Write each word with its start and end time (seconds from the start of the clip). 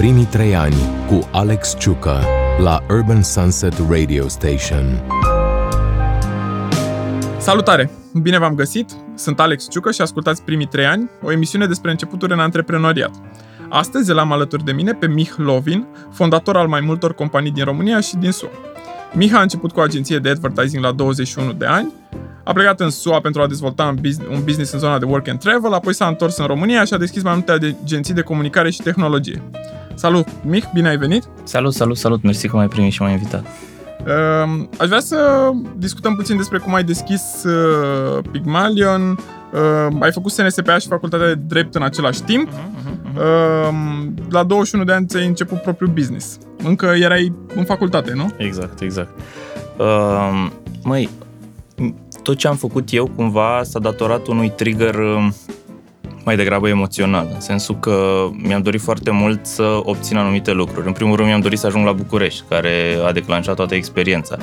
Primii 0.00 0.24
trei 0.24 0.54
ani 0.54 0.74
cu 1.08 1.28
Alex 1.32 1.76
Ciucă 1.78 2.20
la 2.62 2.82
Urban 2.90 3.22
Sunset 3.22 3.74
Radio 3.88 4.28
Station. 4.28 5.02
Salutare! 7.38 7.90
Bine 8.22 8.38
v-am 8.38 8.54
găsit! 8.54 8.90
Sunt 9.14 9.40
Alex 9.40 9.68
Ciucă 9.70 9.90
și 9.90 10.00
ascultați 10.00 10.42
Primii 10.42 10.66
trei 10.66 10.86
ani, 10.86 11.10
o 11.22 11.32
emisiune 11.32 11.66
despre 11.66 11.90
începuturi 11.90 12.32
în 12.32 12.38
antreprenoriat. 12.38 13.10
Astăzi 13.68 14.10
îl 14.10 14.18
am 14.18 14.32
alături 14.32 14.64
de 14.64 14.72
mine 14.72 14.92
pe 14.92 15.06
Mich 15.06 15.34
Lovin, 15.36 15.86
fondator 16.12 16.56
al 16.56 16.66
mai 16.66 16.80
multor 16.80 17.14
companii 17.14 17.50
din 17.50 17.64
România 17.64 18.00
și 18.00 18.16
din 18.16 18.30
SUA. 18.30 18.50
Miha 19.12 19.38
a 19.38 19.42
început 19.42 19.72
cu 19.72 19.80
o 19.80 19.82
agenție 19.82 20.18
de 20.18 20.28
advertising 20.28 20.84
la 20.84 20.92
21 20.92 21.52
de 21.52 21.66
ani, 21.66 21.92
a 22.44 22.52
plecat 22.52 22.80
în 22.80 22.90
SUA 22.90 23.20
pentru 23.20 23.42
a 23.42 23.46
dezvolta 23.46 23.84
un 23.84 23.98
business, 24.00 24.36
un 24.36 24.44
business 24.44 24.72
în 24.72 24.78
zona 24.78 24.98
de 24.98 25.04
work 25.04 25.28
and 25.28 25.38
travel, 25.38 25.72
apoi 25.72 25.94
s-a 25.94 26.06
întors 26.06 26.36
în 26.36 26.46
România 26.46 26.84
și 26.84 26.94
a 26.94 26.98
deschis 26.98 27.22
mai 27.22 27.34
multe 27.34 27.52
agenții 27.82 28.14
de 28.14 28.22
comunicare 28.22 28.70
și 28.70 28.82
tehnologie. 28.82 29.42
Salut, 30.00 30.26
Mich, 30.44 30.66
bine 30.74 30.88
ai 30.88 30.96
venit! 30.96 31.28
Salut, 31.42 31.72
salut, 31.72 31.96
salut, 31.96 32.22
mersi 32.22 32.48
că 32.48 32.56
m-ai 32.56 32.68
primit 32.68 32.92
și 32.92 33.02
m-ai 33.02 33.12
invitat. 33.12 33.44
Uh, 34.06 34.64
aș 34.78 34.86
vrea 34.86 35.00
să 35.00 35.50
discutăm 35.76 36.14
puțin 36.14 36.36
despre 36.36 36.58
cum 36.58 36.74
ai 36.74 36.84
deschis 36.84 37.44
uh, 37.44 38.24
Pygmalion, 38.30 39.10
uh, 39.10 39.96
ai 40.00 40.12
făcut 40.12 40.30
SNSPA 40.30 40.78
și 40.78 40.86
facultatea 40.86 41.26
de 41.26 41.34
drept 41.34 41.74
în 41.74 41.82
același 41.82 42.22
timp. 42.22 42.48
Uh-huh, 42.48 42.52
uh-huh. 42.52 43.16
Uh, 43.16 44.08
la 44.30 44.42
21 44.42 44.84
de 44.84 44.92
ani 44.92 45.06
ți-ai 45.06 45.26
început 45.26 45.62
propriul 45.62 45.90
business. 45.90 46.38
Încă 46.62 46.86
erai 46.86 47.32
în 47.54 47.64
facultate, 47.64 48.12
nu? 48.14 48.30
Exact, 48.36 48.80
exact. 48.80 49.18
Uh, 49.78 50.50
măi, 50.82 51.08
tot 52.22 52.36
ce 52.36 52.48
am 52.48 52.56
făcut 52.56 52.92
eu 52.92 53.10
cumva 53.16 53.60
s-a 53.64 53.78
datorat 53.78 54.26
unui 54.26 54.50
trigger 54.50 54.94
um, 54.94 55.34
mai 56.24 56.36
degrabă 56.36 56.68
emoțional, 56.68 57.28
în 57.34 57.40
sensul 57.40 57.78
că 57.78 58.26
mi-am 58.32 58.62
dorit 58.62 58.80
foarte 58.80 59.10
mult 59.10 59.46
să 59.46 59.80
obțin 59.82 60.16
anumite 60.16 60.52
lucruri. 60.52 60.86
În 60.86 60.92
primul 60.92 61.16
rând 61.16 61.28
mi-am 61.28 61.40
dorit 61.40 61.58
să 61.58 61.66
ajung 61.66 61.86
la 61.86 61.92
București, 61.92 62.42
care 62.48 62.98
a 63.06 63.12
declanșat 63.12 63.56
toată 63.56 63.74
experiența. 63.74 64.36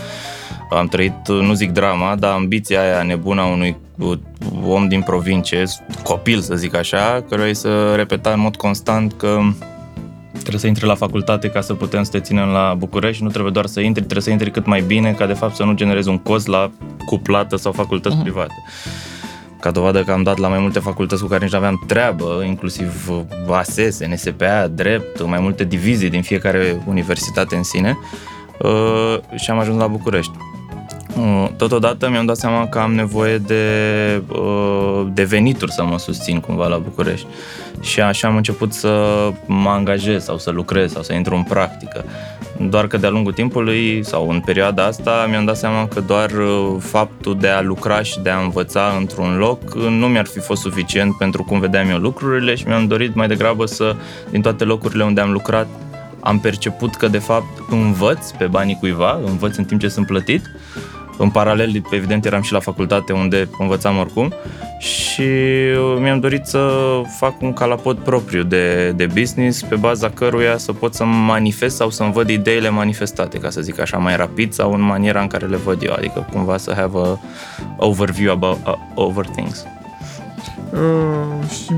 Am 0.69 0.87
trăit, 0.87 1.27
nu 1.27 1.53
zic 1.53 1.71
drama, 1.71 2.15
dar 2.15 2.33
ambiția 2.33 2.81
aia 2.81 3.03
nebună 3.03 3.41
a 3.41 3.45
unui 3.45 3.77
om 4.67 4.87
din 4.87 5.01
provincie, 5.01 5.63
copil 6.03 6.39
să 6.39 6.55
zic 6.55 6.75
așa, 6.75 7.23
căruia 7.29 7.53
să 7.53 7.93
repeta 7.95 8.31
în 8.31 8.39
mod 8.39 8.55
constant 8.55 9.13
că 9.17 9.39
trebuie 10.31 10.59
să 10.59 10.67
intri 10.67 10.85
la 10.85 10.95
facultate 10.95 11.49
ca 11.49 11.61
să 11.61 11.73
putem 11.73 12.03
să 12.03 12.11
te 12.11 12.19
ținem 12.19 12.47
la 12.47 12.75
București, 12.77 13.23
nu 13.23 13.29
trebuie 13.29 13.51
doar 13.51 13.65
să 13.65 13.79
intri, 13.79 14.01
trebuie 14.01 14.23
să 14.23 14.29
intri 14.29 14.51
cât 14.51 14.65
mai 14.65 14.81
bine, 14.81 15.11
ca 15.11 15.25
de 15.25 15.33
fapt 15.33 15.55
să 15.55 15.63
nu 15.63 15.73
generezi 15.73 16.09
un 16.09 16.17
cost 16.17 16.47
la 16.47 16.71
cuplată 17.05 17.55
sau 17.55 17.71
facultăți 17.71 18.15
uh-huh. 18.15 18.21
private. 18.21 18.53
Ca 19.59 19.71
dovadă 19.71 20.03
că 20.03 20.11
am 20.11 20.23
dat 20.23 20.37
la 20.37 20.47
mai 20.47 20.59
multe 20.59 20.79
facultăți 20.79 21.21
cu 21.21 21.27
care 21.27 21.43
nici 21.43 21.51
nu 21.51 21.57
aveam 21.57 21.83
treabă, 21.87 22.43
inclusiv 22.45 23.09
ASES, 23.49 23.99
NSPA, 23.99 24.67
drept, 24.67 25.25
mai 25.25 25.39
multe 25.39 25.63
divizii 25.63 26.09
din 26.09 26.21
fiecare 26.21 26.83
universitate 26.87 27.55
în 27.55 27.63
sine 27.63 27.97
uh, 28.61 29.17
și 29.35 29.51
am 29.51 29.59
ajuns 29.59 29.79
la 29.79 29.87
București. 29.87 30.31
Uh, 31.17 31.47
totodată 31.57 32.09
mi-am 32.09 32.25
dat 32.25 32.37
seama 32.37 32.67
că 32.67 32.79
am 32.79 32.93
nevoie 32.93 33.37
de, 33.37 33.63
uh, 34.31 35.07
de 35.13 35.23
venituri 35.23 35.71
să 35.71 35.83
mă 35.83 35.97
susțin 35.97 36.39
cumva 36.39 36.67
la 36.67 36.77
București. 36.77 37.27
Și 37.81 38.01
așa 38.01 38.27
am 38.27 38.35
început 38.35 38.73
să 38.73 38.91
mă 39.45 39.69
angajez 39.69 40.23
sau 40.23 40.37
să 40.37 40.49
lucrez 40.49 40.91
sau 40.91 41.01
să 41.01 41.13
intru 41.13 41.35
în 41.35 41.43
practică. 41.43 42.05
Doar 42.69 42.87
că 42.87 42.97
de-a 42.97 43.09
lungul 43.09 43.33
timpului 43.33 44.03
sau 44.03 44.29
în 44.29 44.39
perioada 44.39 44.83
asta 44.85 45.27
mi-am 45.29 45.45
dat 45.45 45.57
seama 45.57 45.87
că 45.87 45.99
doar 45.99 46.31
uh, 46.31 46.75
faptul 46.79 47.37
de 47.39 47.47
a 47.47 47.61
lucra 47.61 48.01
și 48.01 48.19
de 48.19 48.29
a 48.29 48.39
învăța 48.39 48.95
într-un 48.99 49.37
loc 49.37 49.75
nu 49.75 50.07
mi-ar 50.07 50.25
fi 50.25 50.39
fost 50.39 50.61
suficient 50.61 51.17
pentru 51.17 51.43
cum 51.43 51.59
vedeam 51.59 51.89
eu 51.89 51.97
lucrurile 51.97 52.55
și 52.55 52.67
mi-am 52.67 52.87
dorit 52.87 53.15
mai 53.15 53.27
degrabă 53.27 53.65
să, 53.65 53.95
din 54.29 54.41
toate 54.41 54.63
locurile 54.63 55.03
unde 55.03 55.21
am 55.21 55.31
lucrat, 55.31 55.67
am 56.19 56.39
perceput 56.39 56.95
că 56.95 57.07
de 57.07 57.17
fapt 57.17 57.69
învăț 57.69 58.31
pe 58.31 58.45
banii 58.45 58.77
cuiva, 58.79 59.19
învăț 59.25 59.55
în 59.55 59.65
timp 59.65 59.79
ce 59.79 59.87
sunt 59.87 60.05
plătit 60.05 60.51
în 61.17 61.29
paralel, 61.29 61.81
evident, 61.91 62.25
eram 62.25 62.41
și 62.41 62.51
la 62.51 62.59
facultate 62.59 63.13
unde 63.13 63.49
învățam 63.59 63.97
oricum 63.97 64.33
și 64.79 65.27
mi-am 65.99 66.19
dorit 66.19 66.45
să 66.45 66.69
fac 67.17 67.41
un 67.41 67.53
calapot 67.53 67.97
propriu 67.97 68.43
de, 68.43 68.91
de 68.91 69.05
business 69.05 69.61
pe 69.61 69.75
baza 69.75 70.09
căruia 70.09 70.57
să 70.57 70.73
pot 70.73 70.93
să 70.93 71.03
manifest 71.03 71.75
sau 71.75 71.89
să-mi 71.89 72.11
văd 72.11 72.29
ideile 72.29 72.69
manifestate, 72.69 73.37
ca 73.37 73.49
să 73.49 73.61
zic 73.61 73.79
așa, 73.79 73.97
mai 73.97 74.15
rapid 74.15 74.53
sau 74.53 74.73
în 74.73 74.81
maniera 74.81 75.21
în 75.21 75.27
care 75.27 75.45
le 75.45 75.55
văd 75.55 75.81
eu, 75.83 75.93
adică 75.93 76.27
cumva 76.31 76.57
să 76.57 76.73
have 76.75 76.97
a 76.97 77.19
overview 77.77 78.31
about, 78.31 78.57
uh, 78.65 78.73
over 78.95 79.25
things. 79.25 79.65
Uh, 80.73 81.49
și 81.49 81.71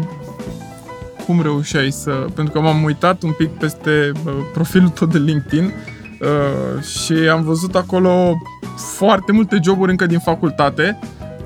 cum 1.25 1.41
reușeai 1.41 1.91
să... 1.91 2.11
Pentru 2.11 2.53
că 2.53 2.59
m-am 2.59 2.83
uitat 2.83 3.21
un 3.21 3.31
pic 3.31 3.49
peste 3.49 4.11
uh, 4.25 4.33
profilul 4.53 4.89
tău 4.89 5.07
de 5.07 5.17
LinkedIn 5.17 5.73
uh, 6.21 6.83
și 6.83 7.13
am 7.13 7.43
văzut 7.43 7.75
acolo 7.75 8.37
foarte 8.75 9.31
multe 9.31 9.59
joburi 9.63 9.91
încă 9.91 10.05
din 10.05 10.19
facultate. 10.19 10.99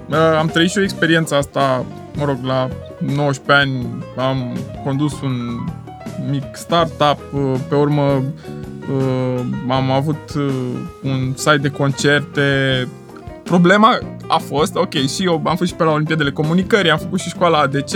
Uh, 0.10 0.16
am 0.40 0.48
trăit 0.48 0.70
și 0.70 0.78
o 0.78 0.82
experiență 0.82 1.36
asta, 1.36 1.86
mă 2.16 2.26
rog, 2.26 2.38
la 2.44 2.70
19 3.00 3.52
ani 3.52 4.04
am 4.18 4.58
condus 4.84 5.22
un 5.22 5.34
mic 6.30 6.44
startup, 6.54 7.20
uh, 7.34 7.54
pe 7.70 7.76
urmă 7.76 8.24
uh, 8.92 9.40
am 9.70 9.92
avut 9.92 10.34
un 11.04 11.34
site 11.36 11.58
de 11.58 11.70
concerte. 11.70 12.42
Problema 13.44 14.00
a 14.28 14.38
fost, 14.38 14.76
ok, 14.76 14.94
și 14.94 15.24
eu 15.24 15.42
am 15.46 15.56
fost 15.56 15.70
și 15.70 15.76
pe 15.76 15.84
la 15.84 15.92
Olimpiadele 15.92 16.32
Comunicării, 16.32 16.92
am 16.92 16.98
făcut 16.98 17.20
și 17.20 17.30
școala 17.30 17.58
ADC, 17.58 17.92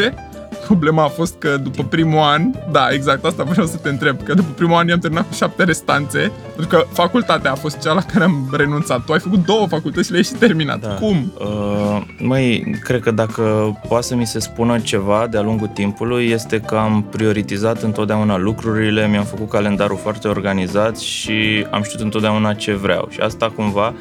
Problema 0.67 1.03
a 1.03 1.07
fost 1.07 1.35
că 1.37 1.57
după 1.57 1.83
primul 1.83 2.19
an, 2.19 2.51
da, 2.71 2.87
exact 2.91 3.25
asta 3.25 3.43
vreau 3.43 3.67
să 3.67 3.77
te 3.77 3.89
întreb, 3.89 4.23
că 4.23 4.33
după 4.33 4.49
primul 4.55 4.75
an 4.75 4.89
am 4.89 4.99
terminat 4.99 5.27
cu 5.27 5.33
șapte 5.33 5.63
restanțe, 5.63 6.31
pentru 6.55 6.77
că 6.77 6.85
facultatea 6.91 7.51
a 7.51 7.55
fost 7.55 7.79
cea 7.79 7.93
la 7.93 8.01
care 8.01 8.23
am 8.23 8.49
renunțat. 8.51 9.05
Tu 9.05 9.13
ai 9.13 9.19
făcut 9.19 9.45
două 9.45 9.67
facultăți 9.67 10.05
și 10.05 10.11
le-ai 10.11 10.23
și 10.23 10.33
terminat. 10.33 10.79
Da. 10.79 10.87
Cum? 10.87 11.33
Uh, 11.39 12.01
măi, 12.19 12.75
cred 12.83 13.01
că 13.01 13.11
dacă 13.11 13.77
poate 13.87 14.05
să 14.05 14.15
mi 14.15 14.25
se 14.25 14.39
spună 14.39 14.79
ceva 14.79 15.27
de-a 15.29 15.41
lungul 15.41 15.67
timpului, 15.67 16.29
este 16.29 16.59
că 16.59 16.75
am 16.75 17.03
prioritizat 17.11 17.81
întotdeauna 17.81 18.37
lucrurile, 18.37 19.07
mi-am 19.07 19.25
făcut 19.25 19.49
calendarul 19.49 19.97
foarte 19.97 20.27
organizat 20.27 20.97
și 20.97 21.65
am 21.71 21.83
știut 21.83 22.01
întotdeauna 22.01 22.53
ce 22.53 22.73
vreau. 22.73 23.07
Și 23.11 23.19
asta 23.19 23.51
cumva 23.55 23.93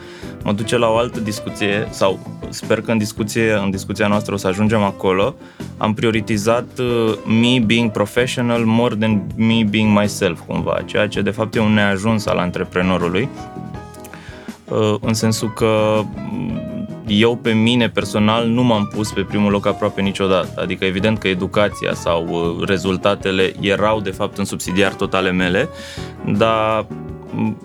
mă 0.43 0.53
duce 0.53 0.77
la 0.79 0.89
o 0.89 0.97
altă 0.97 1.21
discuție, 1.21 1.89
sau 1.91 2.19
sper 2.49 2.81
că 2.81 2.91
în, 2.91 2.99
discuție, 2.99 3.53
în 3.53 3.71
discuția 3.71 4.07
noastră 4.07 4.35
o 4.35 4.37
să 4.37 4.47
ajungem 4.47 4.83
acolo, 4.83 5.35
am 5.77 5.95
prioritizat 5.95 6.56
uh, 6.79 7.19
me 7.25 7.59
being 7.67 7.91
professional 7.91 8.65
more 8.65 8.95
than 8.95 9.27
me 9.37 9.65
being 9.71 9.99
myself, 9.99 10.41
cumva, 10.47 10.83
ceea 10.85 11.09
ce 11.09 11.21
de 11.21 11.31
fapt 11.31 11.55
e 11.55 11.61
un 11.61 11.73
neajuns 11.73 12.27
al 12.27 12.39
antreprenorului, 12.39 13.29
uh, 14.69 14.95
în 15.01 15.15
sensul 15.15 15.53
că 15.53 16.01
mm, 16.31 16.61
eu 17.07 17.37
pe 17.37 17.53
mine 17.53 17.89
personal 17.89 18.47
nu 18.47 18.63
m-am 18.63 18.87
pus 18.95 19.13
pe 19.13 19.21
primul 19.21 19.51
loc 19.51 19.67
aproape 19.67 20.01
niciodată. 20.01 20.61
Adică 20.61 20.85
evident 20.85 21.19
că 21.19 21.29
educația 21.29 21.95
sau 21.95 22.27
uh, 22.29 22.67
rezultatele 22.67 23.53
erau 23.61 24.01
de 24.01 24.11
fapt 24.11 24.39
în 24.39 24.45
subsidiar 24.45 24.95
totale 24.95 25.31
mele, 25.31 25.69
dar 26.39 26.87
mm, 27.35 27.57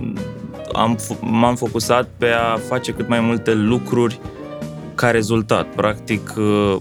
am, 0.74 0.98
m-am 1.22 1.56
focusat 1.56 2.10
pe 2.18 2.28
a 2.28 2.58
face 2.68 2.92
cât 2.92 3.08
mai 3.08 3.20
multe 3.20 3.54
lucruri 3.54 4.20
ca 4.96 5.12
rezultat. 5.12 5.68
Practic, 5.76 6.34
uh, 6.38 6.76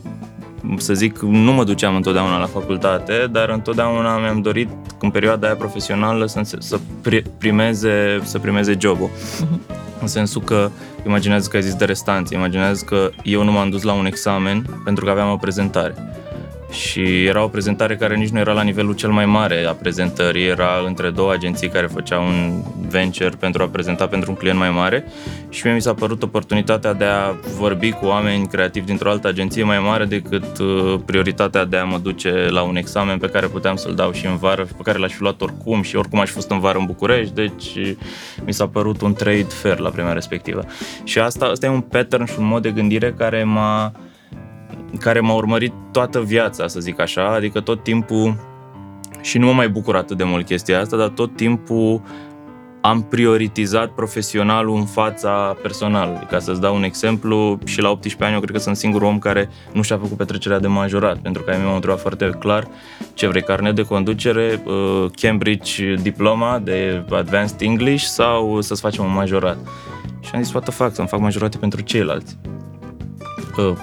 să 0.76 0.94
zic, 0.94 1.18
nu 1.18 1.52
mă 1.52 1.64
duceam 1.64 1.94
întotdeauna 1.96 2.38
la 2.38 2.46
facultate, 2.46 3.28
dar 3.30 3.48
întotdeauna 3.48 4.18
mi-am 4.18 4.40
dorit, 4.40 4.68
în 5.00 5.10
perioada 5.10 5.46
aia 5.46 5.56
profesională, 5.56 6.26
să, 6.26 6.56
să 6.58 6.78
primeze, 7.38 8.20
să 8.22 8.38
primeze 8.38 8.76
jobul. 8.78 9.08
Uh-huh. 9.08 9.78
În 10.00 10.06
sensul 10.06 10.42
că, 10.42 10.70
imaginează 11.06 11.48
că 11.48 11.56
ai 11.56 11.62
zis 11.62 11.74
de 11.74 11.84
restanți, 11.84 12.34
imaginează 12.34 12.84
că 12.84 13.10
eu 13.22 13.44
nu 13.44 13.52
m-am 13.52 13.70
dus 13.70 13.82
la 13.82 13.92
un 13.92 14.06
examen 14.06 14.80
pentru 14.84 15.04
că 15.04 15.10
aveam 15.10 15.30
o 15.30 15.36
prezentare 15.36 15.94
și 16.70 17.24
era 17.24 17.42
o 17.42 17.48
prezentare 17.48 17.96
care 17.96 18.16
nici 18.16 18.28
nu 18.28 18.38
era 18.38 18.52
la 18.52 18.62
nivelul 18.62 18.94
cel 18.94 19.10
mai 19.10 19.26
mare 19.26 19.64
a 19.64 19.72
prezentării, 19.72 20.46
era 20.46 20.68
între 20.86 21.10
două 21.10 21.32
agenții 21.32 21.68
care 21.68 21.86
făceau 21.86 22.26
un 22.26 22.62
venture 22.88 23.28
pentru 23.38 23.62
a 23.62 23.66
prezenta 23.66 24.06
pentru 24.06 24.30
un 24.30 24.36
client 24.36 24.58
mai 24.58 24.70
mare 24.70 25.04
și 25.48 25.60
mie 25.64 25.74
mi 25.74 25.80
s-a 25.80 25.94
părut 25.94 26.22
oportunitatea 26.22 26.92
de 26.92 27.04
a 27.04 27.34
vorbi 27.58 27.90
cu 27.90 28.06
oameni 28.06 28.46
creativi 28.46 28.86
dintr-o 28.86 29.10
altă 29.10 29.28
agenție 29.28 29.64
mai 29.64 29.78
mare 29.78 30.04
decât 30.04 30.58
uh, 30.58 31.00
prioritatea 31.04 31.64
de 31.64 31.76
a 31.76 31.84
mă 31.84 31.98
duce 31.98 32.48
la 32.50 32.62
un 32.62 32.76
examen 32.76 33.18
pe 33.18 33.26
care 33.26 33.46
puteam 33.46 33.76
să-l 33.76 33.94
dau 33.94 34.12
și 34.12 34.26
în 34.26 34.36
vară, 34.36 34.64
pe 34.76 34.82
care 34.82 34.98
l-aș 34.98 35.12
fi 35.12 35.20
luat 35.20 35.40
oricum 35.40 35.82
și 35.82 35.96
oricum 35.96 36.20
aș 36.20 36.30
fost 36.30 36.50
în 36.50 36.60
vară 36.60 36.78
în 36.78 36.84
București, 36.84 37.34
deci 37.34 37.78
mi 38.44 38.52
s-a 38.52 38.66
părut 38.66 39.00
un 39.00 39.12
trade 39.12 39.46
fair 39.48 39.78
la 39.78 39.88
vremea 39.88 40.12
respectivă. 40.12 40.64
Și 41.04 41.18
asta, 41.18 41.44
asta 41.44 41.66
e 41.66 41.68
un 41.68 41.80
pattern 41.80 42.24
și 42.24 42.34
un 42.38 42.46
mod 42.46 42.62
de 42.62 42.70
gândire 42.70 43.14
care 43.18 43.44
m-a 43.44 43.92
care 44.98 45.20
m-a 45.20 45.34
urmărit 45.34 45.72
toată 45.92 46.20
viața, 46.20 46.66
să 46.66 46.80
zic 46.80 47.00
așa, 47.00 47.34
adică 47.34 47.60
tot 47.60 47.82
timpul 47.82 48.48
și 49.20 49.38
nu 49.38 49.46
mă 49.46 49.52
mai 49.52 49.68
bucur 49.68 49.96
atât 49.96 50.16
de 50.16 50.24
mult 50.24 50.46
chestia 50.46 50.80
asta, 50.80 50.96
dar 50.96 51.08
tot 51.08 51.36
timpul 51.36 52.02
am 52.80 53.02
prioritizat 53.02 53.90
profesionalul 53.90 54.76
în 54.76 54.84
fața 54.84 55.56
personalului. 55.62 56.26
Ca 56.30 56.38
să-ți 56.38 56.60
dau 56.60 56.74
un 56.74 56.82
exemplu, 56.82 57.58
și 57.64 57.80
la 57.80 57.90
18 57.90 58.24
ani 58.24 58.34
eu 58.34 58.40
cred 58.40 58.56
că 58.56 58.62
sunt 58.62 58.76
singurul 58.76 59.08
om 59.08 59.18
care 59.18 59.50
nu 59.72 59.82
și-a 59.82 59.98
făcut 59.98 60.16
petrecerea 60.16 60.58
de 60.58 60.66
majorat, 60.66 61.18
pentru 61.18 61.42
că 61.42 61.54
mi-am 61.60 61.74
întrebat 61.74 62.00
foarte 62.00 62.36
clar 62.38 62.68
ce 63.14 63.26
vrei, 63.26 63.42
carnet 63.42 63.74
de 63.74 63.82
conducere, 63.82 64.62
uh, 64.66 65.06
Cambridge 65.20 65.94
diploma 65.94 66.58
de 66.58 67.04
Advanced 67.10 67.60
English 67.60 68.04
sau 68.04 68.60
să-ți 68.60 68.80
facem 68.80 69.04
un 69.04 69.12
majorat. 69.12 69.58
Și 70.20 70.30
am 70.34 70.42
zis, 70.42 70.52
what 70.52 70.64
the 70.64 70.72
fuck, 70.72 70.94
să-mi 70.94 71.08
fac 71.08 71.20
majorate 71.20 71.56
pentru 71.56 71.80
ceilalți 71.80 72.38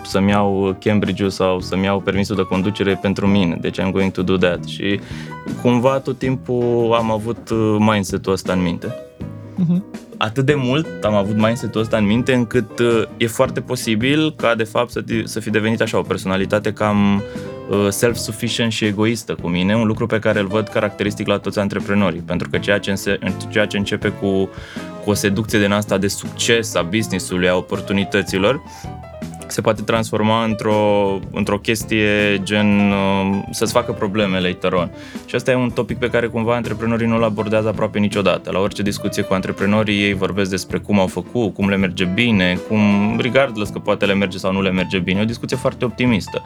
să-mi 0.03 0.29
iau 0.29 0.77
Cambridge-ul 0.79 1.29
sau 1.29 1.59
să-mi 1.59 1.83
iau 1.83 1.99
permisul 1.99 2.35
de 2.35 2.41
conducere 2.41 2.99
pentru 3.01 3.27
mine, 3.27 3.57
deci 3.61 3.79
I'm 3.79 3.91
going 3.91 4.11
to 4.11 4.21
do 4.21 4.37
that. 4.37 4.65
Și 4.65 4.99
cumva 5.61 5.99
tot 5.99 6.17
timpul 6.17 6.93
am 6.97 7.11
avut 7.11 7.49
uh, 7.49 7.75
mindset-ul 7.79 8.33
ăsta 8.33 8.53
în 8.53 8.61
minte. 8.61 8.95
Uh-huh. 9.57 9.81
Atât 10.17 10.45
de 10.45 10.53
mult 10.55 11.03
am 11.03 11.13
avut 11.13 11.35
mindset-ul 11.35 11.81
ăsta 11.81 11.97
în 11.97 12.05
minte 12.05 12.33
încât 12.33 12.79
uh, 12.79 13.03
e 13.17 13.27
foarte 13.27 13.61
posibil 13.61 14.33
ca 14.35 14.55
de 14.55 14.63
fapt 14.63 14.91
să, 14.91 15.03
să 15.23 15.39
fi 15.39 15.49
devenit 15.49 15.81
așa 15.81 15.97
o 15.97 16.01
personalitate 16.01 16.73
cam 16.73 17.23
uh, 17.69 17.87
self-sufficient 17.89 18.71
și 18.71 18.85
egoistă 18.85 19.35
cu 19.41 19.47
mine, 19.47 19.75
un 19.75 19.87
lucru 19.87 20.05
pe 20.05 20.19
care 20.19 20.39
îl 20.39 20.47
văd 20.47 20.67
caracteristic 20.67 21.27
la 21.27 21.37
toți 21.37 21.59
antreprenorii, 21.59 22.19
pentru 22.19 22.49
că 22.49 22.57
ceea 22.57 22.79
ce, 22.79 22.89
înse- 22.89 23.19
ceea 23.49 23.65
ce 23.65 23.77
începe 23.77 24.09
cu, 24.09 24.49
cu 25.03 25.09
o 25.09 25.13
seducție 25.13 25.59
din 25.59 25.71
asta 25.71 25.97
de 25.97 26.07
succes 26.07 26.75
a 26.75 26.81
business-ului, 26.81 27.49
a 27.49 27.55
oportunităților, 27.55 28.61
se 29.51 29.61
poate 29.61 29.81
transforma 29.81 30.43
într-o, 30.43 31.19
într-o 31.31 31.57
chestie 31.57 32.41
gen 32.43 32.91
uh, 32.91 33.39
să-ți 33.51 33.71
facă 33.71 33.91
probleme 33.91 34.39
later 34.39 34.73
on. 34.73 34.91
Și 35.25 35.35
asta 35.35 35.51
e 35.51 35.55
un 35.55 35.69
topic 35.69 35.97
pe 35.97 36.09
care 36.09 36.27
cumva 36.27 36.55
antreprenorii 36.55 37.07
nu-l 37.07 37.23
abordează 37.23 37.67
aproape 37.67 37.99
niciodată. 37.99 38.51
La 38.51 38.59
orice 38.59 38.81
discuție 38.81 39.23
cu 39.23 39.33
antreprenorii 39.33 40.03
ei 40.03 40.13
vorbesc 40.13 40.49
despre 40.49 40.77
cum 40.77 40.99
au 40.99 41.07
făcut, 41.07 41.53
cum 41.53 41.69
le 41.69 41.75
merge 41.75 42.03
bine, 42.05 42.59
cum, 42.67 42.81
regardless 43.21 43.71
că 43.71 43.79
poate 43.79 44.05
le 44.05 44.13
merge 44.13 44.37
sau 44.37 44.51
nu 44.51 44.61
le 44.61 44.71
merge 44.71 44.99
bine. 44.99 45.19
E 45.19 45.21
o 45.21 45.25
discuție 45.25 45.57
foarte 45.57 45.85
optimistă. 45.85 46.43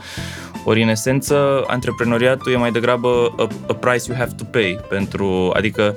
Ori 0.63 0.81
în 0.81 0.89
esență, 0.89 1.63
antreprenoriatul 1.67 2.51
e 2.51 2.55
mai 2.55 2.71
degrabă 2.71 3.33
a, 3.37 3.47
a 3.67 3.73
price 3.73 4.03
you 4.07 4.17
have 4.17 4.31
to 4.37 4.43
pay 4.43 4.79
pentru, 4.89 5.51
adică 5.55 5.95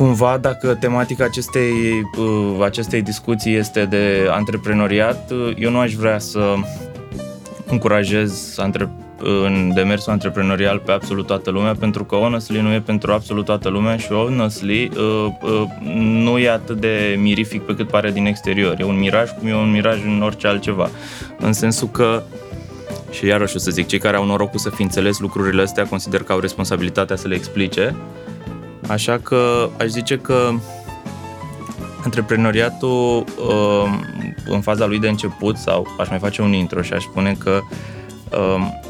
cumva 0.00 0.38
dacă 0.40 0.74
tematica 0.74 1.24
acestei, 1.24 1.72
uh, 2.18 2.64
acestei 2.64 3.02
discuții 3.02 3.54
este 3.54 3.84
de 3.84 4.28
antreprenoriat, 4.30 5.30
uh, 5.30 5.52
eu 5.56 5.70
nu 5.70 5.78
aș 5.78 5.92
vrea 5.92 6.18
să 6.18 6.54
încurajez 7.66 8.54
antre- 8.58 8.90
în 9.22 9.70
demersul 9.74 10.12
antreprenorial 10.12 10.78
pe 10.78 10.92
absolut 10.92 11.26
toată 11.26 11.50
lumea, 11.50 11.74
pentru 11.74 12.04
că 12.04 12.14
honestly 12.14 12.60
nu 12.60 12.72
e 12.72 12.80
pentru 12.80 13.12
absolut 13.12 13.44
toată 13.44 13.68
lumea 13.68 13.96
și 13.96 14.08
honestly 14.08 14.90
uh, 14.96 15.26
uh, 15.42 15.62
nu 15.94 16.38
e 16.38 16.50
atât 16.50 16.80
de 16.80 17.16
mirific 17.18 17.62
pe 17.62 17.74
cât 17.74 17.88
pare 17.88 18.10
din 18.10 18.26
exterior. 18.26 18.76
E 18.78 18.84
un 18.84 18.98
miraj 18.98 19.30
cum 19.30 19.48
e 19.48 19.54
un 19.54 19.70
miraj 19.70 20.04
în 20.04 20.22
orice 20.22 20.46
altceva. 20.46 20.90
În 21.38 21.52
sensul 21.52 21.88
că 21.88 22.22
și 23.10 23.26
iarăși 23.26 23.56
o 23.56 23.58
să 23.58 23.70
zic, 23.70 23.86
cei 23.86 23.98
care 23.98 24.16
au 24.16 24.24
norocul 24.24 24.58
să 24.58 24.70
fi 24.70 24.82
înțeles 24.82 25.18
lucrurile 25.18 25.62
astea 25.62 25.86
consider 25.86 26.22
că 26.22 26.32
au 26.32 26.38
responsabilitatea 26.38 27.16
să 27.16 27.28
le 27.28 27.34
explice 27.34 27.94
Așa 28.90 29.18
că 29.18 29.70
aș 29.78 29.86
zice 29.86 30.18
că 30.18 30.50
antreprenoriatul 32.04 33.24
um, 33.48 34.04
în 34.46 34.60
faza 34.60 34.86
lui 34.86 34.98
de 34.98 35.08
început 35.08 35.56
sau 35.56 35.86
aș 35.98 36.08
mai 36.08 36.18
face 36.18 36.42
un 36.42 36.52
intro 36.52 36.82
și 36.82 36.92
aș 36.92 37.02
spune 37.02 37.36
că 37.38 37.60
um, 38.54 38.80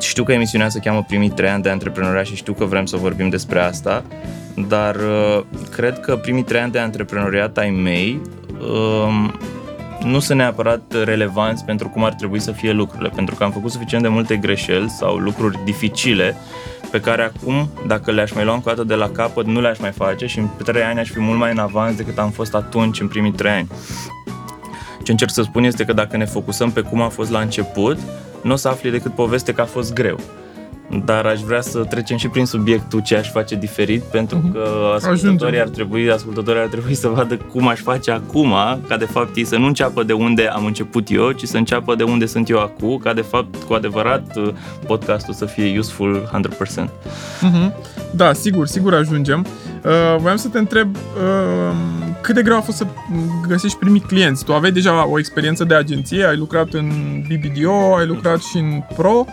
știu 0.00 0.24
că 0.24 0.32
emisiunea 0.32 0.68
se 0.68 0.78
cheamă 0.78 1.04
primii 1.08 1.30
trei 1.30 1.48
ani 1.48 1.62
de 1.62 1.68
antreprenoriat 1.68 2.26
și 2.26 2.34
știu 2.34 2.52
că 2.52 2.64
vrem 2.64 2.86
să 2.86 2.96
vorbim 2.96 3.28
despre 3.28 3.60
asta, 3.60 4.04
dar 4.68 4.94
uh, 4.94 5.42
cred 5.70 6.00
că 6.00 6.16
primii 6.16 6.42
trei 6.42 6.60
ani 6.60 6.72
de 6.72 6.78
antreprenoriat 6.78 7.58
ai 7.58 7.70
mei 7.70 8.20
um, 8.60 9.34
nu 10.04 10.18
sunt 10.18 10.38
neapărat 10.38 11.04
relevanți 11.04 11.64
pentru 11.64 11.88
cum 11.88 12.04
ar 12.04 12.12
trebui 12.12 12.40
să 12.40 12.52
fie 12.52 12.72
lucrurile, 12.72 13.08
pentru 13.14 13.34
că 13.34 13.44
am 13.44 13.50
făcut 13.50 13.70
suficient 13.70 14.02
de 14.02 14.08
multe 14.08 14.36
greșeli 14.36 14.88
sau 14.88 15.16
lucruri 15.16 15.58
dificile 15.64 16.36
pe 16.96 17.02
care 17.02 17.22
acum, 17.22 17.70
dacă 17.86 18.10
le-aș 18.10 18.32
mai 18.32 18.44
lua 18.44 18.54
încă 18.54 18.70
o 18.70 18.72
dată 18.72 18.86
de 18.86 18.94
la 18.94 19.10
capăt, 19.10 19.46
nu 19.46 19.60
le-aș 19.60 19.78
mai 19.78 19.92
face 19.92 20.26
și 20.26 20.38
în 20.38 20.48
trei 20.64 20.82
ani 20.82 20.98
aș 20.98 21.10
fi 21.10 21.20
mult 21.20 21.38
mai 21.38 21.50
în 21.50 21.58
avans 21.58 21.96
decât 21.96 22.18
am 22.18 22.30
fost 22.30 22.54
atunci, 22.54 23.00
în 23.00 23.08
primii 23.08 23.32
trei 23.32 23.50
ani. 23.50 23.68
Ce 25.02 25.10
încerc 25.10 25.30
să 25.30 25.42
spun 25.42 25.64
este 25.64 25.84
că 25.84 25.92
dacă 25.92 26.16
ne 26.16 26.24
focusăm 26.24 26.70
pe 26.70 26.80
cum 26.80 27.00
a 27.00 27.08
fost 27.08 27.30
la 27.30 27.40
început, 27.40 27.98
nu 28.42 28.52
o 28.52 28.56
să 28.56 28.68
afli 28.68 28.90
decât 28.90 29.14
poveste 29.14 29.52
că 29.52 29.60
a 29.60 29.64
fost 29.64 29.92
greu 29.92 30.20
dar 31.04 31.26
aș 31.26 31.40
vrea 31.40 31.60
să 31.60 31.78
trecem 31.78 32.16
și 32.16 32.28
prin 32.28 32.46
subiectul 32.46 33.00
ce 33.00 33.16
aș 33.16 33.30
face 33.30 33.54
diferit, 33.54 34.02
pentru 34.02 34.36
mhm. 34.36 34.52
că 34.52 34.68
ascultătorii 34.94 35.60
ar 35.60 35.68
trebui, 35.68 36.10
ascultătorii 36.10 36.60
ar 36.60 36.66
trebui 36.66 36.94
să 36.94 37.08
vadă 37.08 37.36
cum 37.36 37.68
aș 37.68 37.80
face 37.80 38.10
acum, 38.10 38.54
ca 38.88 38.96
de 38.96 39.04
fapt 39.04 39.36
ei 39.36 39.44
să 39.44 39.56
nu 39.56 39.66
înceapă 39.66 40.02
de 40.02 40.12
unde 40.12 40.46
am 40.46 40.64
început 40.64 41.10
eu, 41.10 41.30
ci 41.30 41.44
să 41.44 41.56
înceapă 41.56 41.94
de 41.94 42.02
unde 42.02 42.26
sunt 42.26 42.48
eu 42.48 42.58
acum, 42.58 42.98
ca 42.98 43.12
de 43.12 43.20
fapt, 43.20 43.62
cu 43.62 43.72
adevărat, 43.72 44.38
podcastul 44.86 45.34
să 45.34 45.44
fie 45.44 45.78
useful 45.78 46.30
100%. 46.78 46.84
Mm-hmm. 46.84 47.72
Da, 48.10 48.32
sigur, 48.32 48.66
sigur 48.66 48.94
ajungem. 48.94 49.46
Uh, 49.84 50.16
voiam 50.18 50.36
să 50.36 50.48
te 50.48 50.58
întreb 50.58 50.96
uh, 50.96 51.76
cât 52.20 52.34
de 52.34 52.42
greu 52.42 52.56
a 52.56 52.60
fost 52.60 52.76
să 52.76 52.86
găsești 53.48 53.78
primii 53.78 54.00
clienți. 54.00 54.44
Tu 54.44 54.52
aveai 54.54 54.72
deja 54.72 55.08
o 55.08 55.18
experiență 55.18 55.64
de 55.64 55.74
agenție, 55.74 56.24
ai 56.24 56.36
lucrat 56.36 56.72
în 56.72 56.90
BBDO, 57.28 57.94
ai 57.96 58.06
lucrat 58.06 58.42
și 58.42 58.56
în 58.56 58.82
Pro. 58.96 59.24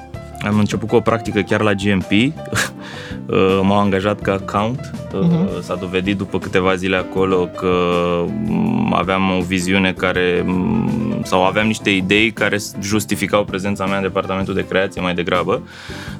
Am 0.46 0.60
început 0.60 0.88
cu 0.90 0.96
o 0.96 1.00
practică 1.00 1.42
chiar 1.42 1.62
la 1.62 1.74
GMP, 1.74 2.12
uh, 2.12 3.60
m-au 3.62 3.80
angajat 3.80 4.22
ca 4.22 4.32
account, 4.32 4.94
uh-huh. 5.08 5.62
s-a 5.62 5.76
dovedit 5.76 6.18
după 6.18 6.40
câteva 6.40 6.76
zile 6.76 6.96
acolo 6.96 7.50
că 7.58 7.76
mm, 8.28 8.94
aveam 8.94 9.38
o 9.38 9.42
viziune 9.42 9.94
care, 9.94 10.44
mm, 10.46 11.22
sau 11.24 11.46
aveam 11.46 11.68
niște 11.68 11.90
idei 11.90 12.32
care 12.32 12.58
justificau 12.82 13.44
prezența 13.44 13.86
mea 13.86 13.96
în 13.96 14.02
departamentul 14.02 14.54
de 14.54 14.66
creație 14.68 15.02
mai 15.02 15.14
degrabă. 15.14 15.62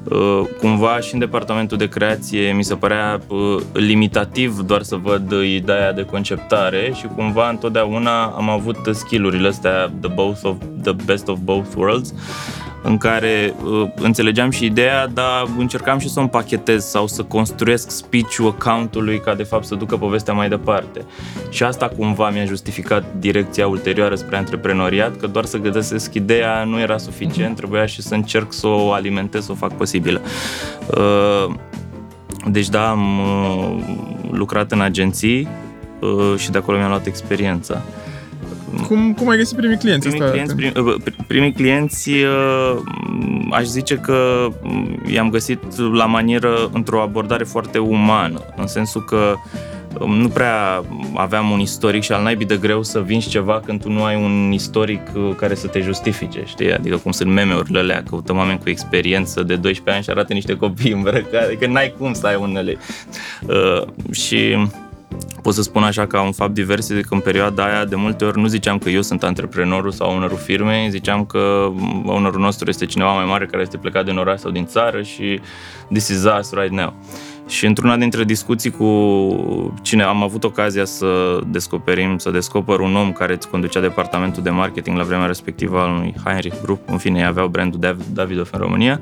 Uh, 0.04 0.42
cumva 0.60 1.00
și 1.00 1.14
în 1.14 1.20
departamentul 1.20 1.78
de 1.78 1.90
creație 1.90 2.52
mi 2.52 2.64
se 2.64 2.76
părea 2.76 3.20
uh, 3.28 3.62
limitativ 3.74 4.60
doar 4.60 4.82
să 4.82 4.96
văd 4.96 5.32
ideea 5.32 5.94
de 5.94 6.06
conceptare 6.06 6.92
și 6.96 7.06
cumva 7.16 7.50
întotdeauna 7.50 8.24
am 8.24 8.50
avut 8.50 8.78
skill-urile 8.92 9.48
astea, 9.48 9.92
the, 10.02 10.10
both 10.14 10.40
of, 10.44 10.56
the 10.84 10.92
best 11.06 11.28
of 11.28 11.38
both 11.44 11.68
worlds 11.76 12.14
în 12.84 12.98
care 12.98 13.54
uh, 13.64 13.90
înțelegeam 13.96 14.50
și 14.50 14.66
ideea, 14.66 15.08
dar 15.08 15.48
încercam 15.58 16.00
și 16.00 16.10
să 16.10 16.20
o 16.20 16.22
împachetez 16.22 16.86
sau 16.86 17.08
să 17.08 17.24
construiesc 17.24 17.92
speech-ul 17.92 18.48
account-ului 18.48 19.20
ca 19.20 19.36
de 19.36 19.44
fapt 19.44 19.66
să 19.66 19.76
ducă 19.76 19.98
povestea 19.98 20.34
mai 20.34 20.50
departe. 20.50 21.06
Și 21.50 21.64
asta 21.64 21.88
cumva 21.98 22.30
mi-a 22.30 22.46
justificat 22.46 23.04
direcția 23.20 23.68
ulterioară 23.68 24.16
spre 24.16 24.38
antreprenoriat, 24.38 25.18
că 25.18 25.28
doar 25.28 25.46
să 25.46 25.58
găsesc 25.58 26.14
ideea 26.14 26.64
nu 26.64 26.80
era 26.80 26.98
suficient, 26.98 27.50
mhm. 27.50 27.58
trebuia 27.58 27.86
și 27.86 28.02
să 28.02 28.14
încerc 28.14 28.54
să 28.54 28.68
o 28.68 28.92
alimentez, 28.92 29.46
să 29.46 29.52
o 29.52 29.56
fac 29.56 29.78
posibilă. 29.78 30.22
Uh, 30.98 31.54
deci 32.52 32.70
da, 32.70 32.90
am 32.90 33.20
uh, 33.20 33.84
lucrat 34.32 34.72
în 34.72 34.82
agenții 34.82 35.48
uh, 36.00 36.34
și 36.38 36.52
de 36.52 36.58
acolo 36.58 36.78
mi-am 36.78 36.90
luat 36.90 37.06
experiența. 37.06 37.82
Cum, 38.88 39.14
cum 39.14 39.30
ai 39.30 39.38
găsit 39.38 39.58
primii 39.58 39.78
clienți? 39.78 40.08
Primii 40.08 40.22
asta? 40.22 40.34
clienți, 40.34 40.56
prim, 40.56 40.86
uh, 40.86 40.96
primii 41.28 41.54
clienți 41.54 42.10
uh, 42.10 42.78
aș 43.52 43.64
zice 43.64 43.96
că 43.96 44.48
mm, 44.62 45.02
i-am 45.08 45.30
găsit 45.30 45.78
la 45.78 46.06
manieră 46.06 46.70
într-o 46.74 47.02
abordare 47.02 47.44
foarte 47.44 47.78
umană, 47.78 48.40
în 48.56 48.68
sensul 48.68 49.04
că 49.04 49.36
um, 50.00 50.16
nu 50.16 50.28
prea 50.28 50.84
aveam 51.16 51.50
un 51.50 51.60
istoric 51.60 52.04
și 52.04 52.12
al 52.12 52.24
naibii 52.24 52.46
de 52.46 52.58
greu 52.58 52.84
să 52.84 53.02
vinzi 53.02 53.30
ceva 53.30 53.62
când 53.66 53.82
tu 53.82 53.90
nu 53.90 54.04
ai 54.04 54.16
un 54.16 54.52
istoric 54.52 55.02
uh, 55.16 55.36
care 55.36 55.56
să 55.56 55.68
te 55.68 55.80
justifice, 55.80 56.44
știi? 56.46 56.74
Adică 56.74 56.98
cum 56.98 57.12
sunt 57.12 57.32
meme-urile 57.32 57.80
alea, 57.80 58.04
căutăm 58.10 58.38
oameni 58.38 58.60
cu 58.60 58.70
experiență 58.70 59.44
de 59.44 59.56
12 59.56 59.90
ani 59.90 60.04
și 60.04 60.10
arată 60.10 60.34
niște 60.34 60.56
copii 60.56 60.92
îmbrăcați, 60.92 61.46
adică 61.46 61.68
n-ai 61.68 61.94
cum 61.98 62.14
să 62.14 62.28
ai 62.28 62.36
unele. 62.36 62.78
Uh, 63.48 63.88
și 64.12 64.68
pot 65.42 65.54
să 65.54 65.62
spun 65.62 65.84
așa 65.84 66.08
ca 66.08 66.22
un 66.22 66.32
fapt 66.32 66.54
divers, 66.54 66.88
că 66.88 67.14
în 67.14 67.20
perioada 67.20 67.66
aia 67.66 67.86
de 67.86 67.96
multe 67.96 68.26
ori 68.26 68.40
nu 68.40 68.48
ziceam 68.48 68.78
că 68.78 68.90
eu 68.90 69.02
sunt 69.02 69.24
antreprenorul 69.24 69.92
sau 69.92 70.12
ownerul 70.12 70.38
firmei, 70.38 70.90
ziceam 70.90 71.26
că 71.26 71.72
ownerul 72.06 72.40
nostru 72.40 72.70
este 72.70 72.86
cineva 72.86 73.14
mai 73.14 73.26
mare 73.26 73.46
care 73.46 73.62
este 73.62 73.78
plecat 73.78 74.06
din 74.06 74.18
oraș 74.18 74.40
sau 74.40 74.52
din 74.52 74.66
țară 74.66 75.02
și 75.02 75.40
this 75.92 76.08
is 76.08 76.24
us 76.40 76.52
right 76.52 76.72
now. 76.72 76.94
Și 77.48 77.66
într-una 77.66 77.98
dintre 77.98 78.24
discuții 78.24 78.70
cu 78.70 79.74
cine 79.82 80.04
am 80.04 80.24
avut 80.24 80.44
ocazia 80.44 80.86
să 80.86 81.40
descoperim, 81.48 82.18
să 82.18 82.32
descoper 82.32 82.80
un 82.80 82.96
om 82.96 83.12
care 83.12 83.34
îți 83.34 83.50
conducea 83.50 83.80
departamentul 83.80 84.44
de 84.44 84.50
marketing 84.50 84.98
la 84.98 85.04
vremea 85.04 85.26
respectivă 85.26 85.80
al 85.80 85.90
unui 85.90 86.16
Heinrich 86.24 86.62
Group, 86.62 86.90
în 86.90 86.98
fine, 86.98 87.26
aveau 87.26 87.48
brandul 87.48 87.96
Davidoff 88.14 88.54
în 88.54 88.60
România, 88.60 89.02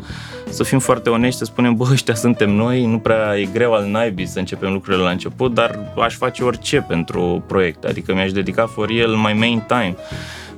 să 0.49 0.63
fim 0.63 0.79
foarte 0.79 1.09
onești, 1.09 1.37
să 1.37 1.45
spunem, 1.45 1.75
bă, 1.75 1.87
ăștia 1.91 2.13
suntem 2.13 2.49
noi, 2.49 2.85
nu 2.85 2.99
prea 2.99 3.37
e 3.37 3.45
greu 3.53 3.73
al 3.73 3.85
naibii 3.85 4.27
să 4.27 4.39
începem 4.39 4.71
lucrurile 4.71 5.03
la 5.03 5.09
început, 5.09 5.53
dar 5.53 5.93
aș 5.97 6.15
face 6.15 6.43
orice 6.43 6.85
pentru 6.87 7.43
proiect, 7.47 7.83
adică 7.83 8.13
mi-aș 8.13 8.31
dedica 8.31 8.65
for 8.65 8.89
el 8.89 9.15
my 9.15 9.33
main 9.37 9.63
time, 9.67 9.95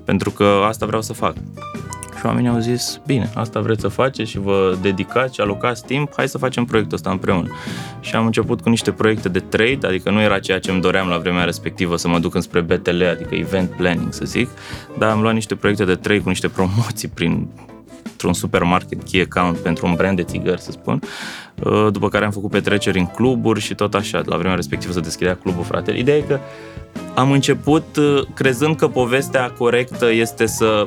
pentru 0.05 0.29
că 0.31 0.63
asta 0.67 0.85
vreau 0.85 1.01
să 1.01 1.13
fac. 1.13 1.33
Și 2.23 2.29
Și 2.29 2.35
oamenii 2.35 2.49
au 2.49 2.59
zis, 2.59 2.99
bine, 3.05 3.29
asta 3.35 3.59
vreți 3.59 3.81
să 3.81 3.87
faceți 3.87 4.29
și 4.29 4.39
vă 4.39 4.77
dedicați 4.81 5.33
și 5.33 5.41
alocați 5.41 5.85
timp, 5.85 6.13
hai 6.15 6.27
să 6.27 6.37
facem 6.37 6.65
proiectul 6.65 6.95
ăsta 6.95 7.09
împreună. 7.09 7.47
Și 7.99 8.15
am 8.15 8.25
început 8.25 8.61
cu 8.61 8.69
niște 8.69 8.91
proiecte 8.91 9.29
de 9.29 9.39
trade, 9.39 9.87
adică 9.87 10.09
nu 10.09 10.21
era 10.21 10.39
ceea 10.39 10.59
ce 10.59 10.71
îmi 10.71 10.81
doream 10.81 11.07
la 11.07 11.17
vremea 11.17 11.43
respectivă 11.43 11.97
să 11.97 12.07
mă 12.07 12.19
duc 12.19 12.35
înspre 12.35 12.61
BTL, 12.61 13.03
adică 13.03 13.35
event 13.35 13.69
planning 13.69 14.13
să 14.13 14.25
zic, 14.25 14.49
dar 14.97 15.09
am 15.09 15.21
luat 15.21 15.33
niște 15.33 15.55
proiecte 15.55 15.85
de 15.85 15.95
trade 15.95 16.19
cu 16.19 16.29
niște 16.29 16.47
promoții 16.47 17.07
prin 17.07 17.47
într-un 18.11 18.33
supermarket 18.33 19.03
key 19.03 19.21
account 19.21 19.57
pentru 19.57 19.87
un 19.87 19.93
brand 19.93 20.15
de 20.15 20.23
țigări, 20.23 20.61
să 20.61 20.71
spun, 20.71 20.99
uh, 21.63 21.87
după 21.91 22.09
care 22.09 22.25
am 22.25 22.31
făcut 22.31 22.51
petreceri 22.51 22.99
în 22.99 23.05
cluburi 23.05 23.59
și 23.59 23.75
tot 23.75 23.93
așa, 23.93 24.21
la 24.25 24.37
vremea 24.37 24.55
respectivă 24.55 24.93
să 24.93 24.99
deschidea 24.99 25.35
clubul 25.35 25.63
fratele. 25.63 25.97
Ideea 25.97 26.17
e 26.17 26.21
că 26.21 26.39
am 27.15 27.31
început 27.31 27.95
uh, 27.95 28.21
crezând 28.33 28.75
că 28.75 28.87
povestea 28.87 29.51
corectă 29.57 30.11
este 30.11 30.45
să, 30.45 30.85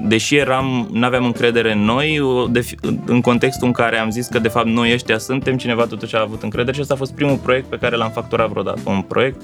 deși 0.00 0.36
eram, 0.36 0.88
nu 0.92 1.04
aveam 1.04 1.24
încredere 1.24 1.72
în 1.72 1.80
noi, 1.80 2.20
de, 2.50 2.66
în 3.06 3.20
contextul 3.20 3.66
în 3.66 3.72
care 3.72 3.96
am 3.96 4.10
zis 4.10 4.26
că 4.26 4.38
de 4.38 4.48
fapt 4.48 4.66
noi 4.66 4.92
ăștia 4.92 5.18
suntem, 5.18 5.56
cineva 5.56 5.84
totuși 5.84 6.16
a 6.16 6.20
avut 6.20 6.42
încredere 6.42 6.74
și 6.74 6.80
ăsta 6.80 6.94
a 6.94 6.96
fost 6.96 7.14
primul 7.14 7.36
proiect 7.36 7.66
pe 7.66 7.78
care 7.78 7.96
l-am 7.96 8.10
facturat 8.10 8.48
vreodată, 8.48 8.80
un 8.84 9.02
proiect 9.02 9.42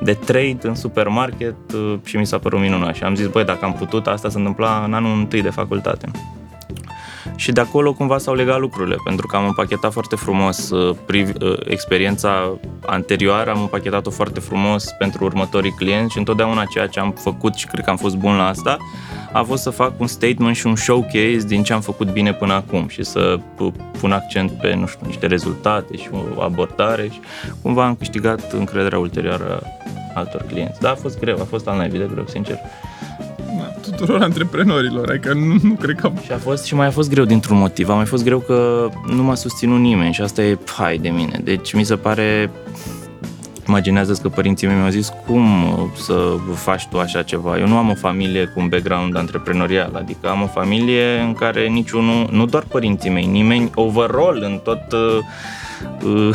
de 0.00 0.12
trade 0.12 0.58
în 0.60 0.74
supermarket 0.74 1.56
uh, 1.74 1.94
și 2.04 2.16
mi 2.16 2.26
s-a 2.26 2.38
părut 2.38 2.60
minunat 2.60 2.94
și 2.94 3.02
am 3.02 3.14
zis, 3.14 3.26
băi, 3.26 3.44
dacă 3.44 3.64
am 3.64 3.72
putut, 3.72 4.06
asta 4.06 4.28
se 4.28 4.38
întâmpla 4.38 4.82
în 4.86 4.94
anul 4.94 5.18
întâi 5.18 5.42
de 5.42 5.50
facultate. 5.50 6.10
Și 7.36 7.52
de 7.52 7.60
acolo 7.60 7.92
cumva 7.92 8.18
s-au 8.18 8.34
legat 8.34 8.58
lucrurile, 8.58 8.96
pentru 9.04 9.26
că 9.26 9.36
am 9.36 9.44
împachetat 9.46 9.92
foarte 9.92 10.16
frumos 10.16 10.70
uh, 10.70 10.96
priv- 11.06 11.42
uh, 11.42 11.56
experiența 11.64 12.58
anterioară, 12.86 13.50
am 13.50 13.60
împachetat-o 13.60 14.10
foarte 14.10 14.40
frumos 14.40 14.84
pentru 14.98 15.24
următorii 15.24 15.70
clienți 15.70 16.12
și 16.12 16.18
întotdeauna 16.18 16.64
ceea 16.64 16.86
ce 16.86 17.00
am 17.00 17.12
făcut 17.12 17.54
și 17.54 17.66
cred 17.66 17.84
că 17.84 17.90
am 17.90 17.96
fost 17.96 18.16
bun 18.16 18.36
la 18.36 18.46
asta, 18.46 18.76
a 19.32 19.42
fost 19.42 19.62
să 19.62 19.70
fac 19.70 20.00
un 20.00 20.06
statement 20.06 20.56
și 20.56 20.66
un 20.66 20.76
showcase 20.76 21.44
din 21.46 21.62
ce 21.62 21.72
am 21.72 21.80
făcut 21.80 22.10
bine 22.10 22.32
până 22.32 22.52
acum 22.52 22.88
și 22.88 23.04
să 23.04 23.38
pun 23.98 24.12
accent 24.12 24.50
pe, 24.50 24.74
nu 24.74 24.86
știu, 24.86 25.06
niște 25.06 25.26
rezultate 25.26 25.96
și 25.96 26.08
o 26.36 26.42
abordare 26.42 27.08
și 27.12 27.20
cumva 27.62 27.84
am 27.84 27.94
câștigat 27.94 28.52
încrederea 28.52 28.98
ulterioară 28.98 29.62
altor 30.14 30.42
clienți. 30.42 30.80
Da, 30.80 30.90
a 30.90 30.94
fost 30.94 31.18
greu, 31.18 31.40
a 31.40 31.44
fost 31.44 31.68
al 31.68 31.76
naibii 31.76 31.98
de 31.98 32.08
greu, 32.12 32.26
sincer 32.26 32.58
tuturor 33.82 34.22
antreprenorilor, 34.22 35.08
adică 35.10 35.32
nu, 35.32 35.56
nu 35.62 35.74
cred 35.74 36.00
că... 36.00 36.12
Și 36.24 36.32
a 36.32 36.38
fost 36.38 36.64
și 36.64 36.74
mai 36.74 36.86
a 36.86 36.90
fost 36.90 37.10
greu 37.10 37.24
dintr-un 37.24 37.58
motiv. 37.58 37.88
A 37.88 37.94
mai 37.94 38.04
fost 38.04 38.24
greu 38.24 38.38
că 38.38 38.88
nu 39.14 39.22
m-a 39.22 39.34
susținut 39.34 39.80
nimeni 39.80 40.12
și 40.12 40.22
asta 40.22 40.42
e 40.42 40.58
hai 40.76 40.98
de 40.98 41.08
mine. 41.08 41.40
Deci 41.44 41.72
mi 41.72 41.84
se 41.84 41.96
pare 41.96 42.50
imaginează 43.68 44.18
că 44.22 44.28
părinții 44.28 44.66
mei 44.66 44.76
mi-au 44.76 44.90
zis 44.90 45.12
cum 45.26 45.46
să 45.96 46.36
faci 46.54 46.86
tu 46.86 46.98
așa 46.98 47.22
ceva. 47.22 47.58
Eu 47.58 47.66
nu 47.66 47.76
am 47.76 47.90
o 47.90 47.94
familie 47.94 48.44
cu 48.44 48.60
un 48.60 48.68
background 48.68 49.16
antreprenorial, 49.16 49.90
adică 49.94 50.28
am 50.28 50.42
o 50.42 50.46
familie 50.46 51.18
în 51.18 51.32
care 51.32 51.66
niciunul, 51.66 52.28
nu 52.30 52.46
doar 52.46 52.64
părinții 52.68 53.10
mei, 53.10 53.26
nimeni 53.26 53.70
overall 53.74 54.42
în 54.42 54.60
tot 54.64 54.92
uh, 54.92 55.18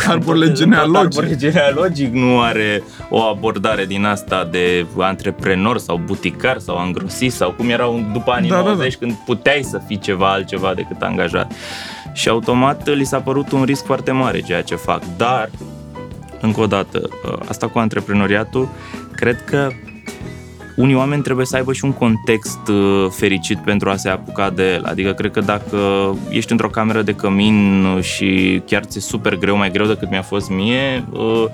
arborele 0.07 0.51
genealogic. 0.59 1.19
Arborele 1.19 1.35
genealogic 1.35 2.13
nu 2.13 2.39
are 2.39 2.83
o 3.09 3.19
abordare 3.19 3.85
din 3.85 4.05
asta 4.05 4.47
de 4.51 4.85
antreprenor 4.97 5.77
sau 5.77 6.01
buticar 6.05 6.57
sau 6.59 6.77
angrosist 6.77 7.35
sau 7.35 7.51
cum 7.51 7.69
erau 7.69 8.03
după 8.13 8.31
anii 8.31 8.49
da, 8.49 8.61
90 8.61 8.77
da, 8.77 8.97
da. 8.99 9.05
când 9.05 9.17
puteai 9.25 9.63
să 9.63 9.81
fii 9.87 9.99
ceva 9.99 10.31
altceva 10.31 10.73
decât 10.73 11.01
angajat. 11.01 11.51
Și 12.13 12.29
automat 12.29 12.87
li 12.87 13.03
s-a 13.03 13.19
părut 13.19 13.51
un 13.51 13.63
risc 13.63 13.85
foarte 13.85 14.11
mare 14.11 14.39
ceea 14.39 14.61
ce 14.61 14.75
fac. 14.75 15.01
Dar, 15.17 15.49
încă 16.41 16.61
o 16.61 16.65
dată, 16.65 17.09
uh, 17.25 17.37
asta 17.47 17.67
cu 17.67 17.79
antreprenoriatul, 17.79 18.69
cred 19.11 19.43
că 19.45 19.69
unii 20.81 20.95
oameni 20.95 21.21
trebuie 21.21 21.45
să 21.45 21.55
aibă 21.55 21.73
și 21.73 21.85
un 21.85 21.93
context 21.93 22.67
uh, 22.67 23.05
fericit 23.09 23.57
pentru 23.57 23.89
a 23.89 23.95
se 23.95 24.09
apuca 24.09 24.49
de 24.49 24.71
el. 24.71 24.83
Adică 24.83 25.13
cred 25.13 25.31
că 25.31 25.39
dacă 25.39 25.77
ești 26.29 26.51
într-o 26.51 26.69
cameră 26.69 27.01
de 27.01 27.13
cămin 27.13 27.85
și 28.01 28.61
chiar 28.65 28.83
ți-e 28.83 29.01
super 29.01 29.35
greu, 29.35 29.57
mai 29.57 29.71
greu 29.71 29.85
decât 29.85 30.09
mi-a 30.09 30.21
fost 30.21 30.49
mie, 30.49 31.05
uh, 31.11 31.45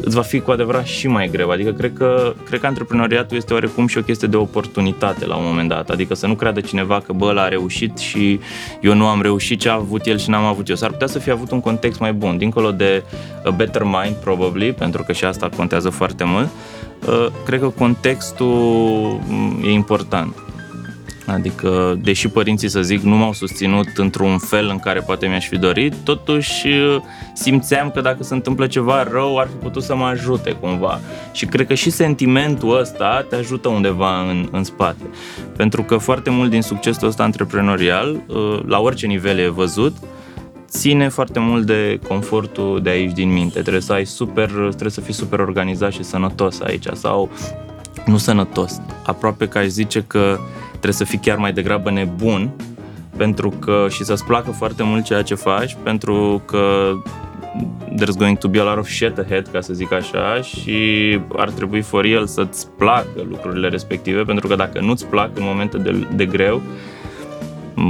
îți 0.00 0.14
va 0.14 0.22
fi 0.22 0.40
cu 0.40 0.50
adevărat 0.50 0.84
și 0.84 1.06
mai 1.08 1.28
greu. 1.28 1.50
Adică 1.50 1.70
cred 1.70 1.92
că, 1.92 2.34
cred 2.46 2.60
că 2.60 2.66
antreprenoriatul 2.66 3.36
este 3.36 3.52
oarecum 3.52 3.86
și 3.86 3.98
o 3.98 4.02
chestie 4.02 4.28
de 4.28 4.36
oportunitate 4.36 5.26
la 5.26 5.36
un 5.36 5.44
moment 5.44 5.68
dat. 5.68 5.90
Adică 5.90 6.14
să 6.14 6.26
nu 6.26 6.34
creadă 6.34 6.60
cineva 6.60 7.00
că 7.06 7.12
bă, 7.12 7.26
ăla 7.26 7.42
a 7.42 7.48
reușit 7.48 7.98
și 7.98 8.40
eu 8.80 8.94
nu 8.94 9.06
am 9.06 9.22
reușit 9.22 9.60
ce 9.60 9.68
a 9.68 9.74
avut 9.74 10.06
el 10.06 10.18
și 10.18 10.30
n-am 10.30 10.44
avut 10.44 10.68
eu. 10.68 10.74
S-ar 10.74 10.90
putea 10.90 11.06
să 11.06 11.18
fie 11.18 11.32
avut 11.32 11.50
un 11.50 11.60
context 11.60 12.00
mai 12.00 12.12
bun, 12.12 12.38
dincolo 12.38 12.70
de 12.70 13.02
a 13.44 13.50
better 13.50 13.82
mind, 13.82 14.14
probably, 14.14 14.72
pentru 14.72 15.02
că 15.02 15.12
și 15.12 15.24
asta 15.24 15.48
contează 15.56 15.90
foarte 15.90 16.24
mult. 16.24 16.48
Uh, 17.08 17.26
cred 17.44 17.60
că 17.60 17.68
contextul 17.68 19.20
mm, 19.28 19.60
e 19.64 19.70
important. 19.70 20.34
Adică, 21.26 21.98
deși 22.02 22.28
părinții, 22.28 22.68
să 22.68 22.82
zic, 22.82 23.00
nu 23.00 23.16
m-au 23.16 23.32
susținut 23.32 23.88
într-un 23.96 24.38
fel 24.38 24.68
în 24.68 24.78
care 24.78 25.00
poate 25.00 25.26
mi-aș 25.26 25.48
fi 25.48 25.58
dorit, 25.58 25.94
totuși 26.04 26.66
uh, 26.66 26.96
simțeam 27.34 27.90
că 27.90 28.00
dacă 28.00 28.22
se 28.22 28.34
întâmplă 28.34 28.66
ceva 28.66 29.02
rău, 29.02 29.38
ar 29.38 29.46
fi 29.46 29.54
putut 29.54 29.82
să 29.82 29.94
mă 29.96 30.04
ajute 30.04 30.50
cumva. 30.50 31.00
Și 31.32 31.46
cred 31.46 31.66
că 31.66 31.74
și 31.74 31.90
sentimentul 31.90 32.78
ăsta 32.78 33.26
te 33.28 33.36
ajută 33.36 33.68
undeva 33.68 34.20
în, 34.20 34.48
în 34.50 34.64
spate. 34.64 35.02
Pentru 35.56 35.82
că 35.82 35.96
foarte 35.96 36.30
mult 36.30 36.50
din 36.50 36.62
succesul 36.62 37.08
ăsta 37.08 37.22
antreprenorial, 37.22 38.22
uh, 38.26 38.60
la 38.66 38.78
orice 38.78 39.06
nivel 39.06 39.38
e 39.38 39.48
văzut, 39.48 39.96
ține 40.70 41.08
foarte 41.08 41.38
mult 41.38 41.66
de 41.66 41.98
confortul 42.08 42.80
de 42.82 42.90
aici 42.90 43.12
din 43.12 43.32
minte. 43.32 43.60
Trebuie 43.60 43.82
să 43.82 43.92
ai 43.92 44.04
super, 44.04 44.48
trebuie 44.50 44.90
să 44.90 45.00
fii 45.00 45.14
super 45.14 45.38
organizat 45.38 45.92
și 45.92 46.02
sănătos 46.02 46.60
aici 46.60 46.86
sau 46.92 47.30
nu 48.06 48.16
sănătos. 48.16 48.80
Aproape 49.06 49.48
că 49.48 49.58
aș 49.58 49.66
zice 49.66 50.04
că 50.06 50.38
trebuie 50.70 50.92
să 50.92 51.04
fii 51.04 51.18
chiar 51.18 51.36
mai 51.36 51.52
degrabă 51.52 51.90
nebun 51.90 52.50
pentru 53.16 53.50
că 53.50 53.86
și 53.90 54.04
să-ți 54.04 54.24
placă 54.24 54.50
foarte 54.50 54.82
mult 54.82 55.04
ceea 55.04 55.22
ce 55.22 55.34
faci, 55.34 55.76
pentru 55.82 56.42
că 56.44 56.92
there's 57.96 58.16
going 58.18 58.38
to 58.38 58.48
be 58.48 58.60
a 58.60 58.62
lot 58.62 58.78
of 58.78 58.88
shit 58.88 59.18
ahead, 59.18 59.48
ca 59.52 59.60
să 59.60 59.72
zic 59.72 59.92
așa, 59.92 60.40
și 60.42 60.78
ar 61.36 61.50
trebui 61.50 61.80
for 61.80 62.04
el 62.04 62.26
să-ți 62.26 62.68
placă 62.78 63.26
lucrurile 63.28 63.68
respective, 63.68 64.22
pentru 64.22 64.48
că 64.48 64.54
dacă 64.54 64.80
nu-ți 64.80 65.06
plac 65.06 65.30
în 65.34 65.42
momente 65.44 65.78
de, 65.78 66.06
de 66.14 66.26
greu, 66.26 66.62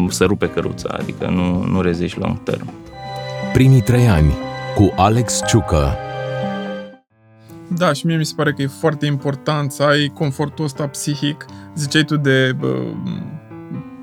să 0.09 0.25
rupe 0.25 0.49
căruța, 0.49 0.97
adică 0.99 1.28
nu, 1.28 1.64
nu 1.64 1.80
reziști 1.80 2.18
long 2.18 2.42
term. 2.42 2.73
Primii 3.52 3.80
trei 3.80 4.09
ani 4.09 4.35
cu 4.75 4.92
Alex 4.97 5.40
Ciucă 5.47 5.97
da, 7.76 7.92
și 7.92 8.06
mie 8.06 8.16
mi 8.16 8.25
se 8.25 8.32
pare 8.37 8.52
că 8.52 8.62
e 8.62 8.66
foarte 8.66 9.06
important 9.06 9.73
să 9.73 9.82
ai 9.82 10.12
confortul 10.14 10.64
ăsta 10.64 10.87
psihic. 10.87 11.44
Ziceai 11.76 12.04
tu 12.04 12.16
de 12.16 12.52
bă, 12.59 12.82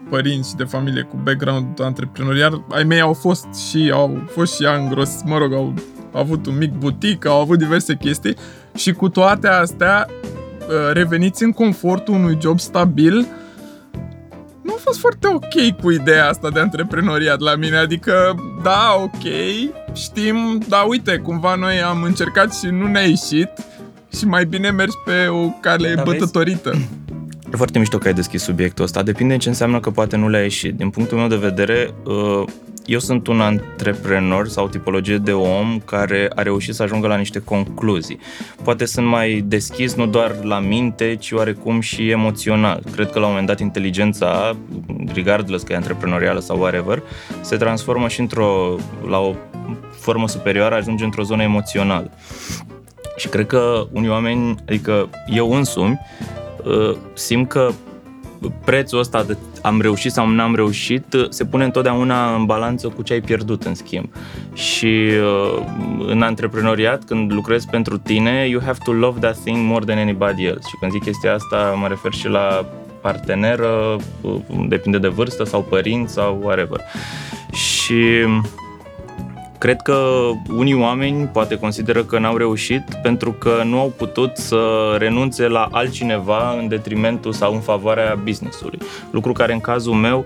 părinți 0.10 0.50
și 0.50 0.56
de 0.56 0.64
familie 0.64 1.02
cu 1.02 1.20
background 1.24 1.82
antreprenorial. 1.82 2.66
Ai 2.70 2.84
mei 2.84 3.00
au 3.00 3.14
fost 3.14 3.48
și 3.70 3.92
au 3.94 4.24
fost 4.28 4.56
și 4.56 4.66
angros, 4.66 5.22
mă 5.26 5.38
rog, 5.38 5.54
au 5.54 5.74
avut 6.12 6.46
un 6.46 6.58
mic 6.58 6.72
butic, 6.72 7.26
au 7.26 7.42
avut 7.42 7.58
diverse 7.58 7.96
chestii 7.96 8.36
și 8.76 8.92
cu 8.94 9.10
toate 9.10 9.48
astea 9.48 10.08
reveniți 10.94 11.44
în 11.44 11.52
confortul 11.52 12.14
unui 12.14 12.38
job 12.42 12.60
stabil 12.60 13.28
nu 14.68 14.74
a 14.74 14.80
fost 14.84 15.00
foarte 15.00 15.28
ok 15.28 15.82
cu 15.82 15.92
ideea 15.92 16.30
asta 16.30 16.50
de 16.50 16.60
antreprenoriat 16.60 17.40
la 17.40 17.56
mine, 17.56 17.78
adică, 17.78 18.36
da, 18.64 18.96
ok, 19.04 19.24
știm, 19.94 20.64
dar 20.68 20.84
uite, 20.88 21.18
cumva 21.18 21.56
noi 21.56 21.82
am 21.82 22.04
încercat 22.04 22.56
și 22.56 22.66
nu 22.66 22.88
ne-a 22.88 23.06
ieșit 23.06 23.50
și 24.18 24.26
mai 24.26 24.46
bine 24.46 24.70
mergi 24.70 24.96
pe 25.06 25.28
o 25.28 25.50
cale 25.62 25.94
da, 25.94 26.04
bătătorită. 26.04 26.70
Vezi? 26.70 26.88
E 27.54 27.56
foarte 27.56 27.80
mișto 27.80 27.98
că 27.98 28.08
ai 28.08 28.14
deschis 28.14 28.44
subiectul 28.44 28.84
ăsta. 28.84 29.04
Depinde 29.04 29.38
ce 29.38 29.50
înseamnă 29.50 29.80
că 29.80 29.90
poate 29.90 30.16
nu 30.16 30.30
le-a 30.30 30.42
ieșit. 30.42 30.76
Din 30.78 30.90
punctul 30.90 31.18
meu 31.18 31.28
de 31.28 31.36
vedere, 31.36 31.94
uh, 32.06 32.44
eu 32.88 33.00
sunt 33.00 33.28
un 33.28 33.42
antreprenor 33.42 34.48
sau 34.48 34.68
tipologie 34.68 35.18
de 35.18 35.32
om 35.32 35.80
care 35.86 36.30
a 36.36 36.42
reușit 36.42 36.74
să 36.74 36.84
ajungă 36.84 37.08
la 37.08 37.16
niște 37.16 37.40
concluzii. 37.40 38.20
Poate 38.64 38.86
sunt 38.86 39.06
mai 39.06 39.44
deschis 39.46 39.94
nu 39.94 40.06
doar 40.06 40.36
la 40.44 40.60
minte, 40.60 41.16
ci 41.16 41.32
oarecum 41.32 41.80
și 41.80 42.10
emoțional. 42.10 42.84
Cred 42.92 43.12
că 43.12 43.20
la 43.20 43.26
un 43.26 43.32
moment 43.32 43.48
dat 43.48 43.60
inteligența, 43.60 44.56
regardless 45.14 45.64
că 45.64 45.74
e 45.74 45.76
antreprenorială 45.76 46.40
sau 46.40 46.58
whatever, 46.58 47.04
se 47.42 47.56
transformă 47.56 48.08
și 48.08 48.20
într-o, 48.20 48.76
la 49.08 49.20
o 49.20 49.36
formă 49.92 50.28
superioară, 50.28 50.76
ajunge 50.76 51.04
într-o 51.04 51.24
zonă 51.24 51.44
emoțională. 51.44 52.12
Și 53.16 53.28
cred 53.28 53.46
că 53.46 53.88
unii 53.92 54.10
oameni, 54.10 54.56
adică 54.68 55.10
eu 55.34 55.54
însumi, 55.54 56.00
uh, 56.64 56.96
simt 57.14 57.50
că 57.50 57.72
prețul 58.66 59.00
ăsta 59.00 59.24
de 59.24 59.38
am 59.62 59.82
reușit 59.82 60.12
sau 60.12 60.30
n-am 60.30 60.56
reușit 60.56 61.06
se 61.30 61.46
pune 61.46 61.64
întotdeauna 61.64 62.36
în 62.36 62.46
balanță 62.46 62.88
cu 62.88 63.02
ce 63.02 63.14
ai 63.14 63.22
pierdut 63.22 63.64
în 63.64 63.76
schimb. 63.76 64.10
Și 64.54 65.10
uh, 65.22 65.64
în 66.08 66.22
antreprenoriat, 66.22 67.04
când 67.04 67.32
lucrezi 67.32 67.68
pentru 67.68 67.98
tine, 67.98 68.48
you 68.50 68.62
have 68.66 68.78
to 68.84 68.92
love 68.92 69.20
that 69.20 69.38
thing 69.38 69.58
more 69.58 69.86
than 69.86 69.98
anybody 69.98 70.46
else. 70.46 70.68
Și 70.70 70.76
când 70.80 70.92
zic 70.92 71.04
chestia 71.04 71.34
asta, 71.34 71.76
mă 71.80 71.88
refer 71.88 72.14
și 72.14 72.28
la 72.28 72.66
parteneră, 73.02 73.96
uh, 74.22 74.36
depinde 74.68 74.98
de 74.98 75.08
vârstă 75.08 75.44
sau 75.44 75.62
părinți 75.62 76.14
sau 76.14 76.40
whatever. 76.44 76.82
Și 77.52 78.26
cred 79.58 79.82
că 79.82 80.30
unii 80.56 80.74
oameni 80.74 81.26
poate 81.26 81.58
consideră 81.58 82.04
că 82.04 82.20
n-au 82.20 82.38
reușit 82.38 82.84
pentru 83.02 83.32
că 83.32 83.62
nu 83.66 83.80
au 83.80 83.94
putut 83.98 84.38
să 84.38 84.96
renunțe 84.98 85.48
la 85.48 85.68
altcineva 85.72 86.56
în 86.60 86.68
detrimentul 86.68 87.34
sau 87.34 87.54
în 87.54 87.60
favoarea 87.60 88.20
businessului. 88.24 88.80
Lucru 89.12 89.32
care 89.32 89.54
în 89.54 89.60
cazul 89.60 89.94
meu 89.94 90.26